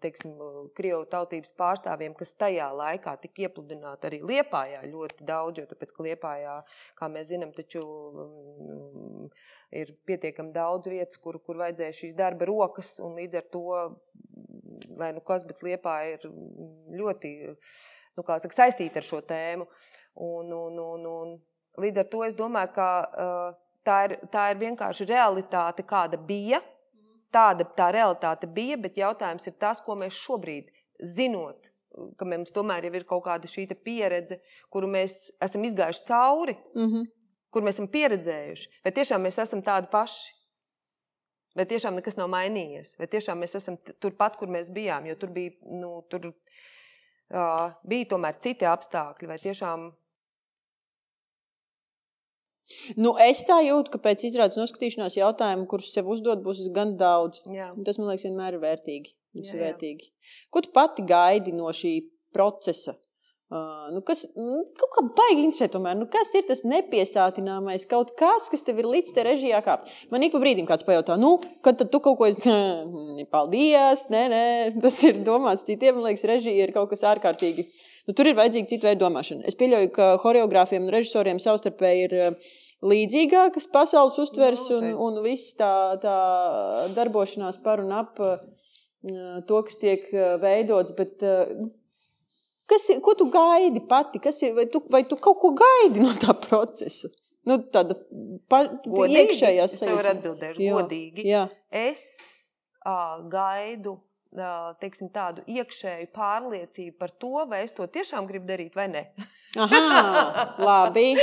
teiksim, 0.03 0.35
krievu 0.79 1.05
tautības 1.11 1.53
pārstāvjiem, 1.59 2.17
kas 2.19 2.35
tajā 2.41 2.71
laikā 2.75 3.15
tika 3.23 3.47
iepludināti 3.47 4.09
arī 4.11 4.21
Liepājā 4.31 4.83
ļoti 4.89 5.29
daudz, 5.29 5.63
jo 5.63 5.69
tāpēc, 5.71 5.93
ka 5.95 6.07
Liepājā, 6.09 6.57
kā 6.99 7.11
mēs 7.13 7.29
zinām, 7.31 7.53
taču 7.57 7.85
mm, 7.85 9.29
ir 9.83 9.93
pietiekami 10.09 10.55
daudz 10.57 10.91
vietas, 10.91 11.21
kur, 11.23 11.39
kur 11.45 11.61
vajadzēja 11.63 11.99
šīs 12.01 12.17
darba 12.19 12.49
rokas, 12.49 12.97
un 13.05 13.15
līdz 13.21 13.43
ar 13.43 13.47
to, 13.55 13.69
lai 14.99 15.13
nu 15.15 15.23
kas, 15.23 15.47
bet 15.47 15.63
Liepāja 15.67 16.17
ir 16.17 16.27
ļoti, 16.99 17.33
nu 18.19 18.27
saka, 18.27 18.57
saistīta 18.65 19.03
ar 19.03 19.07
šo 19.07 19.23
tēmu. 19.29 19.69
Uh, 19.69 19.95
Un, 20.19 20.53
un, 20.53 20.79
un, 20.83 21.07
un 21.07 21.35
līdz 21.79 22.03
ar 22.03 22.09
to 22.11 22.25
es 22.27 22.35
domāju, 22.39 22.73
ka 22.75 22.89
uh, 23.07 23.59
tā, 23.87 23.99
ir, 24.09 24.17
tā 24.33 24.51
ir 24.53 24.61
vienkārši 24.63 25.07
realitāte, 25.09 25.87
kāda 25.87 26.19
bija. 26.19 26.61
Tāda 27.35 27.67
tā 27.77 27.91
realitāte 27.93 28.49
bija, 28.49 28.79
bet 28.81 28.97
jautājums 28.97 29.45
ir 29.51 29.55
tas, 29.61 29.83
ko 29.85 29.99
mēs 30.01 30.17
šobrīd 30.17 30.71
zinot, 31.15 31.69
ka 32.17 32.25
mums 32.25 32.55
tomēr 32.55 32.87
ir 32.89 33.05
kaut 33.09 33.27
kāda 33.27 33.51
šī 33.51 33.67
pieredze, 33.85 34.41
kuru 34.73 34.89
mēs 34.89 35.29
esam 35.45 35.67
izgājuši 35.69 36.07
cauri, 36.09 36.57
mm 36.75 36.87
-hmm. 36.87 37.05
kur 37.53 37.63
mēs 37.63 37.77
esam 37.77 37.89
pieredzējuši. 37.93 38.71
Vai 38.85 38.93
tiešām 38.93 39.23
mēs 39.23 39.43
esam 39.43 39.63
tādi 39.63 39.91
paši? 39.93 40.35
Vai 41.57 41.67
tiešām 41.67 41.95
nekas 41.99 42.17
nav 42.17 42.29
mainījies? 42.31 42.99
Vai 42.99 43.07
tiešām 43.07 43.41
mēs 43.43 43.57
esam 43.57 43.77
turpat, 44.01 44.37
kur 44.37 44.49
mēs 44.49 44.73
bijām? 44.73 45.07
Jo 45.07 45.15
tur 45.15 45.31
bija, 45.31 45.51
nu, 45.63 46.03
tur, 46.09 46.27
uh, 46.27 47.73
bija 47.85 48.05
tomēr 48.05 48.39
citi 48.39 48.65
apstākļi. 48.65 49.29
Vai 49.29 49.39
tiešām 49.39 49.93
Nu, 53.01 53.15
es 53.23 53.41
tā 53.49 53.59
jūtu, 53.65 53.93
ka 53.95 54.01
pēc 54.05 54.27
izrādes 54.29 54.59
noskatīšanās 54.61 55.17
jautājumu, 55.17 55.67
kurus 55.71 55.93
sev 55.95 56.11
uzdod, 56.13 56.43
būs 56.45 56.67
gan 56.75 56.97
daudz. 57.01 57.41
Jā. 57.49 57.71
Tas 57.87 58.01
man 58.01 58.11
liekas, 58.11 58.27
vienmēr 58.29 58.59
ir 58.59 58.65
vērtīgi. 58.65 59.15
Jā, 59.39 59.45
jā. 59.49 59.61
vērtīgi. 59.63 60.11
Ko 60.53 60.65
tu 60.65 60.73
pati 60.75 61.05
gaidi 61.09 61.55
no 61.57 61.73
šī 61.75 61.95
procesa? 62.35 62.97
Uh, 63.49 63.89
nu 63.95 64.03
kas 64.05 64.27
nu, 64.37 64.59
kaut 64.77 64.91
kā 64.93 65.03
baigi 65.17 65.47
interesē, 65.47 65.71
tomēr, 65.73 65.95
nu, 65.97 66.05
kas 66.13 66.35
ir 66.37 66.43
tas 66.45 66.61
nepiesātināmais 66.69 67.87
kaut 67.89 68.11
kas, 68.21 68.51
kas 68.53 68.61
tev 68.67 68.83
ir 68.83 68.89
līdz 68.93 69.15
te 69.17 69.23
režijā 69.25 69.63
kāpt. 69.65 69.89
Man 70.13 70.27
ik 70.27 70.35
pa 70.35 70.43
brīdim 70.43 70.67
kāds 70.69 70.85
pajautā, 70.85 71.17
nu, 71.17 71.31
kad 71.65 71.81
tu 71.81 72.01
kaut 72.05 72.19
ko 72.21 72.29
esi, 72.29 72.53
paldies, 73.33 74.03
nē, 74.13 74.21
nē, 74.35 74.43
tas 74.85 75.01
ir 75.09 75.23
domāts 75.25 75.65
citiem, 75.65 75.97
man 75.97 76.11
liekas, 76.11 76.27
režija 76.29 76.67
ir 76.69 76.75
kaut 76.77 76.93
kas 76.93 77.07
ārkārtīgi. 77.09 77.65
Nu, 78.05 78.13
tur 78.13 78.29
ir 78.29 78.37
vajadzīga 78.37 78.69
cita 78.75 78.91
veida 78.91 79.01
domāšana. 79.07 79.49
Es 79.49 79.57
pieļauju, 79.57 79.95
ka 79.97 80.11
horeogrāfiem 80.27 80.85
un 80.85 80.93
režisoriem 80.99 81.41
savstarpēji 81.41 82.05
ir 82.11 82.45
līdzīgākas 82.85 83.71
pasaules 83.73 84.21
uztveres 84.29 84.69
un, 84.77 84.93
un 84.93 85.23
viss 85.25 85.57
tā, 85.57 85.73
tā 86.05 86.21
darbošanās 87.01 87.65
par 87.65 87.81
un 87.81 87.97
ap 87.97 88.21
to, 88.21 89.65
kas 89.65 89.81
tiek 89.81 90.05
veidots, 90.45 90.93
bet 91.01 91.25
Kas 92.69 92.89
ir, 92.93 93.01
ko 93.05 93.15
tu 93.17 93.29
gaidi 93.33 93.81
pati? 93.89 94.21
Ir, 94.21 94.53
vai, 94.57 94.67
tu, 94.69 94.83
vai 94.93 95.05
tu 95.09 95.17
kaut 95.17 95.41
ko 95.41 95.55
gaidi 95.57 96.05
no 96.05 96.13
tā 96.21 96.35
procesa? 96.37 97.09
Nu, 97.49 97.57
tāda 97.73 97.97
iekšējā 98.53 99.65
sajūta. 99.73 99.73
Es 99.73 99.81
tev 99.81 100.11
atbildēšu 100.11 100.67
jā, 100.67 100.75
godīgi. 100.77 101.25
Jā. 101.25 101.47
Es 101.73 102.03
uh, 102.85 103.25
gaidu 103.33 103.95
uh, 104.37 104.75
teiksim, 104.83 105.09
tādu 105.15 105.45
iekšēju 105.49 106.11
pārliecību 106.17 106.97
par 107.01 107.15
to, 107.23 107.33
vai 107.49 107.63
es 107.65 107.73
to 107.77 107.87
tiešām 107.89 108.29
gribu 108.29 108.49
darīt 108.51 108.77
vai 108.77 108.89
nē. 108.93 109.05
Aha, 109.65 109.81
labi. 110.69 111.15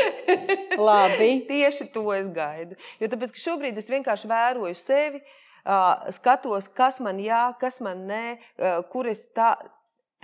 labi. 0.79 1.31
Tieši 1.49 1.91
to 1.93 2.07
es 2.15 2.29
gaidu. 2.33 2.79
Jo 3.01 3.11
tāpēc, 3.13 3.37
šobrīd 3.45 3.77
es 3.81 3.91
vienkārši 3.91 4.31
vēroju 4.31 4.79
sevi, 4.81 5.21
uh, 5.21 6.09
skatos, 6.15 6.71
kas 6.73 7.01
man 7.05 7.21
jā, 7.21 7.47
kas 7.61 7.81
man 7.85 8.07
nē, 8.09 8.25
uh, 8.33 8.81
kur 8.89 9.13
es 9.13 9.27
tā 9.35 9.53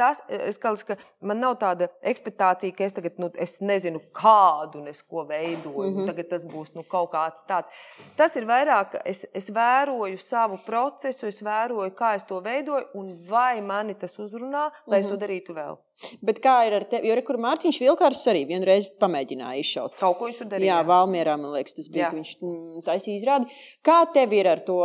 tas, 0.01 0.21
e, 0.27 0.39
es 0.49 0.59
kāds, 0.61 0.83
ka 0.87 0.97
man 1.21 1.41
nav 1.43 1.57
tāda 1.61 1.89
ekspektācija, 2.11 2.73
ka 2.77 2.87
es 2.87 2.95
tagad 2.97 3.19
nu, 3.21 3.29
es 3.45 3.59
nezinu, 3.61 4.01
kādu 4.17 4.81
un 4.81 4.89
es 4.91 5.03
ko 5.03 5.25
veidoju. 5.29 5.89
Mm 5.89 5.97
-hmm. 5.97 6.09
Tagad 6.09 6.29
tas 6.33 6.45
būs 6.45 6.73
nu, 6.75 6.83
kaut 6.83 7.11
kāds 7.13 7.45
tāds. 7.49 7.69
Tas 8.17 8.35
ir 8.35 8.47
vairāk, 8.49 8.99
es, 9.05 9.25
es 9.33 9.49
vēroju 9.49 10.17
savu 10.17 10.57
procesu, 10.65 11.27
es 11.27 11.41
vēroju, 11.41 11.91
kā 12.01 12.15
es 12.15 12.23
to 12.23 12.41
veidoju 12.41 12.85
un 12.93 13.13
vai 13.29 13.61
mani 13.61 13.93
tas 13.93 14.19
uzrunā, 14.19 14.71
lai 14.71 14.71
mm 14.71 14.91
-hmm. 14.91 14.99
es 14.99 15.07
to 15.07 15.15
mhm. 15.15 15.23
darītu 15.23 15.53
vēl. 15.53 15.77
Bet 16.21 16.39
kā 16.39 16.67
ir 16.67 16.73
ar 16.73 16.83
tevi? 16.83 17.07
Jo 17.07 17.21
kur 17.21 17.37
Mārtiņš 17.37 17.79
Vilkārs 17.81 18.27
arī 18.27 18.47
vienreiz 18.47 18.89
pamēģināja 18.99 19.59
izšaut. 19.59 19.99
Kaut 19.99 20.17
ko 20.17 20.25
viņš 20.25 20.37
tur 20.37 20.47
darīja. 20.47 20.65
Jā, 20.65 20.83
Valmierā, 20.83 21.37
man 21.37 21.51
liekas, 21.51 21.73
tas 21.73 21.89
bija, 21.89 22.07
jā. 22.07 22.13
viņš 22.13 22.31
mm, 22.41 22.81
taisīja 22.85 23.17
izrādi. 23.17 23.45
Kā 23.83 24.05
tev 24.13 24.33
ir 24.33 24.47
ar 24.47 24.59
to, 24.59 24.81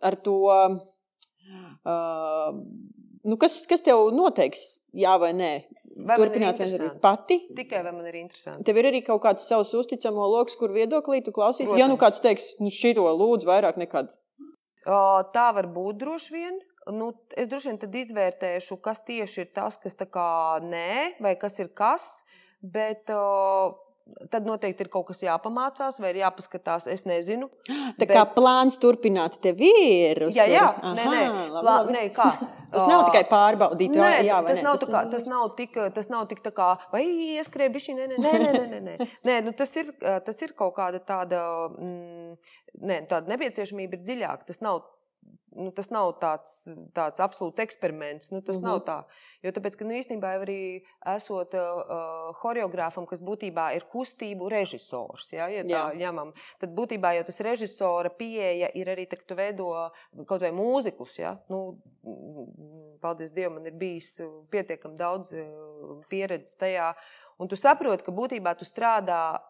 ar 0.00 0.16
to 0.16 0.38
Uh, 1.88 2.52
nu 3.24 3.36
kas, 3.40 3.60
kas 3.70 3.82
tev 3.82 4.08
noteiks, 4.14 4.80
jā 4.94 5.16
vai 5.20 5.32
nē? 5.36 5.52
Vai 5.98 6.14
Turpināt 6.14 6.60
vienreiz 6.60 6.76
interesanti? 6.76 7.00
pati. 7.02 7.36
Tikai 7.58 7.80
vai 7.82 7.90
man 7.92 8.06
ir 8.06 8.14
interesanti. 8.20 8.62
Tev 8.68 8.76
ir 8.78 8.86
arī 8.92 9.00
kaut 9.02 9.18
kāds 9.24 9.48
savs 9.50 9.72
uzticamo 9.74 10.28
lokus, 10.30 10.54
kur 10.60 10.70
viedoklī 10.70 11.24
tu 11.26 11.32
klausies. 11.34 11.66
Ja 11.74 11.88
nu 11.90 11.96
Protams. 11.96 12.02
kāds 12.04 12.22
teiks, 12.22 12.44
nu 12.62 12.70
šito 12.70 13.02
lūdzu 13.02 13.48
vairāk 13.48 13.80
nekad. 13.82 14.12
O, 14.86 15.00
Tā 15.34 15.48
var 15.56 15.66
būt 15.66 15.98
droši 15.98 16.32
vien. 16.36 16.60
Nu, 16.94 17.10
es 17.36 17.48
droši 17.50 17.68
vien 17.68 17.80
tad 17.82 17.96
izvērtēšu, 18.00 18.78
kas 18.80 19.02
tieši 19.04 19.42
ir 19.42 19.50
tas, 19.52 19.76
kas 19.82 19.98
tā 19.98 20.06
kā 20.08 20.28
nē, 20.62 21.18
vai 21.20 21.34
kas 21.36 21.58
ir 21.58 21.68
kas. 21.76 22.06
Bet 22.62 23.10
o, 23.10 23.74
tad 24.32 24.46
noteikti 24.48 24.84
ir 24.84 24.90
kaut 24.92 25.06
kas 25.10 25.20
jāpamācās, 25.24 25.98
vai 26.02 26.10
ir 26.14 26.20
jāpaskatās. 26.22 26.86
Es 26.90 27.04
nezinu. 27.08 27.48
Tā 28.00 28.08
kā 28.10 28.24
plāns 28.34 28.78
turpināt 28.82 29.38
tev 29.44 29.60
ir. 29.64 30.24
uz 30.28 30.36
Jā, 30.38 30.46
jā, 30.50 30.64
Aha, 30.74 30.94
nē, 30.96 31.04
nē, 31.08 31.22
labi, 31.28 31.62
Plā, 31.64 31.74
labi. 31.82 31.96
nē 31.96 32.04
kā. 32.16 32.28
Tas 32.72 32.84
nav 32.84 33.06
tikai 33.08 33.22
pārbaudīt, 33.30 33.94
Nē, 33.96 34.00
vai 34.02 34.26
jā, 34.26 34.42
vai 34.44 34.52
tas, 34.52 34.58
nē. 34.58 34.64
nav 34.66 34.74
tā 34.76 34.88
kā, 34.92 35.00
tas 35.08 35.22
nav 35.24 35.44
tik, 35.56 35.76
tas 35.96 36.10
nav 36.12 36.26
tik 36.28 36.42
tā 36.44 36.50
kā, 36.52 36.66
vai 36.92 37.00
ieskrēja 37.38 37.72
bišķi, 37.72 37.94
nē, 37.96 38.08
nē, 38.10 38.18
nē, 38.20 38.32
nē, 38.42 38.66
nē, 38.74 38.80
nē, 38.84 38.96
nē. 39.30 39.36
nu, 39.46 39.54
tas, 39.56 39.72
ir, 39.80 39.88
tas 40.26 40.42
ir 40.44 40.52
kaut 40.58 40.74
kāda 40.76 41.00
tāda, 41.00 41.40
mm, 41.72 42.36
nē, 42.90 42.98
tāda 43.08 43.32
nepieciešamība 43.32 43.96
ir 43.96 44.02
dziļāka. 44.04 44.44
Tas 44.52 44.60
nav, 44.60 44.82
nu, 45.58 45.70
tas 45.74 45.88
nav 45.90 46.12
tāds, 46.22 46.52
tāds 46.94 47.22
absolūts 47.22 47.62
eksperiments. 47.64 48.30
Nu, 48.30 48.40
tas 48.40 48.56
mm 48.56 48.60
Mhm. 48.60 48.66
-hmm. 48.66 48.70
nav 48.70 48.84
tā. 48.86 49.04
Jo 49.42 49.50
tāpēc, 49.50 49.76
ka 49.78 49.84
nu, 49.84 49.92
īstenībā 49.94 50.28
arī 50.38 50.82
esot 51.16 51.54
uh, 51.54 52.34
choreogrāfam, 52.42 53.06
kas 53.06 53.20
būtībā 53.20 53.74
ir 53.76 53.84
kustību 53.92 54.48
režisors, 54.50 55.32
ja, 55.32 55.48
ja 55.48 55.62
tā 55.62 55.68
Jā. 55.68 55.94
ņemam, 55.94 56.32
tad 56.58 56.70
būtībā 56.74 57.14
jau 57.16 57.24
tas 57.24 57.40
režisora 57.40 58.10
pieeja 58.10 58.70
ir 58.74 58.86
arī, 58.86 59.06
tā, 59.06 59.16
ka 59.16 59.24
tu 59.26 59.34
veido 59.34 59.90
kaut 60.26 60.40
vai 60.40 60.50
mūzikus. 60.50 61.18
Ja? 61.18 61.38
Nu, 61.48 61.78
paldies 63.00 63.32
Dievam, 63.32 63.54
man 63.54 63.66
ir 63.66 63.72
bijis 63.72 64.20
pietiekami 64.50 64.96
daudz 64.96 65.32
uh, 65.32 66.02
pieredzes 66.08 66.56
tajā. 66.56 66.94
Un 67.38 67.48
tu 67.48 67.56
saproti, 67.56 68.04
ka 68.04 68.12
būtībā 68.12 68.56
tu 68.58 68.64
strādā 68.64 69.40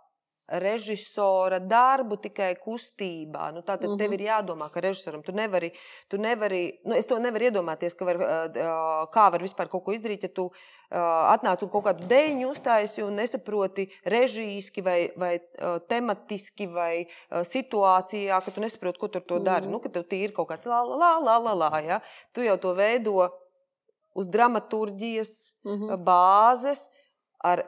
režisora 0.49 1.59
darbu 1.61 2.17
tikai 2.17 2.55
kustībā. 2.57 3.53
Nu, 3.53 3.61
tā 3.61 3.77
tad 3.77 3.83
mm 3.83 3.89
-hmm. 3.89 3.99
tev 3.99 4.11
Mhm. 4.11 4.15
ir 4.15 4.27
jādomā, 4.29 4.71
ka 4.71 4.81
režisoram 4.81 5.23
tu 5.23 5.33
nevari, 5.33 5.73
tu 6.09 6.17
nevari 6.17 6.79
nu, 6.85 6.95
es 6.95 7.07
to 7.07 7.19
nevaru 7.19 7.45
iedomāties, 7.45 7.95
ka 7.97 8.05
var, 8.05 8.17
kā 9.13 9.31
var 9.33 9.41
vispār 9.41 9.69
kaut 9.69 9.85
ko 9.85 9.93
izdarīt, 9.93 10.23
ja 10.23 10.29
tu 10.29 10.51
atnāc 10.91 11.63
un 11.63 11.69
kaut 11.69 11.85
kādu 11.85 12.07
dēļu 12.09 12.49
uztaisīji 12.49 13.05
un 13.05 13.15
nesaproti 13.15 13.89
režīski 14.07 14.83
vai, 14.83 15.11
vai 15.17 15.41
tematiski 15.89 16.67
vai 16.67 17.07
situācijā, 17.31 18.45
ka 18.45 18.51
tu 18.51 18.61
nesaproti, 18.61 18.99
ko 18.99 19.09
tur 19.09 19.21
to 19.21 19.39
dari. 19.39 19.67
Mhm. 19.67 19.71
Nu, 19.73 19.79
ka 19.81 19.89
tev 19.89 20.05
tīri 20.05 20.33
kaut 20.33 20.49
kāds 20.49 20.67
la, 20.67 20.83
la, 20.83 21.19
la, 21.19 21.39
la, 21.39 21.55
la, 21.55 21.81
ja? 21.81 22.01
Tu 22.33 22.41
jau 22.41 22.57
to 22.57 22.75
veido 22.75 23.29
uz 24.15 24.27
dramaturģijas 24.29 25.55
Mhm. 25.65 26.05
bāzes, 26.05 26.89
ar, 27.45 27.65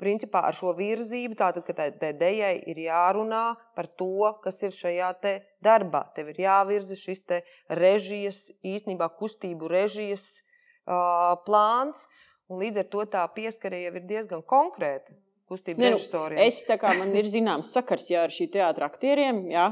principā, 0.00 0.44
ar 0.48 0.56
šo 0.56 0.72
virzību. 0.76 1.36
Tātad, 1.38 1.64
ka 1.66 1.76
tai, 1.76 1.88
tai 2.00 2.12
dejai 2.18 2.54
ir 2.70 2.80
jārunā 2.86 3.44
par 3.76 3.88
to, 4.00 4.30
kas 4.44 4.62
ir 4.64 4.74
šajā 4.74 5.10
te 5.24 5.34
darbā. 5.64 6.04
Tev 6.16 6.32
ir 6.32 6.42
jāvirza 6.46 6.98
šis 6.98 7.24
te 7.28 7.42
režijas, 7.68 8.46
īstenībā 8.64 9.10
kustību 9.18 9.70
režijas 9.72 10.28
uh, 10.38 11.34
plāns. 11.46 12.06
Un 12.48 12.60
līdz 12.60 12.82
ar 12.82 12.88
to 12.92 13.04
tā 13.12 13.26
pieskare 13.36 13.84
jau 13.86 13.94
ir 13.96 14.08
diezgan 14.08 14.42
konkrēta 14.44 15.14
kustību 15.54 15.80
nu, 15.80 15.94
režisoriem. 15.94 16.40
Es 16.44 16.60
tā 16.68 16.76
kā 16.80 16.92
man 16.98 17.14
ir 17.16 17.28
zināms 17.30 17.70
sakars 17.74 18.10
jā, 18.10 18.26
ar 18.26 18.34
šī 18.34 18.50
teātra 18.52 18.90
aktieriem. 18.90 19.44
Jā. 19.52 19.70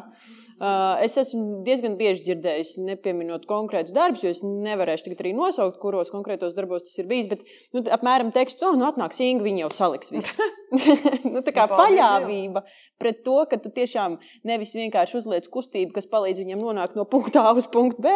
Uh, 0.63 1.01
es 1.03 1.17
esmu 1.19 1.65
diezgan 1.67 1.97
bieži 1.99 2.23
dzirdējis, 2.29 2.77
nepieminot 2.87 3.49
konkrētus 3.51 3.95
darbus, 3.97 4.23
jo 4.23 4.31
es 4.31 4.45
nevarēšu 4.47 5.09
tagad 5.09 5.25
arī 5.25 5.33
nosaukt, 5.35 5.81
kuros 5.83 6.13
konkrētos 6.15 6.55
darbos 6.55 6.85
tas 6.87 7.01
ir 7.03 7.09
bijis. 7.11 7.27
Bet 7.33 7.43
nu, 7.75 7.83
apmēram 7.97 8.31
teksts, 8.35 8.63
oh, 8.69 8.77
nu 8.79 8.87
atnāks 8.87 9.19
Inga, 9.27 9.43
viņa 9.43 9.65
jau 9.65 9.73
saliks 9.75 10.13
visu. 10.15 10.47
nu, 11.33 11.43
tā 11.43 11.57
kā 11.57 11.67
Nu, 11.67 11.75
paļāvība 11.81 12.63
pret 13.03 13.25
to, 13.27 13.41
ka 13.51 13.59
tu 13.59 13.75
tiešām 13.75 14.21
nevis 14.47 14.77
vienkārši 14.79 15.19
uzliec 15.19 15.51
kustību, 15.51 15.97
kas 15.97 16.07
palīdz 16.13 16.45
viņam 16.45 16.63
nonākt 16.63 16.95
no 16.99 17.09
punkta 17.11 17.43
A 17.49 17.57
uz 17.59 17.67
punktu 17.67 18.07
B, 18.07 18.15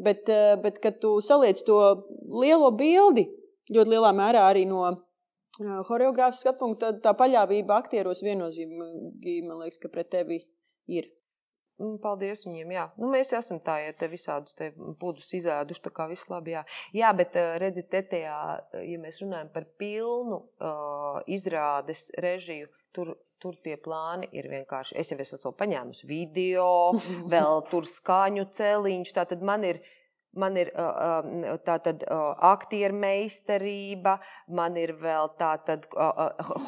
bet, 0.00 0.24
uh, 0.32 0.56
bet 0.64 0.80
ka 0.80 0.94
tu 0.96 1.18
saliec 1.20 1.60
to 1.66 1.78
lielo 2.40 2.72
bildi 2.72 3.28
ļoti 3.72 3.94
lielā 3.94 4.12
mērā 4.16 4.46
arī 4.48 4.64
no 4.68 4.86
Horeogrāfs 5.60 6.40
skatu 6.40 6.62
punktu, 6.62 6.86
tad 6.86 7.02
tā 7.04 7.12
paļāvība 7.16 7.76
aktieros 7.82 8.22
viennozīmīgi, 8.24 9.42
man 9.44 9.60
liekas, 9.60 9.80
ka 9.82 9.90
pret 9.92 10.08
tevi 10.14 10.40
ir. 10.88 11.10
Mm, 11.80 11.98
Paldies 12.00 12.44
viņiem. 12.46 12.72
Jā. 12.72 12.84
Nu, 13.00 13.08
mēs 13.12 13.32
esam 13.36 13.58
tā, 13.64 13.78
ja 13.82 13.92
te 13.96 14.08
visādus 14.08 14.56
te 14.56 14.70
pūdus 15.00 15.28
izēduši, 15.38 15.82
tā 15.84 15.92
kā 15.94 16.06
viss 16.10 16.28
labi. 16.30 16.54
Jā, 16.54 16.62
jā 16.96 17.12
bet 17.16 17.36
redziet, 17.60 17.90
te 17.92 18.02
tajā, 18.14 18.38
ja 18.86 19.00
mēs 19.02 19.20
runājam 19.22 19.50
par 19.52 19.66
pilnu 19.80 20.38
uh, 20.40 21.20
izrādes 21.26 22.10
režiju, 22.22 22.70
tur, 22.96 23.14
tur 23.42 23.56
tie 23.64 23.76
plāni 23.80 24.30
ir 24.36 24.48
vienkārši. 24.52 24.96
Es 25.00 25.12
jau 25.12 25.18
esmu 25.20 25.52
paņēmusi 25.58 26.08
video, 26.08 26.68
vēl 27.34 27.64
tur 27.72 27.88
skaņu 27.88 28.48
celiņš. 28.56 29.18
Tātad 29.20 29.44
man 29.44 29.68
ir. 29.68 29.84
Man 30.32 30.54
ir 30.56 30.70
tāda 31.66 31.92
aktieru 32.48 32.96
meistarība, 32.96 34.14
man 34.48 34.78
ir 34.80 34.94
vēl 34.96 35.28
tāda 35.36 35.76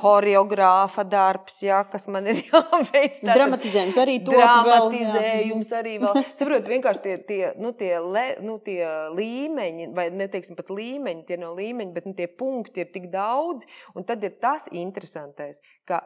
choreogrāfa 0.02 1.04
darbs, 1.08 1.62
ja, 1.64 1.78
kas 1.88 2.06
man 2.12 2.26
ir 2.30 2.42
jāveic. 2.50 3.20
Tātad- 3.20 3.32
Dramatizējums 3.38 3.98
arī 4.02 4.18
vēl, 4.20 4.36
jā. 4.40 4.50
dramatizējums 4.68 5.72
arī 5.80 5.94
vēl. 6.02 6.20
Saprotiet, 6.36 6.70
vienkārši 6.74 7.02
tie, 7.06 7.16
tie, 7.30 7.42
nu, 7.60 7.72
tie, 7.78 7.92
le, 8.04 8.26
nu, 8.44 8.58
tie 8.64 8.80
līmeņi, 9.16 9.88
vai 9.96 10.08
neteiksim 10.14 10.58
pat 10.60 10.72
līmeņi, 10.74 11.24
tie 11.28 11.40
no 11.40 11.54
līmeņi, 11.56 11.94
bet 11.96 12.08
nu, 12.10 12.14
tie 12.18 12.28
punkti 12.28 12.84
ir 12.84 12.92
tik 12.94 13.08
daudz. 13.14 13.64
Un 13.96 14.04
tad 14.08 14.24
ir 14.28 14.36
tas 14.44 14.68
interesantais, 14.72 15.60
ka 15.88 16.02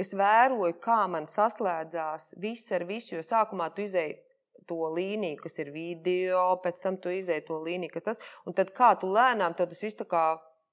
es 0.00 0.14
vēroju, 0.16 0.78
kā 0.82 1.02
man 1.10 1.26
saslēdzās 1.28 2.32
viss 2.40 2.70
ar 2.72 2.86
visu, 2.88 3.16
jo 3.18 3.26
sākumā 3.26 3.72
tu 3.76 3.84
izēji 3.86 4.20
to 4.68 4.78
līniju, 4.94 5.40
kas 5.42 5.58
ir 5.62 5.72
video, 5.74 6.44
pēc 6.62 6.80
tam 6.84 6.96
tu 7.02 7.12
izēji 7.12 7.46
to 7.48 7.58
līniju, 7.62 7.92
kas 7.96 8.08
tas, 8.10 8.24
un 8.46 8.56
tad 8.56 8.72
kā 8.76 8.92
tu 9.00 9.10
lēnām, 9.12 9.56
tad 9.58 9.72
tas 9.72 9.82
viss 9.82 9.98
tā 9.98 10.06
kā 10.08 10.24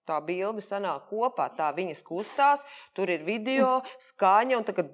tā 0.10 0.18
bilde 0.26 0.64
sanāk 0.66 1.10
kopā, 1.12 1.50
tā 1.58 1.70
viņas 1.76 2.02
kustās, 2.06 2.66
tur 2.98 3.12
ir 3.14 3.26
video, 3.28 3.80
skaņa, 4.02 4.58
un 4.58 4.66
tā 4.66 4.74
kā, 4.78 4.86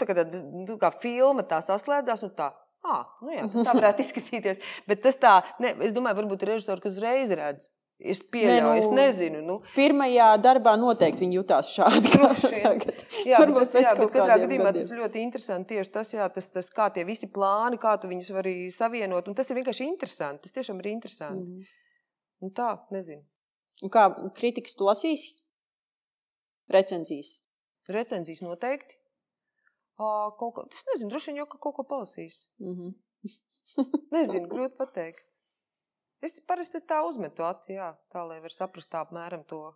tā 0.00 0.08
kā, 0.08 0.16
tā, 0.18 0.24
tā 0.72 0.78
kā 0.82 0.92
filma 1.04 1.46
tā 1.46 1.60
saslēdzās, 1.64 2.24
un 2.26 2.34
tā, 2.38 2.50
ah, 2.88 3.04
nu 3.22 3.34
jā, 3.36 3.46
tā 3.54 3.76
varētu 3.78 4.06
izskatīties, 4.06 4.62
bet 4.90 5.04
tas 5.06 5.20
tā, 5.22 5.34
ne, 5.62 5.76
es 5.86 5.94
domāju, 5.94 6.22
varbūt 6.22 6.44
ir 6.44 6.56
režisori, 6.56 6.82
kas 6.82 6.96
uzreiz 6.98 7.34
redz, 7.38 7.70
es 7.98 8.20
pieļauju, 8.22 8.62
nu, 8.64 8.74
es 8.78 8.88
nezinu, 8.94 9.40
nu, 9.42 9.56
Pirmajā 9.74 10.28
darbā 10.44 10.76
noteikti 10.78 11.24
viņi 11.24 11.38
jutās 11.40 11.70
šādi. 11.76 12.12
tagad. 12.14 13.02
Jā, 13.26 13.40
Varbūt 13.42 13.72
tas, 13.72 13.82
jā, 13.82 13.94
bet 13.98 14.12
katrā 14.14 14.36
gadījumā 14.44 14.68
gadiem. 14.70 14.84
tas 14.86 14.92
ļoti 15.00 15.22
interesanti. 15.24 15.74
Tieši 15.74 15.92
tas, 15.96 16.12
jā, 16.14 16.28
tas, 16.34 16.48
tas, 16.54 16.70
kā 16.70 16.86
tie 16.94 17.04
visi 17.08 17.26
plāni, 17.34 17.80
kā 17.82 17.96
tu 18.00 18.10
viņus 18.12 18.30
vari 18.36 18.54
savienot. 18.74 19.26
Un 19.28 19.34
tas 19.38 19.50
ir 19.50 19.58
vienkārši 19.58 19.88
interesanti. 19.88 20.46
Tas 20.46 20.54
tiešām 20.60 20.78
ir 20.84 20.90
interesanti. 20.94 21.42
Mm. 21.42 21.58
Mhm. 21.58 22.46
Un 22.46 22.54
tā, 22.54 22.70
nezinu. 22.94 23.24
Un 23.82 23.90
Kā 23.90 24.04
kritikas 24.38 24.76
tu 24.78 24.86
lasīsi? 24.86 25.32
Recenzijas. 26.70 27.40
Recenzijas 27.88 28.42
noteikti. 28.44 28.94
Ā, 29.98 30.08
Kaut 30.38 30.54
ko, 30.54 30.64
es 30.70 30.84
nezinu, 30.92 31.10
droši 31.10 31.32
vien 31.32 31.40
jau 31.42 31.46
ka 31.50 31.58
kaut 31.58 31.74
ko 31.80 31.84
palasīs. 31.88 32.44
Mhm. 32.62 32.92
Nezinu, 34.14 34.46
grūti 34.48 34.76
pateikt. 34.78 35.24
Es 36.22 36.40
parasti 36.46 36.80
tā 36.82 36.98
uzmetu 37.06 37.44
acī, 37.46 37.76
jā, 37.78 37.92
tā 38.12 38.24
lai 38.26 38.40
var 38.42 38.50
saprast 38.54 38.94
apmēram 38.98 39.44
to, 39.46 39.72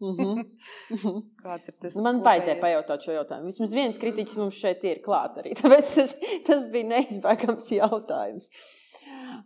Mhm. 0.00 0.44
Mhm. 0.96 1.16
kāds 1.44 1.68
ir 1.68 1.74
tas. 1.82 1.94
Nu, 1.96 2.02
Man 2.06 2.22
vajadzēja 2.24 2.56
kopējais. 2.56 2.62
pajautāt 2.64 3.02
šo 3.04 3.12
jautājumu. 3.18 3.50
Vismaz 3.50 3.74
viens 3.76 3.98
kritiķis 4.00 4.38
mums 4.40 4.56
šeit 4.56 4.84
ir 4.88 5.02
klāt 5.04 5.36
arī. 5.42 5.52
Tāpēc 5.60 5.90
tas, 5.98 6.14
tas 6.46 6.68
bija 6.72 6.88
neizbēgams 6.94 7.66
jautājums. 7.76 8.48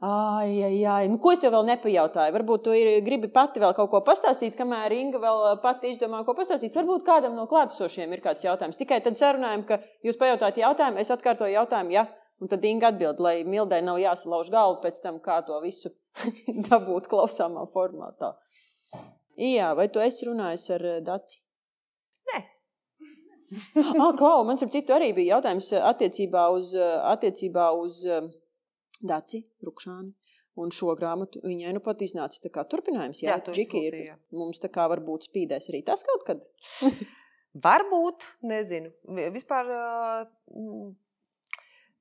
Ai, 0.00 0.62
ai, 0.62 0.78
ai. 0.86 1.08
Nu, 1.10 1.18
ko 1.22 1.32
es 1.34 1.40
tev 1.42 1.52
vēl 1.56 1.66
nepajautāju? 1.72 2.32
Varbūt 2.36 2.62
tu 2.66 2.72
ir, 2.76 3.00
gribi 3.06 3.28
pati 3.34 3.60
vēl 3.62 3.74
kaut 3.74 3.90
ko 3.90 4.00
pastāstīt, 4.06 4.54
kamēr 4.58 4.94
Inga 4.94 5.18
vēl 5.22 5.42
pati 5.62 5.90
izdomā, 5.90 6.22
ko 6.26 6.34
pastāstīt. 6.38 6.74
Varbūt 6.78 7.04
kādam 7.06 7.34
no 7.34 7.48
klātesošiem 7.50 8.12
ir 8.14 8.22
kāds 8.24 8.46
jautājums. 8.46 8.78
Tikai 8.78 9.00
tad 9.04 9.18
sarunājam, 9.18 9.66
ka 9.66 9.80
jūs 10.06 10.18
pajautājat 10.22 10.62
jautājumu, 10.62 11.02
es 11.02 11.10
atkārtoju 11.14 11.54
jautājumu, 11.58 11.94
ja, 11.98 12.06
un 12.42 12.50
tad 12.50 12.64
Inga 12.64 12.90
atbild, 12.92 13.20
lai 13.22 13.42
Mildai 13.44 13.82
nav 13.84 14.00
jāsalauž 14.02 14.50
galva 14.52 14.80
pēc 14.84 15.00
tam, 15.04 15.20
kā 15.24 15.40
to 15.46 15.60
visu 15.64 15.92
dabūt 16.70 17.08
klausāmā 17.12 17.66
formātā. 17.74 18.34
Jā, 19.40 19.72
vai 19.74 19.88
tu 19.90 20.02
esi 20.02 20.28
runājis 20.28 20.68
ar 20.76 20.84
eh, 20.86 21.00
Daci? 21.02 21.40
Nē. 22.30 22.42
ah, 24.02 24.12
Klau, 24.18 24.44
man 24.46 24.58
ap 24.58 24.70
citu 24.74 24.94
arī 24.94 25.12
bija 25.16 25.36
jautājums 25.36 25.72
eh, 25.74 25.82
attiecībā 25.92 26.44
uz, 26.54 26.74
eh, 26.78 26.98
attiecībā 27.14 27.70
uz 27.80 28.04
Daci 29.02 29.42
Rukšānu. 29.66 30.12
Un 30.62 30.70
šo 30.70 30.92
grāmatu 30.94 31.40
viņai 31.42 31.72
nu 31.74 31.80
pat 31.82 31.98
iznāca 32.06 32.38
tā 32.38 32.50
kā 32.54 32.62
turpinājums. 32.70 33.24
Jā, 33.24 33.40
Jā, 33.40 33.54
Džiki 33.56 33.80
ir. 33.88 33.96
Mums 34.30 34.62
tā 34.62 34.70
kā 34.70 34.84
varbūt 34.92 35.26
spīdēs 35.26 35.66
arī 35.72 35.80
tas 35.82 36.06
kaut 36.06 36.22
kad. 36.28 36.46
Varbūt, 37.66 38.22
nezinu. 38.46 38.92
Vi- 39.18 39.32
Vispār 39.34 39.66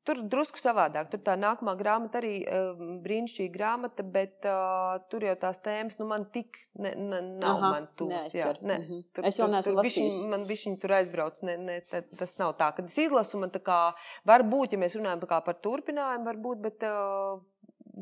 Tur 0.03 0.19
drusku 0.27 0.59
savādāk. 0.59 1.07
Tur 1.13 1.21
tā 1.23 1.37
nākamā 1.39 1.77
grāmata 1.79 2.19
arī 2.19 2.33
uh, 2.43 2.73
brīnišķīga 3.05 3.53
grāmata, 3.53 4.03
bet 4.03 4.43
uh, 4.49 4.97
tur 5.11 5.23
jau 5.23 5.35
tās 5.39 5.61
tēmas 5.63 5.95
nu, 6.01 6.07
man 6.09 6.25
tik 6.33 6.59
ne, 6.75 6.91
ne, 6.97 7.21
nav 7.39 7.61
Aha, 7.61 7.69
man 7.77 7.87
tūs. 7.99 8.35
Jā, 8.35 8.49
ne. 8.61 8.81
Mhm. 8.81 8.99
Tur, 9.15 9.29
Es 9.29 9.39
tur- 9.39 9.53
neesmu 9.53 9.77
lasījusi. 9.79 10.27
Man 10.33 10.43
bija 10.49 10.75
tur 10.83 10.95
aizbrauc. 10.99 11.39
Ne, 11.47 11.55
ne, 11.69 11.79
ta- 11.87 12.03
tas 12.19 12.35
nav 12.41 12.51
tā, 12.59 12.73
ka 12.75 12.83
es 12.83 12.99
izlasu. 13.05 13.39
Man 13.39 13.53
tā 13.55 13.63
kā 13.63 13.79
var 14.27 14.43
būt, 14.43 14.75
ja 14.75 14.81
mēs 14.83 14.99
runājam 14.99 15.23
kā 15.29 15.39
par 15.45 15.55
turpinājumu, 15.63 16.27
varbūt, 16.27 16.63
bet 16.67 16.83
uh, 16.89 17.39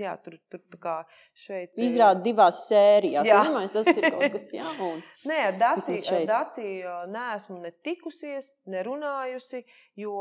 jā, 0.01 0.15
tur, 0.23 0.39
tur 0.49 0.61
tā 0.71 0.79
kā 0.81 0.95
šeit. 1.37 1.73
Izrāda 1.77 2.23
divās 2.25 2.63
sērijās. 2.69 3.27
Jā. 3.29 3.43
Iedomājies, 3.43 3.75
tas 3.75 3.91
ir 3.93 4.07
kaut 4.09 4.25
kas 4.37 4.49
jauns. 4.55 5.13
Nē, 5.29 5.37
ar 5.51 5.59
Dāciju, 6.31 6.95
neesmu 7.11 7.59
ne 7.61 7.73
tikusies, 7.85 8.49
ne 8.71 8.83
runājusi, 8.87 9.63
jo 10.01 10.17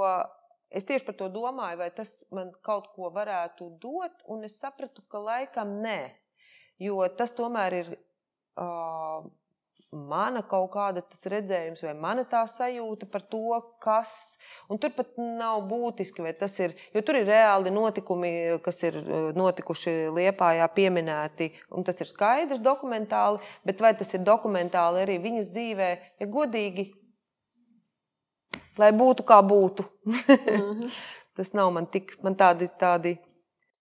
es 0.70 0.86
tieši 0.86 1.06
par 1.06 1.18
to 1.18 1.28
domāju, 1.34 1.80
vai 1.82 1.90
tas 1.94 2.12
man 2.34 2.52
kaut 2.66 2.90
ko 2.94 3.10
varētu 3.14 3.72
dot, 3.82 4.24
un 4.30 4.46
es 4.48 4.58
sapratu, 4.62 5.02
ka 5.10 5.22
laikam 5.22 5.80
nē. 5.84 6.00
Jo 6.80 7.02
tas 7.12 7.34
tomēr 7.36 7.76
ir 7.82 7.92
uh, 7.92 9.26
mana 9.90 10.42
kaut 10.46 10.70
kāda 10.74 11.02
redzējums, 11.32 11.82
vai 11.82 11.94
mana 11.98 12.22
tā 12.28 12.44
sajūta 12.48 13.08
par 13.10 13.24
to, 13.26 13.58
kas. 13.82 14.38
Un 14.70 14.78
tur 14.78 14.92
pat 14.94 15.16
nav 15.18 15.64
būtiski, 15.66 16.22
vai 16.22 16.32
tas 16.38 16.54
ir. 16.62 16.76
Jo 16.94 17.02
tur 17.02 17.18
ir 17.18 17.26
reāli 17.26 17.72
notikumi, 17.74 18.30
kas 18.62 18.82
ir 18.86 19.00
notikuši 19.34 20.12
Liepājā, 20.14 20.68
pieminēti. 20.76 21.50
Un 21.74 21.86
tas 21.86 21.98
ir 22.00 22.10
skaidrs 22.10 22.62
dokumentāli, 22.62 23.42
bet 23.66 23.82
vai 23.82 23.92
tas 23.98 24.14
ir 24.14 24.22
dokumentāli 24.26 25.02
arī 25.02 25.18
viņas 25.22 25.50
dzīvē, 25.50 25.90
ja 26.22 26.30
godīgi, 26.30 26.86
lai 28.80 28.92
būtu 28.96 29.26
kā 29.28 29.40
būtu. 29.46 29.86
Mhm. 30.08 30.92
tas 31.40 31.54
nav 31.56 31.70
man 31.72 31.86
tik, 31.88 32.16
man 32.24 32.34
tādi, 32.36 32.66
tādi 32.80 33.14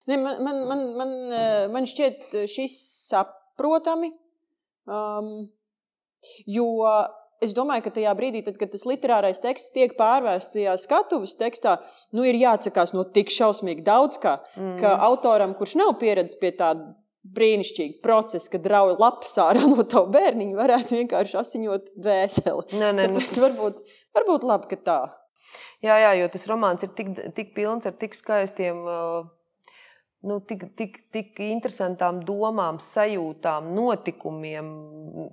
Ne, 0.10 0.18
man, 0.18 0.44
man, 0.44 0.68
man, 0.68 0.80
man, 0.98 1.10
eh, 1.34 1.68
man 1.70 1.86
šķiet 1.86 2.34
eh, 2.34 2.50
šis 2.50 2.74
saprotami. 3.12 4.10
Um, 4.90 5.52
jo 6.50 6.70
es 7.46 7.54
domāju, 7.54 7.86
ka 7.86 7.94
tajā 7.94 8.16
brīdī, 8.18 8.42
tad, 8.46 8.58
kad 8.58 8.72
tas 8.74 8.88
literārais 8.90 9.38
teksts 9.44 9.70
tiek 9.76 9.94
pārvērsts 10.00 10.56
tajā 10.56 10.74
skatuves 10.82 11.36
tekstā, 11.40 11.78
nu, 12.16 12.26
ir 12.26 12.40
jāatsakās 12.40 12.96
no 12.96 13.06
tik 13.06 13.30
šausmīgi 13.36 13.86
daudz, 13.86 14.18
kā, 14.24 14.40
mm. 14.58 14.80
ka 14.82 14.96
autoram, 15.06 15.54
kurš 15.60 15.78
nav 15.80 15.94
pieredzējis 16.02 16.42
pie 16.42 16.52
tāda 16.58 16.90
brīnišķīga 17.28 18.00
procesa, 18.04 18.52
kad 18.54 18.68
rauj 18.72 18.96
lapas 19.00 19.34
ārā 19.44 19.66
no 19.68 19.84
tā 19.88 20.04
bērniņa, 20.14 20.58
varētu 20.58 21.00
vienkārši 21.02 21.40
asiņot 21.42 21.92
dvēseli. 22.00 22.70
Nē, 22.80 22.94
nē, 22.96 23.10
nu, 23.12 23.24
Tāpēc 23.24 23.42
varbūt, 23.44 23.82
varbūt 24.18 24.48
labi, 24.48 24.70
ka 24.72 24.80
tā. 24.86 25.02
Jā, 25.84 25.98
jā, 26.04 26.14
jo 26.22 26.30
tas 26.32 26.48
romāns 26.50 26.86
ir 26.86 26.94
tik, 26.96 27.12
tik 27.36 27.54
pilns 27.56 27.88
ar 27.88 27.96
tik 28.00 28.16
skaistiem, 28.18 28.82
nu, 30.28 30.40
tik, 30.48 30.66
tik, 30.80 30.98
tik 31.16 31.40
interesantām 31.48 32.22
domām, 32.28 32.80
sajūtām, 32.84 33.72
notikumiem. 33.76 34.72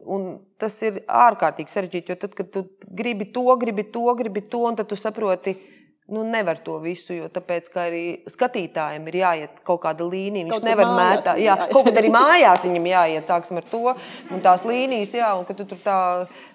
Un 0.07 0.28
tas 0.62 0.78
ir 0.87 1.03
ārkārtīgi 1.07 1.72
sarežģīti, 1.72 2.14
jo 2.14 2.18
tad, 2.22 2.37
kad 2.39 2.53
tu 2.55 2.66
gribi 2.87 3.28
to, 3.34 3.47
gribi 3.61 3.87
to, 3.95 4.07
gribi 4.18 4.45
to, 4.47 4.62
un 4.70 4.78
tad 4.78 4.91
tu 4.91 4.99
saproti. 4.99 5.57
Nu, 6.07 6.22
nevar 6.22 6.61
to 6.62 6.76
visu, 6.78 7.16
jo 7.16 7.26
tāpēc, 7.34 7.66
arī 7.82 8.02
skatītājiem 8.30 9.07
ir 9.11 9.16
jāiet 9.18 9.57
kaut 9.66 9.80
kāda 9.82 10.07
līnija. 10.07 10.46
Viņš 10.46 10.52
Kaut 10.54 10.66
nevar 10.68 10.92
mētāt. 10.94 11.40
Jā, 11.42 11.57
jāiet. 11.57 11.72
kaut 11.74 11.88
kad 11.88 11.96
arī 11.98 12.11
mājās 12.14 12.62
viņam 12.62 12.84
jāiet, 12.92 13.24
sāksim 13.26 13.59
ar 13.59 13.64
to. 13.72 13.94
Un 14.30 14.42
tās 14.44 14.62
līnijas, 14.62 15.16
jā, 15.18 15.32
un 15.34 15.42
kad 15.48 15.59
tu 15.59 15.66
tur 15.66 15.80
tā 15.82 15.96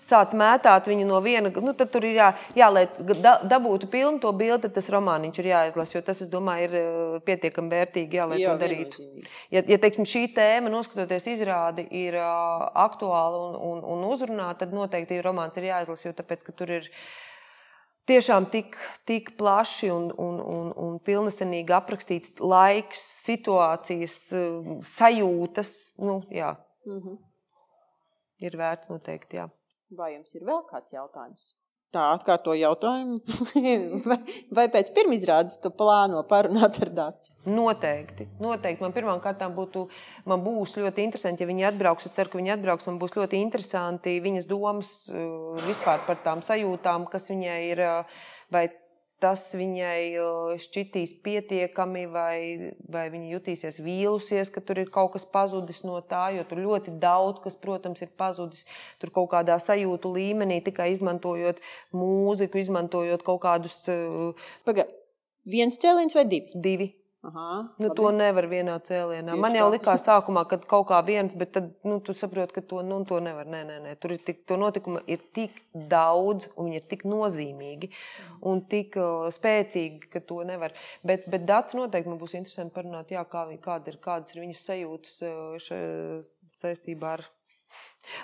sāc 0.08 0.32
mētāt 0.39 0.88
viņu 0.88 1.08
no 1.10 1.20
viena, 1.26 1.52
nu, 1.52 1.74
tad 1.76 1.91
tur 1.91 2.08
ir 2.08 2.16
jā, 2.16 2.30
jā 2.56 2.70
lai 2.72 2.86
da, 3.12 3.34
dabūtu 3.52 3.89
pilnu 3.91 4.22
to 4.24 4.32
bildi, 4.39 4.70
tas 4.72 4.88
romāniņš 4.93 5.41
ir 5.43 5.49
jāizlasa, 5.52 5.97
jo 5.97 6.04
tas, 6.08 6.22
es 6.24 6.32
domāju, 6.32 6.70
ir 6.70 6.78
eh, 6.80 7.18
pietiekami 7.28 7.76
vērtīgi, 7.76 8.22
jā, 8.22 8.28
lai 8.32 8.39
Jā, 8.39 8.54
to 8.54 8.64
darītu. 8.64 9.08
Ja, 9.52 9.66
ja 9.68 9.80
teiksim, 9.84 10.08
šī 10.08 10.30
tēma, 10.38 10.72
noskatoties 10.72 11.28
izrādi, 11.34 11.86
ir 11.91 12.16
uh, 12.22 12.70
aktuāla 12.86 13.43
un, 13.49 13.60
un, 13.74 13.84
un 13.97 14.08
uzrunāta, 14.14 14.64
tad 14.64 14.80
noteikti 14.80 15.20
romāns 15.26 15.60
ir 15.60 15.70
jāizlasa, 15.74 16.08
jo 16.08 16.16
tāpēc, 16.18 16.47
ka 16.47 16.56
tur 16.56 16.72
ir 16.80 16.89
tiešām 18.10 18.47
tik, 18.52 18.76
tik 19.06 19.34
plaši 19.38 19.91
un, 19.93 20.10
un, 20.18 20.39
un, 20.41 20.72
un 20.76 20.99
pilnesenīgi 21.06 21.74
aprakstīts 21.76 22.39
laiks, 22.39 23.02
situācijas, 23.26 24.18
uh, 24.36 24.72
sajūtas. 24.97 25.74
Nu, 26.02 26.22
jā, 26.34 26.56
Mhm. 26.86 27.18
ir 28.41 28.58
vērts 28.58 28.89
noteikti. 28.89 29.38
Jā. 29.38 29.49
Vai 29.97 30.14
jums 30.16 30.34
ir 30.36 30.41
vēl 30.47 30.64
kāds 30.72 30.93
jautājums? 30.95 31.52
Tā 31.92 32.06
atkārto 32.16 32.54
jautājumu. 32.56 33.20
vai, 34.10 34.18
vai 34.56 34.66
pēc 34.72 34.94
pirmizrādes 34.96 35.58
tu 35.60 35.74
plāno 35.76 36.22
parunāt 36.30 36.80
ar 36.86 36.92
Dāci? 36.96 37.34
Noteikti. 37.52 38.30
Noteikti. 38.39 38.84
Man 38.86 38.96
pirmām 38.96 39.20
kārtām 39.24 39.52
būtu, 39.58 39.88
man 40.32 40.44
būs 40.46 40.78
ļoti 40.78 41.04
interesanti, 41.04 41.44
ja 41.44 41.50
viņi 41.52 41.68
atbrauks. 41.74 42.08
Es 42.08 42.16
ceru, 42.16 42.32
ka 42.32 42.39
viņi 42.39 42.56
atbrauks. 42.56 42.88
Man 42.88 43.00
būs 43.02 43.18
ļoti 43.18 43.42
interesanti 43.44 44.20
viņas 44.24 44.48
domas 44.48 44.94
uh, 45.12 45.60
vispār 45.68 46.06
par 46.08 46.24
tām 46.24 46.46
sajūtām, 46.48 47.10
kas 47.12 47.28
viņai 47.34 47.60
ir. 47.74 47.84
uh, 47.88 48.22
Vai 48.52 48.66
tas 49.22 49.44
viņai 49.54 50.58
šķitīs 50.62 51.14
pietiekami, 51.26 52.06
vai, 52.12 52.38
vai 52.92 53.06
viņa 53.14 53.30
jutīsies 53.36 53.80
vīlusies, 53.84 54.52
ka 54.54 54.64
tur 54.66 54.82
ir 54.82 54.90
kaut 54.94 55.14
kas 55.16 55.26
pazudis 55.26 55.84
no 55.88 56.00
tā, 56.02 56.28
jo 56.36 56.46
tur 56.50 56.64
ļoti 56.64 56.96
daudz 57.02 57.44
kas, 57.44 57.58
protams, 57.62 58.02
ir 58.02 58.12
pazudis. 58.18 58.66
Tur 59.02 59.14
kaut 59.14 59.32
kādā 59.36 59.60
sajūtu 59.62 60.14
līmenī, 60.16 60.62
tikai 60.66 60.92
izmantojot 60.96 61.62
mūziku, 61.96 62.62
izmantojot 62.62 63.26
kaut 63.28 63.44
kādus 63.46 63.78
Paga, 64.66 64.88
viens 65.46 65.78
cēliens 65.82 66.18
vai 66.18 66.26
divi? 66.30 66.62
divi. 66.68 66.92
Aha, 67.24 67.70
Nu, 67.78 67.88
labi. 67.88 67.96
to 68.00 68.10
nevar 68.12 68.48
vienā 68.50 68.80
cēlienā. 68.82 69.30
Tieši 69.36 69.42
Man 69.44 69.54
jau 69.54 69.68
tā. 69.70 69.74
likās 69.76 70.06
sākumā, 70.08 70.42
ka 70.50 70.58
kaut 70.58 70.88
kā 70.90 70.98
viens, 71.06 71.36
bet 71.38 71.52
tad 71.54 71.68
nu, 71.86 72.00
tu 72.02 72.16
saproti, 72.18 72.56
ka 72.56 72.62
to, 72.66 72.82
nu, 72.82 72.98
to 73.06 73.20
nevar. 73.22 73.46
Nē, 73.46 73.60
nē, 73.68 73.76
nē. 73.84 73.92
Tur 74.02 74.16
ir 74.16 74.24
tik, 74.26 74.40
to 74.50 74.58
notikumu 74.58 75.04
ir 75.06 75.20
tik 75.38 75.60
daudz, 75.76 76.48
un 76.58 76.72
viņi 76.72 76.80
ir 76.82 76.88
tik 76.90 77.04
nozīmīgi 77.06 77.92
un 78.42 78.64
tik 78.66 78.98
uh, 78.98 79.30
spēcīgi, 79.30 80.10
ka 80.10 80.20
to 80.26 80.42
nevar. 80.50 80.74
Bet, 81.06 81.30
bet 81.30 81.46
dats 81.46 81.78
noteikti 81.78 82.10
būs 82.18 82.34
interesanti 82.40 82.74
parunāt, 82.74 83.14
jā, 83.14 83.22
kā, 83.30 83.46
kāda 83.62 83.94
ir, 83.94 84.00
kādas 84.02 84.34
ir 84.34 84.42
viņas 84.42 84.66
sajūtas 84.72 85.22
uh, 85.22 85.60
še- 85.62 86.26
saistībā 86.64 87.14
ar. 87.20 87.28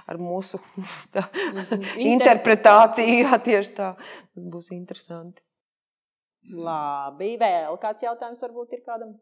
Ar 0.10 0.18
mūsu 0.18 0.58
tā, 1.14 1.22
Mhm. 1.54 1.84
interpretāciju, 2.18 3.20
jā, 3.30 3.38
tieši 3.46 3.76
tā. 3.78 3.92
Tas 4.34 4.44
būs 4.44 4.72
interesanti. 4.74 5.46
Labi, 6.48 7.34
vēl 7.42 7.76
kāds 7.82 8.06
jautājums 8.06 8.44
varbūt 8.44 8.78
ir 8.78 8.84
kādam? 8.86 9.18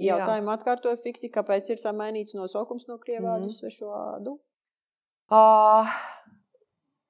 Jautājumu 0.00 0.52
atkārtoju 0.54 1.00
fiksi, 1.02 1.30
kāpēc 1.34 1.72
ir 1.74 1.80
samainīts 1.82 2.36
nosaukums 2.38 2.86
no 2.88 2.98
krievādu 3.02 3.50
uz 3.50 3.58
svešo 3.58 3.90
ādu? 3.96 4.36
Uh, 5.32 5.90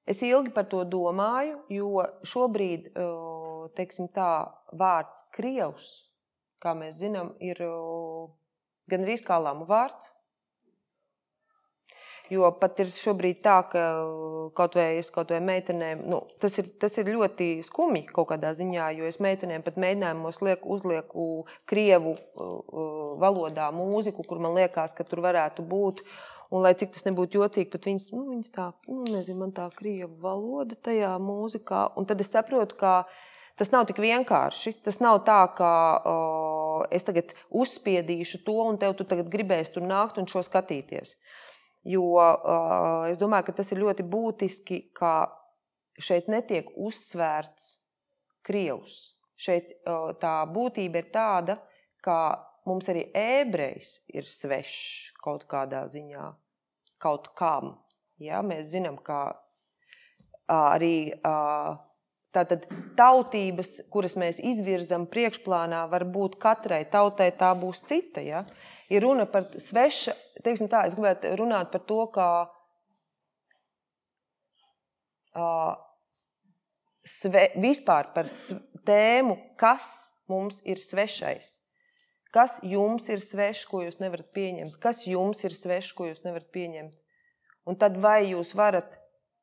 es 0.09 0.23
ilgi 0.25 0.53
par 0.55 0.69
to 0.73 0.81
domāju, 0.89 1.59
jo 1.75 2.07
šobrīd 2.27 2.89
uh, 2.95 3.69
teiksim, 3.77 4.09
tā, 4.17 4.31
vārds 4.73 5.27
krievs, 5.37 5.91
kā 6.63 6.73
mēs 6.79 6.97
zinām, 7.03 7.35
ir 7.45 7.61
uh, 7.67 8.31
gandrīz 8.91 9.25
kā 9.27 9.39
lamu 9.43 9.69
vārds. 9.69 10.15
Jo 12.33 12.49
pat 12.57 12.79
ir 12.81 12.89
šobrīd 12.95 13.43
tā, 13.45 13.59
ka 13.69 13.81
kaut 14.57 14.77
vai 14.79 14.87
es 14.97 15.11
kaut 15.13 15.33
vai 15.35 15.41
meitenēm, 15.45 16.05
nu, 16.09 16.23
tas, 16.41 16.55
ir, 16.63 16.71
tas 16.81 16.95
ir 17.01 17.11
ļoti 17.13 17.49
skumji 17.67 18.07
kaut 18.09 18.31
kādā 18.31 18.55
ziņā, 18.57 18.87
jo 18.97 19.09
es 19.09 19.19
meitenēm 19.21 19.65
pat 19.67 19.77
mēģinājumos 19.83 20.41
lieku, 20.47 20.71
uzlieku 20.73 21.27
krievu 21.69 22.15
uh, 22.17 23.17
valodā 23.21 23.69
mūziku, 23.77 24.25
kur 24.29 24.41
man 24.41 24.57
liekas, 24.57 24.95
ka 24.97 25.05
tur 25.09 25.21
varētu 25.27 25.67
būt. 25.67 26.01
Un, 26.53 26.61
lai 26.65 26.75
cik 26.77 26.91
tas 26.93 27.07
nebūtu 27.07 27.41
jocīgi, 27.41 27.71
bet 27.73 27.87
viņas, 27.89 28.07
nu, 28.13 28.23
viņas 28.29 28.53
tā, 28.53 28.67
nu, 28.89 29.03
nezinu, 29.09 29.39
man 29.41 29.55
tā 29.57 29.71
krievu 29.73 30.13
valoda 30.21 30.77
tajā 30.89 31.15
mūzikā. 31.21 31.87
Un 31.97 32.09
tad 32.09 32.21
es 32.21 32.33
saprotu, 32.33 32.77
ka 32.81 33.07
tas 33.61 33.73
nav 33.73 33.87
tik 33.89 34.01
vienkārši. 34.05 34.75
Tas 34.85 35.01
nav 35.05 35.23
tā, 35.29 35.39
ka 35.57 35.71
uh, 35.97 36.83
es 36.93 37.09
tagad 37.09 37.33
uzspiedīšu 37.49 38.43
to, 38.45 38.59
un 38.69 38.81
tev 38.81 38.97
tu 38.99 39.09
tagad 39.09 39.33
gribēsi 39.33 39.77
tur 39.77 39.89
nākt 39.89 40.21
un 40.21 40.29
šo 40.29 40.45
skatīties. 40.45 41.17
Jo 41.83 42.05
uh, 42.15 43.09
es 43.11 43.19
domāju, 43.19 43.49
ka 43.49 43.57
tas 43.59 43.73
ir 43.75 43.81
ļoti 43.83 44.05
būtiski, 44.07 44.79
ka 44.95 45.33
šeit 45.99 46.29
netiek 46.31 46.69
uzsvērts 46.79 47.75
krievs. 48.47 49.17
Šeit 49.35 49.73
uh, 49.83 50.13
tā 50.23 50.43
būtība 50.47 51.03
ir 51.03 51.11
tāda, 51.15 51.59
ka 52.05 52.17
mums 52.69 52.87
arī 52.91 53.09
ebrejs 53.19 53.97
ir 54.15 54.29
svešs 54.31 55.15
kaut 55.23 55.47
kādā 55.51 55.85
ziņā, 55.91 56.29
kaut 57.03 57.33
kam. 57.39 57.77
Ja? 58.23 58.43
Mēs 58.47 58.71
zinām, 58.71 59.01
ka 59.03 59.25
arī 60.53 61.11
uh, 61.19 61.75
tātad, 62.35 62.67
tautības, 62.99 63.81
kuras 63.93 64.15
mēs 64.21 64.41
izvirzam 64.43 65.09
priekšplānā, 65.11 65.85
var 65.91 66.07
būt 66.09 66.39
katrai 66.43 66.85
tautai 66.91 67.33
tā 67.39 67.53
būs 67.59 67.83
cita. 67.89 68.23
Ja? 68.25 68.45
Ir 68.93 69.07
runa 69.07 69.25
par 69.31 69.47
svešu, 69.63 70.13
teiksim 70.45 70.69
tā, 70.69 70.85
es 70.89 70.97
gribētu 70.99 71.33
runāt 71.41 71.71
par 71.73 71.83
to, 71.89 72.03
ka 72.13 72.27
uh, 75.33 75.73
sve, 77.09 77.49
vispār 77.57 78.13
par 78.13 78.29
tēmu, 78.87 79.39
kas 79.61 79.89
mums 80.29 80.61
ir 80.69 80.81
svešais? 80.83 81.59
Kas 82.33 82.57
jums 82.65 83.09
ir 83.13 83.21
svešs, 83.21 83.67
ko 83.69 83.83
jūs 83.85 83.99
nevarat 84.01 84.31
pieņemt? 84.33 84.79
Kas 84.81 85.05
jums 85.05 85.43
ir 85.45 85.53
svešs, 85.57 85.93
ko 85.97 86.09
jūs 86.09 86.23
nevarat 86.25 86.49
pieņemt? 86.55 86.95
Un 87.69 87.77
tad 87.79 87.99
vai 88.01 88.31
jūs 88.31 88.55
varat 88.57 88.89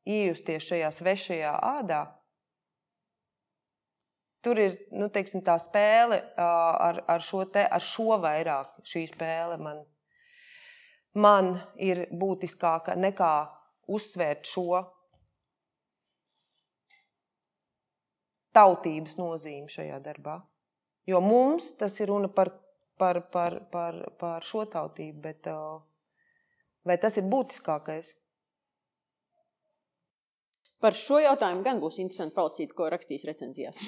iejusties 0.10 0.66
šajā 0.72 0.90
svešajā 0.98 1.52
ādā? 1.70 2.08
Tur 4.42 4.60
ir 4.60 4.76
nu, 4.96 5.10
teiksim, 5.12 5.42
tā 5.44 5.58
spēle 5.60 6.22
ar, 6.40 7.02
ar, 7.12 7.24
šo 7.24 7.44
te, 7.52 7.66
ar 7.66 7.84
šo 7.84 8.16
vairāk. 8.24 8.78
Šī 8.88 9.04
spēle 9.12 9.58
man, 9.60 9.82
man 11.20 11.58
ir 11.76 12.06
būtiskāka 12.16 12.96
nekā 12.96 13.34
uzsvērt 13.90 14.48
šo 14.48 14.84
tautības 18.56 19.18
nozīmi 19.20 19.68
šajā 19.72 20.00
darbā. 20.06 20.40
Jo 21.10 21.20
mums 21.26 21.74
tas 21.80 22.00
ir 22.00 22.12
runa 22.12 22.30
par, 22.32 22.54
par, 23.00 23.22
par, 23.34 23.60
par, 23.74 24.00
par 24.22 24.48
šo 24.48 24.64
tautību, 24.72 25.20
bet 25.26 25.52
vai 26.88 26.98
tas 27.02 27.18
ir 27.20 27.28
būtiskākais? 27.30 28.14
Par 30.80 30.96
šo 30.96 31.18
jautājumu 31.20 31.64
gan 31.66 31.82
būs 31.84 31.98
interesanti 32.00 32.38
palasīt, 32.38 32.72
ko 32.76 32.88
rakstīs 32.92 33.26
recenzijās. 33.28 33.82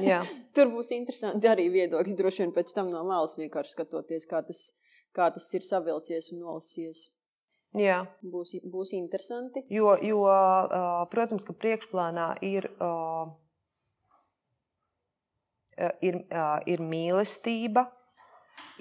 Tur 0.56 0.72
būs 0.74 0.90
interesanti 0.92 1.48
arī 1.48 1.70
viedokļi. 1.72 2.16
Droši 2.18 2.44
vien 2.44 2.52
pēc 2.52 2.74
tam 2.76 2.90
no 2.92 3.00
malas 3.08 3.38
vienkārši 3.40 3.72
skatoties, 3.72 4.26
kā 4.28 4.42
tas, 4.44 4.66
kā 5.16 5.30
tas 5.32 5.46
ir 5.56 5.64
savilcies 5.64 6.28
un 6.34 6.42
nolasies. 6.44 7.06
Jā. 7.80 8.02
Būs, 8.20 8.52
būs 8.70 8.92
interesanti. 8.94 9.64
Jo, 9.72 9.96
jo, 10.04 10.20
protams, 11.10 11.48
ka 11.48 11.56
priekšplānā 11.56 12.28
ir 12.44 12.68
ir, 16.04 16.20
ir 16.70 16.84
mīlestība, 16.92 17.86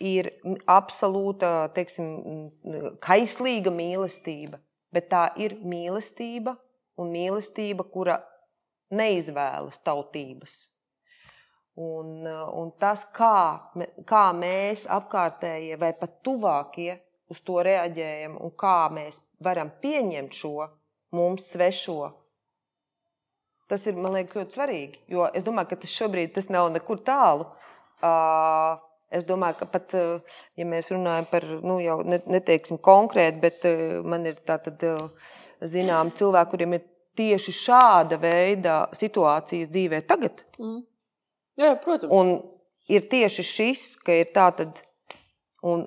ir 0.04 0.30
absolūta, 0.70 1.72
teiksim, 1.74 2.12
kaislīga 3.04 3.74
mīlestība, 3.74 4.60
bet 4.94 5.10
tā 5.16 5.26
ir 5.42 5.58
mīlestība 5.64 6.58
un 6.98 7.12
mīlestība, 7.14 7.86
kura 7.90 8.20
neizvēlas 8.94 9.82
tautības. 9.86 10.58
Un, 11.76 12.28
eh, 12.28 12.44
un 12.54 12.72
tas, 12.80 13.06
kā, 13.16 13.60
kā 14.06 14.26
mēs 14.38 14.86
apkārtējie 14.86 15.80
vai 15.80 15.94
pat 15.94 16.22
tuvākie 16.24 17.00
uz 17.30 17.42
to 17.42 17.62
reaģējam 17.66 18.38
un 18.38 18.52
kā 18.52 18.90
mēs 18.94 19.22
varam 19.42 19.72
pieņemt 19.82 20.34
šo 20.38 20.70
mums 21.12 21.50
svešo 21.54 22.14
Tas 23.74 23.88
ir, 23.88 23.96
man 23.98 24.14
liekas, 24.14 24.36
ļoti 24.38 24.58
svarīgi. 24.58 25.00
Jo 25.10 25.28
es 25.34 25.46
domāju, 25.46 25.72
ka 25.72 25.80
tas 25.82 25.94
šobrīd 25.98 26.34
tas 26.36 26.50
nav 26.54 26.68
nekur 26.74 27.00
tālu. 27.08 27.48
Uh, 28.04 28.76
es 29.14 29.28
domāju, 29.28 29.60
ka 29.62 29.68
pat, 29.74 29.94
ja 30.60 30.66
mēs 30.68 30.92
runājam 30.94 31.28
par, 31.32 31.46
nu, 31.64 31.78
jau 31.84 32.00
neteiksim 32.06 32.80
konkrēti, 32.84 33.42
bet 33.44 33.68
man 34.08 34.26
ir 34.30 34.40
tātad 34.48 34.84
zinām 35.62 36.12
cilvēki, 36.18 36.52
kuriem 36.52 36.78
ir 36.78 36.88
tieši 37.18 37.54
šāda 37.54 38.18
veida 38.22 38.78
situācijas 38.98 39.72
dzīvē 39.72 40.02
tagad. 40.10 40.44
Mm. 40.60 40.82
Jā, 41.62 41.76
protams. 41.82 42.14
Un 42.14 42.34
ir 42.90 43.06
tieši 43.10 43.46
šis, 43.46 43.84
ka 44.04 44.16
ir 44.24 44.32
tā 44.34 44.48
tad, 44.58 44.80
un 45.66 45.86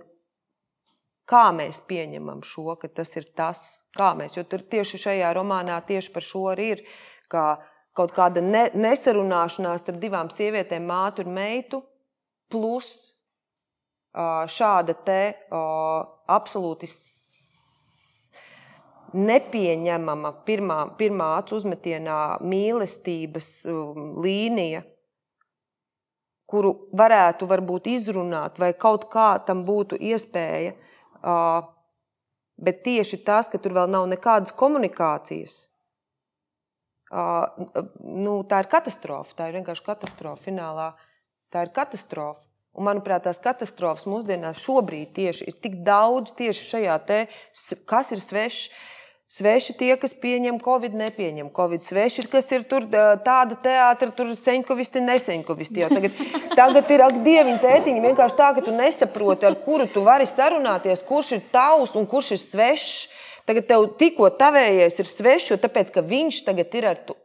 kā 1.26 1.48
mēs 1.54 1.82
pieņemam 1.88 2.44
šo, 2.46 2.76
ka 2.80 2.88
tas 2.88 3.16
ir 3.18 3.26
tas, 3.36 3.64
kā 3.96 4.12
mēs, 4.18 4.36
jo 4.38 4.46
tur 4.46 4.62
tieši 4.62 5.02
šajā 5.08 5.32
romānā 5.36 5.80
tieši 5.88 6.12
par 6.14 6.24
šo 6.24 6.46
arī 6.52 6.70
ir, 6.76 6.84
kā 7.32 7.56
kaut 7.96 8.12
kāda 8.14 8.42
ne, 8.44 8.68
nesarunāšanās 8.76 9.82
starp 9.82 10.00
divām 10.02 10.30
sievietēm, 10.30 10.86
mātu 10.86 11.24
un 11.24 11.34
meitu, 11.34 11.82
plus 12.52 13.15
šāda 14.16 14.94
te 15.04 15.20
absolūti 16.26 16.88
nepieņemama 19.16 20.32
pirmā, 20.46 20.78
pirmā 20.98 21.28
acu 21.40 21.56
uzmetienā 21.60 22.38
mīlestības 22.44 23.50
līnija, 24.24 24.82
kuru 26.46 26.72
varētu 26.96 27.48
varbūt 27.50 27.88
izrunāt, 27.90 28.58
vai 28.62 28.72
kaut 28.74 29.08
kā 29.12 29.36
tam 29.46 29.64
būtu 29.66 29.98
iespēja. 29.98 30.74
Bet 32.56 32.82
tieši 32.84 33.20
tas, 33.24 33.50
ka 33.52 33.60
tur 33.60 33.74
vēl 33.76 33.90
nav 33.92 34.06
nekādas 34.08 34.54
komunikācijas, 34.56 35.66
nu, 37.10 38.36
tā 38.48 38.62
ir 38.62 38.70
katastrofa. 38.70 39.36
Tā 39.38 39.48
ir 39.50 39.60
vienkārši 39.60 39.84
katastrofa 39.86 40.42
finālā. 40.48 40.90
Tā 41.52 41.66
ir 41.66 41.72
katastrofa. 41.74 42.45
Un, 42.76 42.84
manuprāt, 42.84 43.24
tās 43.24 43.38
katastrofas 43.40 44.04
mūsdienās 44.04 44.60
šobrīd 44.60 45.14
tieši 45.16 45.46
ir 45.48 45.56
tik 45.64 45.78
daudz 45.86 46.34
tieši 46.36 46.68
šajā 46.74 46.98
te, 47.08 47.22
kas 47.88 48.12
ir 48.12 48.20
svešs. 48.20 48.68
Sveši 49.36 49.74
tie, 49.74 49.88
kas 49.98 50.12
pieņem 50.14 50.60
covid, 50.62 50.92
nepieņem 50.94 51.48
covid. 51.56 51.82
Sveši, 51.82 52.22
kas 52.30 52.46
ir 52.54 52.62
tur 52.70 52.84
tāda 52.86 53.56
teātra, 53.58 54.12
tur 54.14 54.30
senkovisti, 54.38 55.02
nesenkovisti. 55.02 55.82
Jau 55.82 55.88
tagad, 55.90 56.20
tagad 56.60 56.92
ir, 56.94 57.02
ak, 57.08 57.16
dieviņ, 57.24 57.58
tētiņi, 57.64 58.04
vienkārši 58.04 58.38
tā, 58.38 58.52
ka 58.54 58.62
tu 58.68 58.76
nesaproti, 58.76 59.48
ar 59.48 59.58
kuru 59.64 59.88
tu 59.90 60.04
vari 60.06 60.28
sarunāties, 60.30 61.02
kurš 61.08 61.32
ir 61.36 61.44
tavs 61.52 61.96
un 61.98 62.06
kurš 62.06 62.36
ir 62.36 62.42
svešs. 62.44 62.94
Tagad 63.50 63.66
tev 63.66 63.88
tikko 63.98 64.30
tavējais 64.38 65.02
ir 65.02 65.10
svešs, 65.10 65.50
jo 65.52 65.58
tāpēc, 65.62 65.90
ka 65.94 66.06
viņš 66.06 66.42
tagad 66.46 66.78
ir 66.78 66.90
ar 66.94 67.02
tu. 67.08 67.18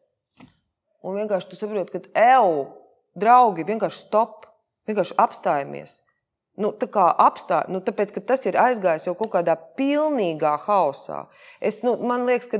Un 1.06 1.22
vienkārši 1.22 1.54
tu 1.54 1.60
saproti, 1.60 2.02
ka 2.02 2.26
eju, 2.34 2.66
draugi, 3.18 3.68
vienkārši 3.68 4.08
stop, 4.08 4.51
vienkārši 4.89 5.17
apstājamies. 5.21 5.99
Nu, 6.59 6.73
tā 6.75 6.88
kā 6.91 7.05
apstāj, 7.23 7.69
nu, 7.71 7.79
tāpēc, 7.84 8.11
ka 8.15 8.23
tas 8.34 8.43
ir 8.45 8.59
aizgājis 8.59 9.07
jau 9.07 9.15
kaut 9.17 9.32
kādā 9.38 9.55
pilnīgā 9.79 10.57
haosā. 10.65 11.23
Es, 11.63 11.79
nu, 11.86 11.95
man 12.07 12.27
liekas, 12.27 12.49
ka 12.51 12.59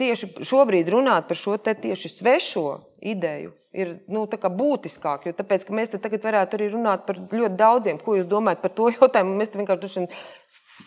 tieši 0.00 0.44
šobrīd 0.44 0.90
runāt 0.92 1.28
par 1.28 1.38
šo 1.38 1.54
tieši 1.62 2.10
svešo 2.10 2.66
ideju 3.00 3.54
ir 3.76 3.92
nu, 4.08 4.24
būtiskāk. 4.26 5.28
Jo 5.28 5.34
tāpēc, 5.36 5.66
mēs 5.68 5.92
te 5.92 6.00
tagad 6.02 6.24
varētu 6.24 6.58
arī 6.58 6.70
runāt 6.72 7.04
par 7.08 7.20
ļoti 7.20 7.56
daudziem, 7.58 8.00
ko 8.02 8.16
jūs 8.16 8.28
domājat 8.30 8.64
par 8.64 8.72
to 8.76 8.88
jautājumu. 8.96 9.36
Mēs 9.40 9.52
vienkārši 9.54 10.06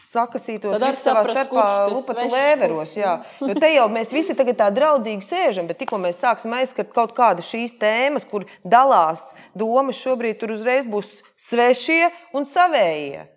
sakasītos 0.10 0.78
savā 0.98 1.24
starpā, 1.28 1.66
lupatu 1.92 2.26
lēveros. 2.32 2.96
Jā. 2.98 3.20
Jo 3.42 3.56
te 3.58 3.70
jau 3.74 3.88
mēs 3.94 4.14
visi 4.14 4.36
tagad 4.38 4.58
tā 4.62 4.70
draudzīgi 4.74 5.26
sēžam, 5.26 5.70
bet 5.70 5.80
tikko 5.82 6.00
mēs 6.02 6.22
sāksim 6.22 6.54
aizskart 6.58 6.94
kaut 6.96 7.14
kādu 7.18 7.46
šīs 7.46 7.76
tēmas, 7.82 8.26
kur 8.30 8.48
dalās 8.66 9.30
domas, 9.58 10.00
šobrīd 10.02 10.40
tur 10.42 10.56
uzreiz 10.56 10.90
būs 10.90 11.20
svešie 11.50 12.10
un 12.34 12.50
savējie. 12.50 13.28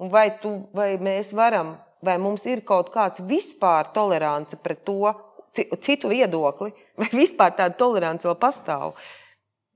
Un 0.00 0.08
vai, 0.12 0.30
tu, 0.40 0.54
vai 0.72 0.94
mēs 0.96 1.34
varam, 1.36 1.74
vai 2.00 2.16
mums 2.20 2.46
ir 2.48 2.62
kaut 2.64 2.88
kāds 2.94 3.20
vispār 3.28 3.90
tolerance 3.92 4.56
pret 4.56 4.80
to, 4.88 5.12
citu 5.54 6.10
viedokli, 6.12 6.72
vai 7.00 7.10
vispār 7.12 7.56
tāda 7.58 7.76
tolerance 7.78 8.28
vēl 8.28 8.38
pastāv. 8.40 8.94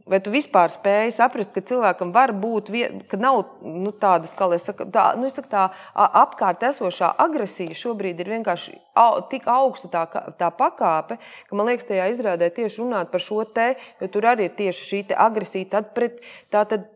Vai 0.05 0.19
tu 0.21 0.29
vispār 0.29 0.69
spēj 0.69 1.15
saprast, 1.17 1.49
ka 1.55 1.63
cilvēkam 1.65 2.11
var 2.13 2.35
būt, 2.37 2.69
ka 3.09 3.17
nav 3.17 3.39
nu, 3.65 3.89
tādas, 3.89 4.35
kā 4.37 4.51
saka, 4.61 4.85
tā, 4.93 5.05
nu, 5.17 5.31
saku, 5.33 5.49
tā 5.49 5.63
apkārt 5.97 6.67
esošā 6.69 7.15
agresija 7.25 7.73
šobrīd 7.73 8.21
ir 8.21 8.29
vienkārši 8.35 8.77
au, 9.01 9.23
tik 9.31 9.49
augsta 9.49 9.89
tā, 9.89 10.03
tā 10.37 10.51
pakāpe, 10.53 11.17
ka 11.49 11.57
man 11.57 11.71
liekas, 11.71 11.89
tajā 11.89 12.11
izrādē 12.13 12.51
tieši 12.53 12.83
runāt 12.83 13.09
par 13.15 13.25
šo 13.25 13.47
te, 13.49 13.71
jo 14.03 14.11
tur 14.13 14.29
arī 14.29 14.51
ir 14.51 14.59
tieši 14.59 14.91
šī 14.91 15.01
agresija 15.25 15.81
pret 15.97 16.21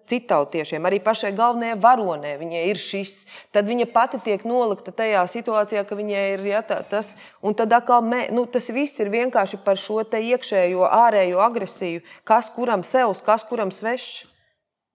citautiešiem. 0.09 0.85
Arī 0.89 1.01
pašai 1.05 1.33
galvenajai 1.37 1.79
varonē 1.81 2.35
viņai 2.41 2.67
ir 2.71 2.81
šis. 2.81 3.25
Tad 3.57 3.69
viņa 3.69 3.89
pati 3.93 4.21
tiek 4.25 4.45
nolikta 4.49 4.93
tajā 4.93 5.25
situācijā, 5.33 5.85
ka 5.89 5.97
viņai 5.99 6.25
ir 6.35 6.45
ja, 6.49 6.63
tā, 6.67 6.81
tas. 6.89 7.15
Un 7.45 7.57
tad 7.57 7.73
atkal 7.77 8.05
mē, 8.05 8.27
nu, 8.37 8.45
tas 8.51 8.69
viss 8.75 9.01
ir 9.01 9.13
vienkārši 9.13 9.61
par 9.65 9.81
šo 9.81 10.01
iekšējo, 10.05 10.85
ārējo 10.85 11.41
agresiju, 11.45 12.05
kas 12.29 12.49
kuram 12.55 12.85
sev 12.87 12.98
sevs, 12.99 13.23
kas 13.27 13.47
kuram 13.47 13.71
svešs. 13.75 14.27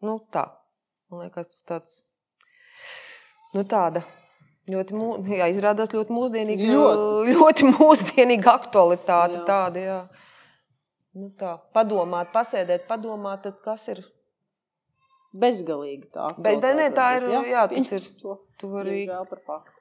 Nu, 0.04 0.20
tā. 0.34 0.50
Man 1.12 1.24
liekas, 1.24 1.48
tas 1.54 1.64
tāds 1.70 2.02
nu, 3.54 3.64
tāda. 3.70 4.04
Ļoti, 4.72 4.96
jā, 5.36 5.50
izrādās 5.52 5.92
ļoti 5.92 6.16
mūsdienīga, 6.16 6.68
ļoti, 6.72 7.34
ļoti 7.36 7.68
mūsdienīga 7.74 8.54
aktualitāte. 8.54 9.42
Jā. 9.42 9.44
Tāda, 9.50 9.84
jā. 9.84 9.98
Nu, 11.20 11.30
tā. 11.40 11.58
Padomāt, 11.76 12.32
pasēdēt, 12.34 12.88
padomāt, 12.90 13.50
kas 13.66 13.90
ir. 13.92 14.02
Bezgalīgi 15.34 16.12
tā. 16.14 16.30
Bet, 16.46 16.64
ne, 16.78 16.88
tā 16.94 17.08
ir. 17.18 17.28
Jā, 17.34 17.44
jā 17.50 17.68
tas 17.72 17.94
ir. 17.98 18.10
To, 18.22 18.38
to 18.62 18.70
arī. 18.80 19.04
Par 19.10 19.42
faktu. 19.44 19.73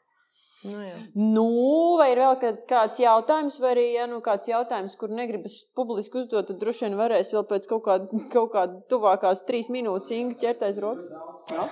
Nu, 0.62 0.78
jā. 0.78 0.98
nu, 1.18 1.44
vai 1.98 2.12
ir 2.12 2.20
vēl 2.22 2.36
kāds 2.70 3.00
jautājums, 3.02 3.56
vai 3.62 3.72
arī 3.74 3.86
ja, 3.96 4.04
nu, 4.06 4.20
kāds 4.22 4.46
jautājums, 4.46 4.94
kur 5.00 5.10
negribas 5.10 5.56
publiski 5.74 6.20
uzdot, 6.20 6.46
tad 6.50 6.60
droši 6.60 6.86
vien 6.86 6.94
varēs 7.00 7.32
vēl 7.34 7.42
pēc 7.50 7.66
kaut 7.72 7.82
kāda, 7.88 8.20
kaut 8.34 8.52
kāda 8.54 8.78
tuvākās 8.92 9.42
trīs 9.48 9.72
minūtes 9.74 10.14
Inga 10.14 10.38
ķertais 10.44 10.78
rokas. 10.84 11.10
Jā. 11.50 11.64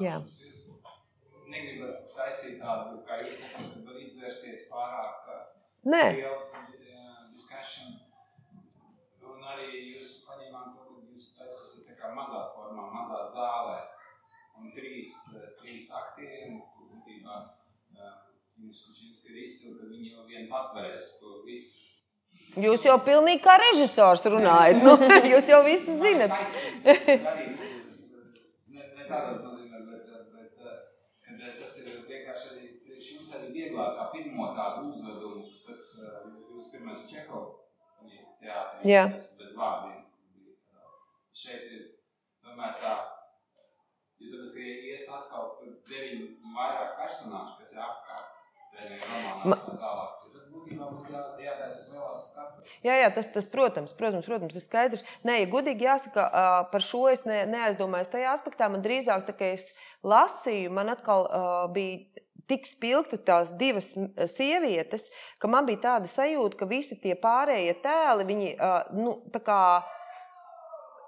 Jā. 0.00 0.18
Negribat 1.50 2.04
taisīt 2.16 2.60
tādu, 2.60 3.00
kā 3.08 3.16
jūs 3.24 3.40
sakat, 3.40 3.72
ka 3.72 3.80
var 3.88 3.96
izvērsties 4.04 4.66
pārāk 4.70 5.20
Nē. 5.88 6.02
liels 6.18 6.52
uh, 6.52 7.24
discussion. 7.32 7.96
Un 9.24 9.46
arī 9.54 9.70
jūs 9.94 10.20
paņēmāt 10.28 10.76
to, 10.76 10.84
ka 10.92 11.06
jūs 11.08 11.30
taisat 11.38 11.80
tā 11.88 11.96
kā 11.96 12.12
mazā 12.12 12.44
formā, 12.52 12.84
mazā 12.92 13.24
zālē. 13.32 13.78
Un 14.60 14.74
trīs, 14.76 15.14
trīs 15.62 15.88
aktieri, 15.96 16.60
būtībā 16.90 17.38
Viņas 18.60 18.80
Kučinska 18.84 19.30
ir 19.32 19.36
izcila, 19.40 19.78
ka 19.80 19.86
viņi 19.88 20.10
jau 20.12 20.22
vien 20.28 20.48
patvarēs 20.50 21.04
to 21.16 21.38
visu. 21.46 21.86
Jūs 22.60 22.82
jau 22.84 22.98
pilnīgi 23.06 23.40
kā 23.46 23.54
režisors 23.62 24.20
runājat. 24.28 24.82
Nu, 24.84 24.98
jūs 25.32 25.48
jau 25.48 25.62
visu 25.64 25.94
zinat. 26.02 26.34
tas 31.60 31.78
ir 31.80 31.88
vienkārši 32.10 32.50
arī 32.52 32.68
jums 33.00 33.32
arī 33.38 33.48
vieglāk 33.54 33.96
kā 33.96 34.04
pirmo 34.12 34.50
tādu 34.58 34.90
uzvedumu, 34.90 35.46
kas 35.64 35.86
jūs 35.96 36.68
pirmais 36.74 37.06
Čehov 37.08 37.48
teātrī, 38.44 38.92
bez, 39.14 39.26
bez 39.40 39.56
vārdiem. 39.56 40.04
Šeit 41.40 41.64
ir 41.72 41.82
tomēr 42.44 42.76
tā, 42.76 42.94
tāpēc, 44.40 44.54
ka 44.54 44.60
ies 44.90 45.08
atkal 45.12 45.50
tur 45.58 45.74
deviņi 45.90 46.28
vairāk 46.54 46.96
personāžu, 47.00 47.58
kas 47.60 47.74
ir 47.74 47.82
apkārt, 47.84 48.36
Ma... 49.44 49.56
Jā, 52.80 52.94
jā, 52.96 53.08
tas, 53.12 53.26
tas 53.34 53.48
protams, 53.50 53.92
protams, 53.92 54.24
protams, 54.24 54.54
ir 54.56 54.62
skaidrs. 54.62 55.02
Nē, 55.26 55.40
ja 55.42 55.48
godīgi 55.50 55.84
jāsaka, 55.84 56.24
par 56.70 56.84
šo 56.86 57.02
es 57.10 57.26
ne, 57.28 57.42
neaizdomājos 57.50 58.12
tajā 58.12 58.30
aspektā. 58.32 58.70
Man 58.72 58.84
drīzāk 58.84 59.26
tā 59.26 59.34
kā 59.36 59.50
es 59.58 59.66
lasīju, 60.06 60.70
man 60.72 60.94
atkal 60.94 61.26
uh, 61.26 61.66
bija 61.74 62.24
tik 62.48 62.64
spilgti 62.70 63.18
tās 63.26 63.52
divas 63.60 63.90
sievietes, 64.32 65.10
ka 65.42 65.50
man 65.50 65.68
bija 65.68 65.82
tāda 65.90 66.08
sajūta, 66.10 66.62
ka 66.62 66.70
visi 66.70 66.96
tie 67.02 67.18
pārējie 67.20 67.76
tēli, 67.84 68.28
viņi 68.30 68.54
uh, 68.56 68.78
nu, 68.96 69.18
tā 69.34 69.42
kā 69.44 69.60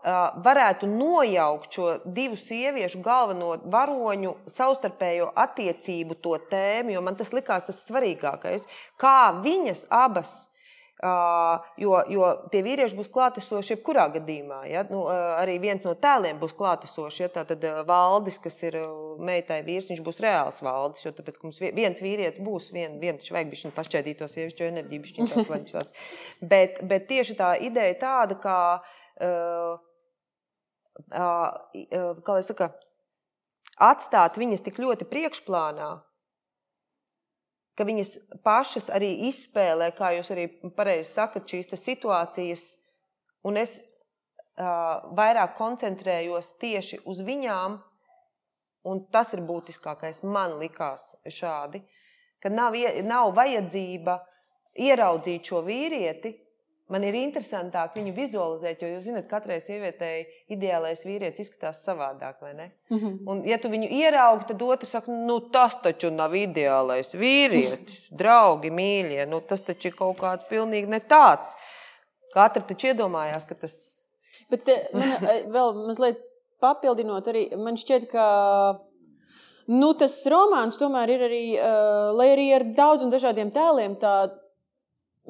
varētu 0.02 0.88
nojaukt 0.90 1.76
šo 1.78 1.88
divu 2.04 2.36
sieviešu 2.36 3.02
galveno 3.04 3.54
varoņu 3.70 4.34
savstarpējo 4.50 5.30
attiecību 5.38 6.18
to 6.22 6.38
tēmu, 6.50 6.96
jo 6.96 7.02
man 7.04 7.18
tas 7.18 7.30
likās 7.32 7.68
tas 7.68 7.84
svarīgākais. 7.86 8.66
Kā 8.98 9.30
viņas 9.44 9.86
abas 9.90 10.34
jo, 11.76 11.96
jo 12.08 12.26
tie 12.52 12.60
vīrieši 12.62 12.94
būs 12.94 13.08
klātesoši 13.12 13.74
jebkurā 13.74 14.04
gadījumā. 14.14 14.60
Ja? 14.70 14.84
Nu, 14.90 15.02
arī 15.10 15.56
viens 15.62 15.82
no 15.86 15.96
tēliem 15.98 16.38
būs 16.38 16.54
klātesošs. 16.54 17.20
Ja? 17.24 17.28
Tad 17.32 17.64
uh, 17.66 17.80
valdis, 17.88 18.38
kas 18.42 18.60
ir 18.62 18.78
meitai 19.18 19.62
vīrs, 19.66 19.90
viņš 19.90 20.02
būs 20.06 20.22
reāls 20.22 20.62
valdis. 20.62 21.02
Jo 21.06 21.14
tāpēc, 21.16 21.40
mums 21.42 21.58
viens 21.62 22.02
vīrietis 22.02 22.42
būs, 22.44 22.70
vien, 22.74 23.00
vien 23.02 23.18
taču 23.18 23.34
vajag 23.34 23.54
viņa 23.54 23.74
pašķēdīt 23.78 24.22
to 24.22 24.30
sieviešu 24.30 24.68
enerģiju, 24.68 25.06
viņš 25.06 25.32
tāds 25.34 25.54
vaļņš. 25.54 26.04
Bet, 26.52 26.78
bet 26.86 27.04
tieši 27.10 27.34
tā 27.38 27.52
ideja 27.62 27.94
tāda, 28.00 28.36
ka 28.42 28.56
uh, 28.78 29.80
kā 31.12 32.36
lai 32.36 32.42
saka, 32.46 32.70
atstāt 33.82 34.38
viņas 34.40 34.64
tik 34.64 34.80
ļoti 34.82 35.06
priekšplānā, 35.08 35.90
ka 37.76 37.86
viņas 37.88 38.12
pašas 38.44 38.90
arī 38.92 39.14
izspēlē, 39.28 39.92
kā 39.96 40.12
jūs 40.18 40.30
arī 40.34 40.48
pareizi 40.76 41.10
sakat, 41.14 41.48
šīs 41.48 41.72
situācijas, 41.80 42.66
un 43.48 43.56
es 43.56 43.78
uh, 43.78 45.00
vairāk 45.16 45.56
koncentrējos 45.56 46.52
tieši 46.60 47.00
uz 47.08 47.22
viņām, 47.24 47.80
un 48.84 49.04
tas 49.14 49.32
ir 49.32 49.44
būtiskākais 49.46 50.22
man 50.26 50.58
likās 50.60 51.04
šādi, 51.26 51.82
ka 52.42 52.50
nav, 52.50 52.76
nav 53.06 53.32
vajadzība 53.36 54.18
ieraudzīt 54.74 55.46
šo 55.48 55.62
vīrieti, 55.64 56.34
Man 56.92 57.04
ir 57.08 57.16
interesantāk 57.16 57.94
viņu 57.96 58.12
vizualizēt, 58.16 58.82
jo 58.82 58.90
jūs 58.90 59.06
zināt, 59.06 59.28
katrai 59.30 59.56
sievietei 59.64 60.26
ideālais 60.52 61.04
vīrietis 61.06 61.46
izskatās 61.46 61.80
savādāk, 61.86 62.42
vai 62.44 62.52
ne? 62.58 62.66
Mm 62.90 62.98
-hmm. 62.98 63.14
Un, 63.32 63.42
ja 63.48 63.58
tu 63.58 63.70
viņu 63.72 63.88
ieraugi, 63.88 64.48
tad 64.50 64.62
otrs 64.62 64.90
saka, 64.90 65.12
nu 65.12 65.38
tas 65.54 65.78
taču 65.82 66.10
nav 66.10 66.34
ideālais 66.36 67.14
vīrietis, 67.14 68.10
draugi, 68.20 68.70
mīļie, 68.70 69.26
nu 69.26 69.40
tas 69.40 69.62
taču 69.62 69.88
ir 69.88 69.96
kaut 69.96 70.18
kāds 70.18 70.48
pilnīgi 70.50 70.88
ne 70.88 71.00
tāds. 71.00 71.54
Katra 72.34 72.62
taču 72.62 72.86
iedomājās, 72.92 73.48
ka 73.48 73.54
tas. 73.54 73.74
Bet 74.50 74.68
eh, 74.68 74.88
man 74.92 75.08
eh, 75.30 75.42
vēl 75.48 75.74
mazliet 75.86 76.20
papildinot 76.60 77.28
arī, 77.28 77.56
man 77.56 77.76
šķiet, 77.76 78.08
ka 78.12 78.26
nu, 79.66 79.94
tas 79.94 80.26
romāns 80.30 80.78
tomēr 80.80 81.10
ir 81.10 81.24
arī, 81.28 81.44
uh, 81.56 82.12
lai 82.18 82.28
arī 82.34 82.46
ar 82.54 82.64
daudziem 82.76 83.10
dažādiem 83.10 83.50
tēliem, 83.54 83.96
tā 84.02 84.30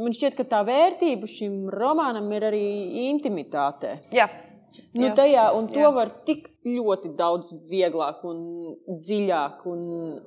man 0.01 0.14
šķiet, 0.16 0.38
ka 0.38 0.47
tā 0.49 0.62
vērtība 0.68 1.28
šim 1.30 1.66
romānam 1.72 2.30
ir 2.32 2.49
arī 2.53 2.64
intimitātē. 3.11 3.99
Jā. 4.14 4.28
Nu, 4.97 5.11
jā. 5.11 5.14
Tajā, 5.16 5.49
un 5.53 5.66
to 5.68 5.82
Jā. 5.82 5.90
var 5.93 6.09
tik 6.26 6.47
ļoti 6.64 7.11
daudz 7.18 7.51
vieglāk 7.68 8.22
un 8.24 8.38
dziļāk 8.88 9.66
un 9.68 9.82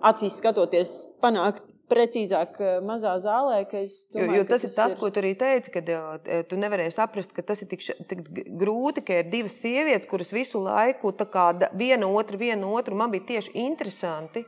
acīs 0.05 0.38
skatoties, 0.38 0.91
panākt 1.24 1.63
precīzāk 1.89 2.59
eh, 2.61 2.76
mazā 2.86 3.16
zālē. 3.22 3.63
Domāju, 3.66 4.05
jo, 4.13 4.38
jo 4.39 4.45
tas, 4.49 4.61
tas 4.61 4.70
ir 4.70 4.76
tas, 4.76 4.95
ir... 4.95 4.99
ko 5.01 5.11
tu 5.13 5.22
arī 5.22 5.34
teici, 5.39 5.74
kad 5.74 5.89
uh, 5.93 6.16
tu 6.49 6.59
nevarēji 6.61 6.95
saprast, 6.97 7.34
ka 7.36 7.45
tas 7.45 7.61
ir 7.61 7.70
tik, 7.72 7.86
tik 8.09 8.24
grūti, 8.61 9.05
ka 9.05 9.22
ir 9.22 9.30
divas 9.34 9.57
sievietes, 9.61 10.09
kuras 10.09 10.34
visu 10.36 10.61
laiku 10.66 11.13
viena 11.74 12.09
otru, 12.09 12.41
viena 12.41 12.70
otru. 12.70 12.97
Man 12.97 13.13
bija 13.13 13.30
tieši 13.36 13.55
interesanti, 13.66 14.45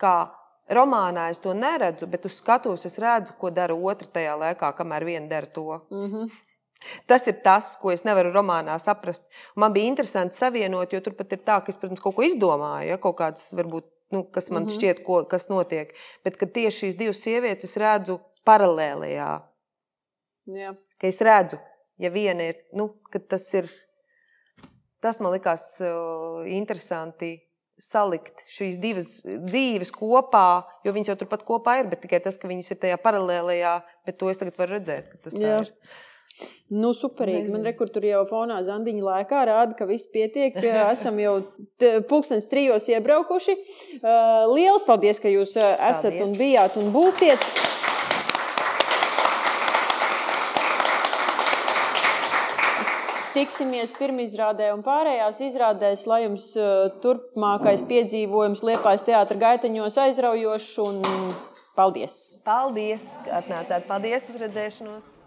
kā 0.00 0.30
Romānā 0.70 1.30
es 1.32 1.40
to 1.42 1.54
neredzu, 1.56 2.06
bet 2.06 2.26
uz 2.28 2.36
skatuves 2.38 2.86
es 2.86 2.98
redzu, 3.02 3.34
ko 3.38 3.50
dara 3.50 3.74
otra 3.74 4.06
tajā 4.14 4.36
laikā, 4.38 4.70
kamēr 4.78 5.06
viena 5.08 5.28
dara 5.28 5.46
to. 5.46 5.80
Mm 5.90 6.06
-hmm. 6.10 6.30
Tas 7.06 7.26
ir 7.26 7.40
tas, 7.44 7.76
ko 7.80 7.90
es 7.92 8.04
nevaru 8.04 8.32
romānā 8.32 8.78
saprast. 8.78 9.24
Man 9.56 9.72
bija 9.72 9.86
interesanti 9.86 10.36
savienot, 10.36 10.92
jo 10.92 11.00
tur 11.00 11.14
pat 11.18 11.32
ir 11.32 11.38
tā, 11.38 11.58
ka 11.64 11.72
es, 11.72 11.76
protams, 11.76 12.00
kaut 12.00 12.16
ko 12.16 12.22
izdomāju, 12.22 12.88
ja, 12.88 12.96
kaut 12.96 13.16
kādas, 13.18 13.52
varbūt, 13.52 13.84
nu, 14.10 14.24
kas 14.24 14.50
man 14.50 14.62
mm 14.62 14.68
-hmm. 14.68 14.78
šķiet, 14.78 15.04
ko, 15.04 15.24
kas 15.24 15.48
notiek. 15.48 15.94
Bet 16.24 16.38
tieši 16.38 16.78
šīs 16.78 16.96
divas 16.96 17.22
sievietes 17.22 17.76
redzu 17.76 18.20
paralēlajā. 18.46 19.42
Jā. 20.46 20.74
Ka 21.00 21.06
es 21.06 21.20
redzu, 21.20 21.58
ja 21.98 22.10
viena 22.10 22.42
ir, 22.42 22.56
nu, 22.72 22.88
tas 23.28 23.54
ir, 23.54 23.66
tas 25.00 25.20
man 25.20 25.32
likās 25.32 25.80
uh, 25.80 26.46
interesanti 26.46 27.49
salikt 27.80 28.44
šīs 28.50 28.76
divas 28.80 29.16
dzīves 29.24 29.90
kopā, 29.96 30.62
jo 30.84 30.94
viņas 30.94 31.14
jau 31.14 31.18
turpat 31.22 31.42
kopā 31.48 31.80
ir, 31.80 31.90
bet 31.90 32.04
tikai 32.04 32.20
tas, 32.24 32.38
ka 32.40 32.50
viņas 32.50 32.74
ir 32.74 32.80
tajā 32.84 33.00
paralēlajā, 33.02 33.74
bet 34.06 34.20
to 34.20 34.30
es 34.32 34.40
tagad 34.40 34.60
varu 34.60 34.78
redzēt, 34.78 35.10
ka 35.10 35.26
tas 35.26 35.36
Jā. 35.40 35.58
ir. 35.64 35.74
Nu, 36.70 36.92
superīgi. 36.94 37.48
Nezinu. 37.48 37.56
Man 37.58 37.66
rekur 37.66 37.90
tur 37.92 38.04
jau 38.06 38.20
fonā 38.30 38.60
zandiņa 38.64 39.02
laikā 39.04 39.40
rāda, 39.48 39.74
ka 39.76 39.88
viss 39.88 40.08
pietiek. 40.12 40.54
Esam 40.94 41.18
jau 41.20 41.34
pulkstens 42.08 42.46
trijos 42.52 42.86
iebraukuši. 42.92 43.56
Uh, 43.98 44.46
liels 44.54 44.86
paldies, 44.86 45.20
ka 45.20 45.32
jūs 45.32 45.56
uh, 45.58 45.74
esat 45.90 46.14
paldies. 46.14 46.28
un 46.28 46.38
bijāt 46.38 46.78
un 46.80 46.94
būsiet. 46.94 47.50
Tiksimies 53.34 53.92
pirmizrādē 53.96 54.70
un 54.74 54.82
pārējās 54.86 55.40
izrādēs, 55.50 56.06
lai 56.10 56.24
jums 56.24 56.50
uh, 56.58 56.88
turpmākais 57.04 57.84
piedzīvojums 57.90 58.64
Liepājas 58.66 59.06
teātra 59.06 59.38
gaitaņos 59.44 60.00
aizraujošs 60.08 60.74
un 60.86 61.00
paldies! 61.78 62.18
Paldies, 62.46 63.06
ka 63.26 63.40
atnācāt! 63.42 63.88
Paldies 63.90 64.28
uz 64.32 64.44
redzēšanos! 64.44 65.19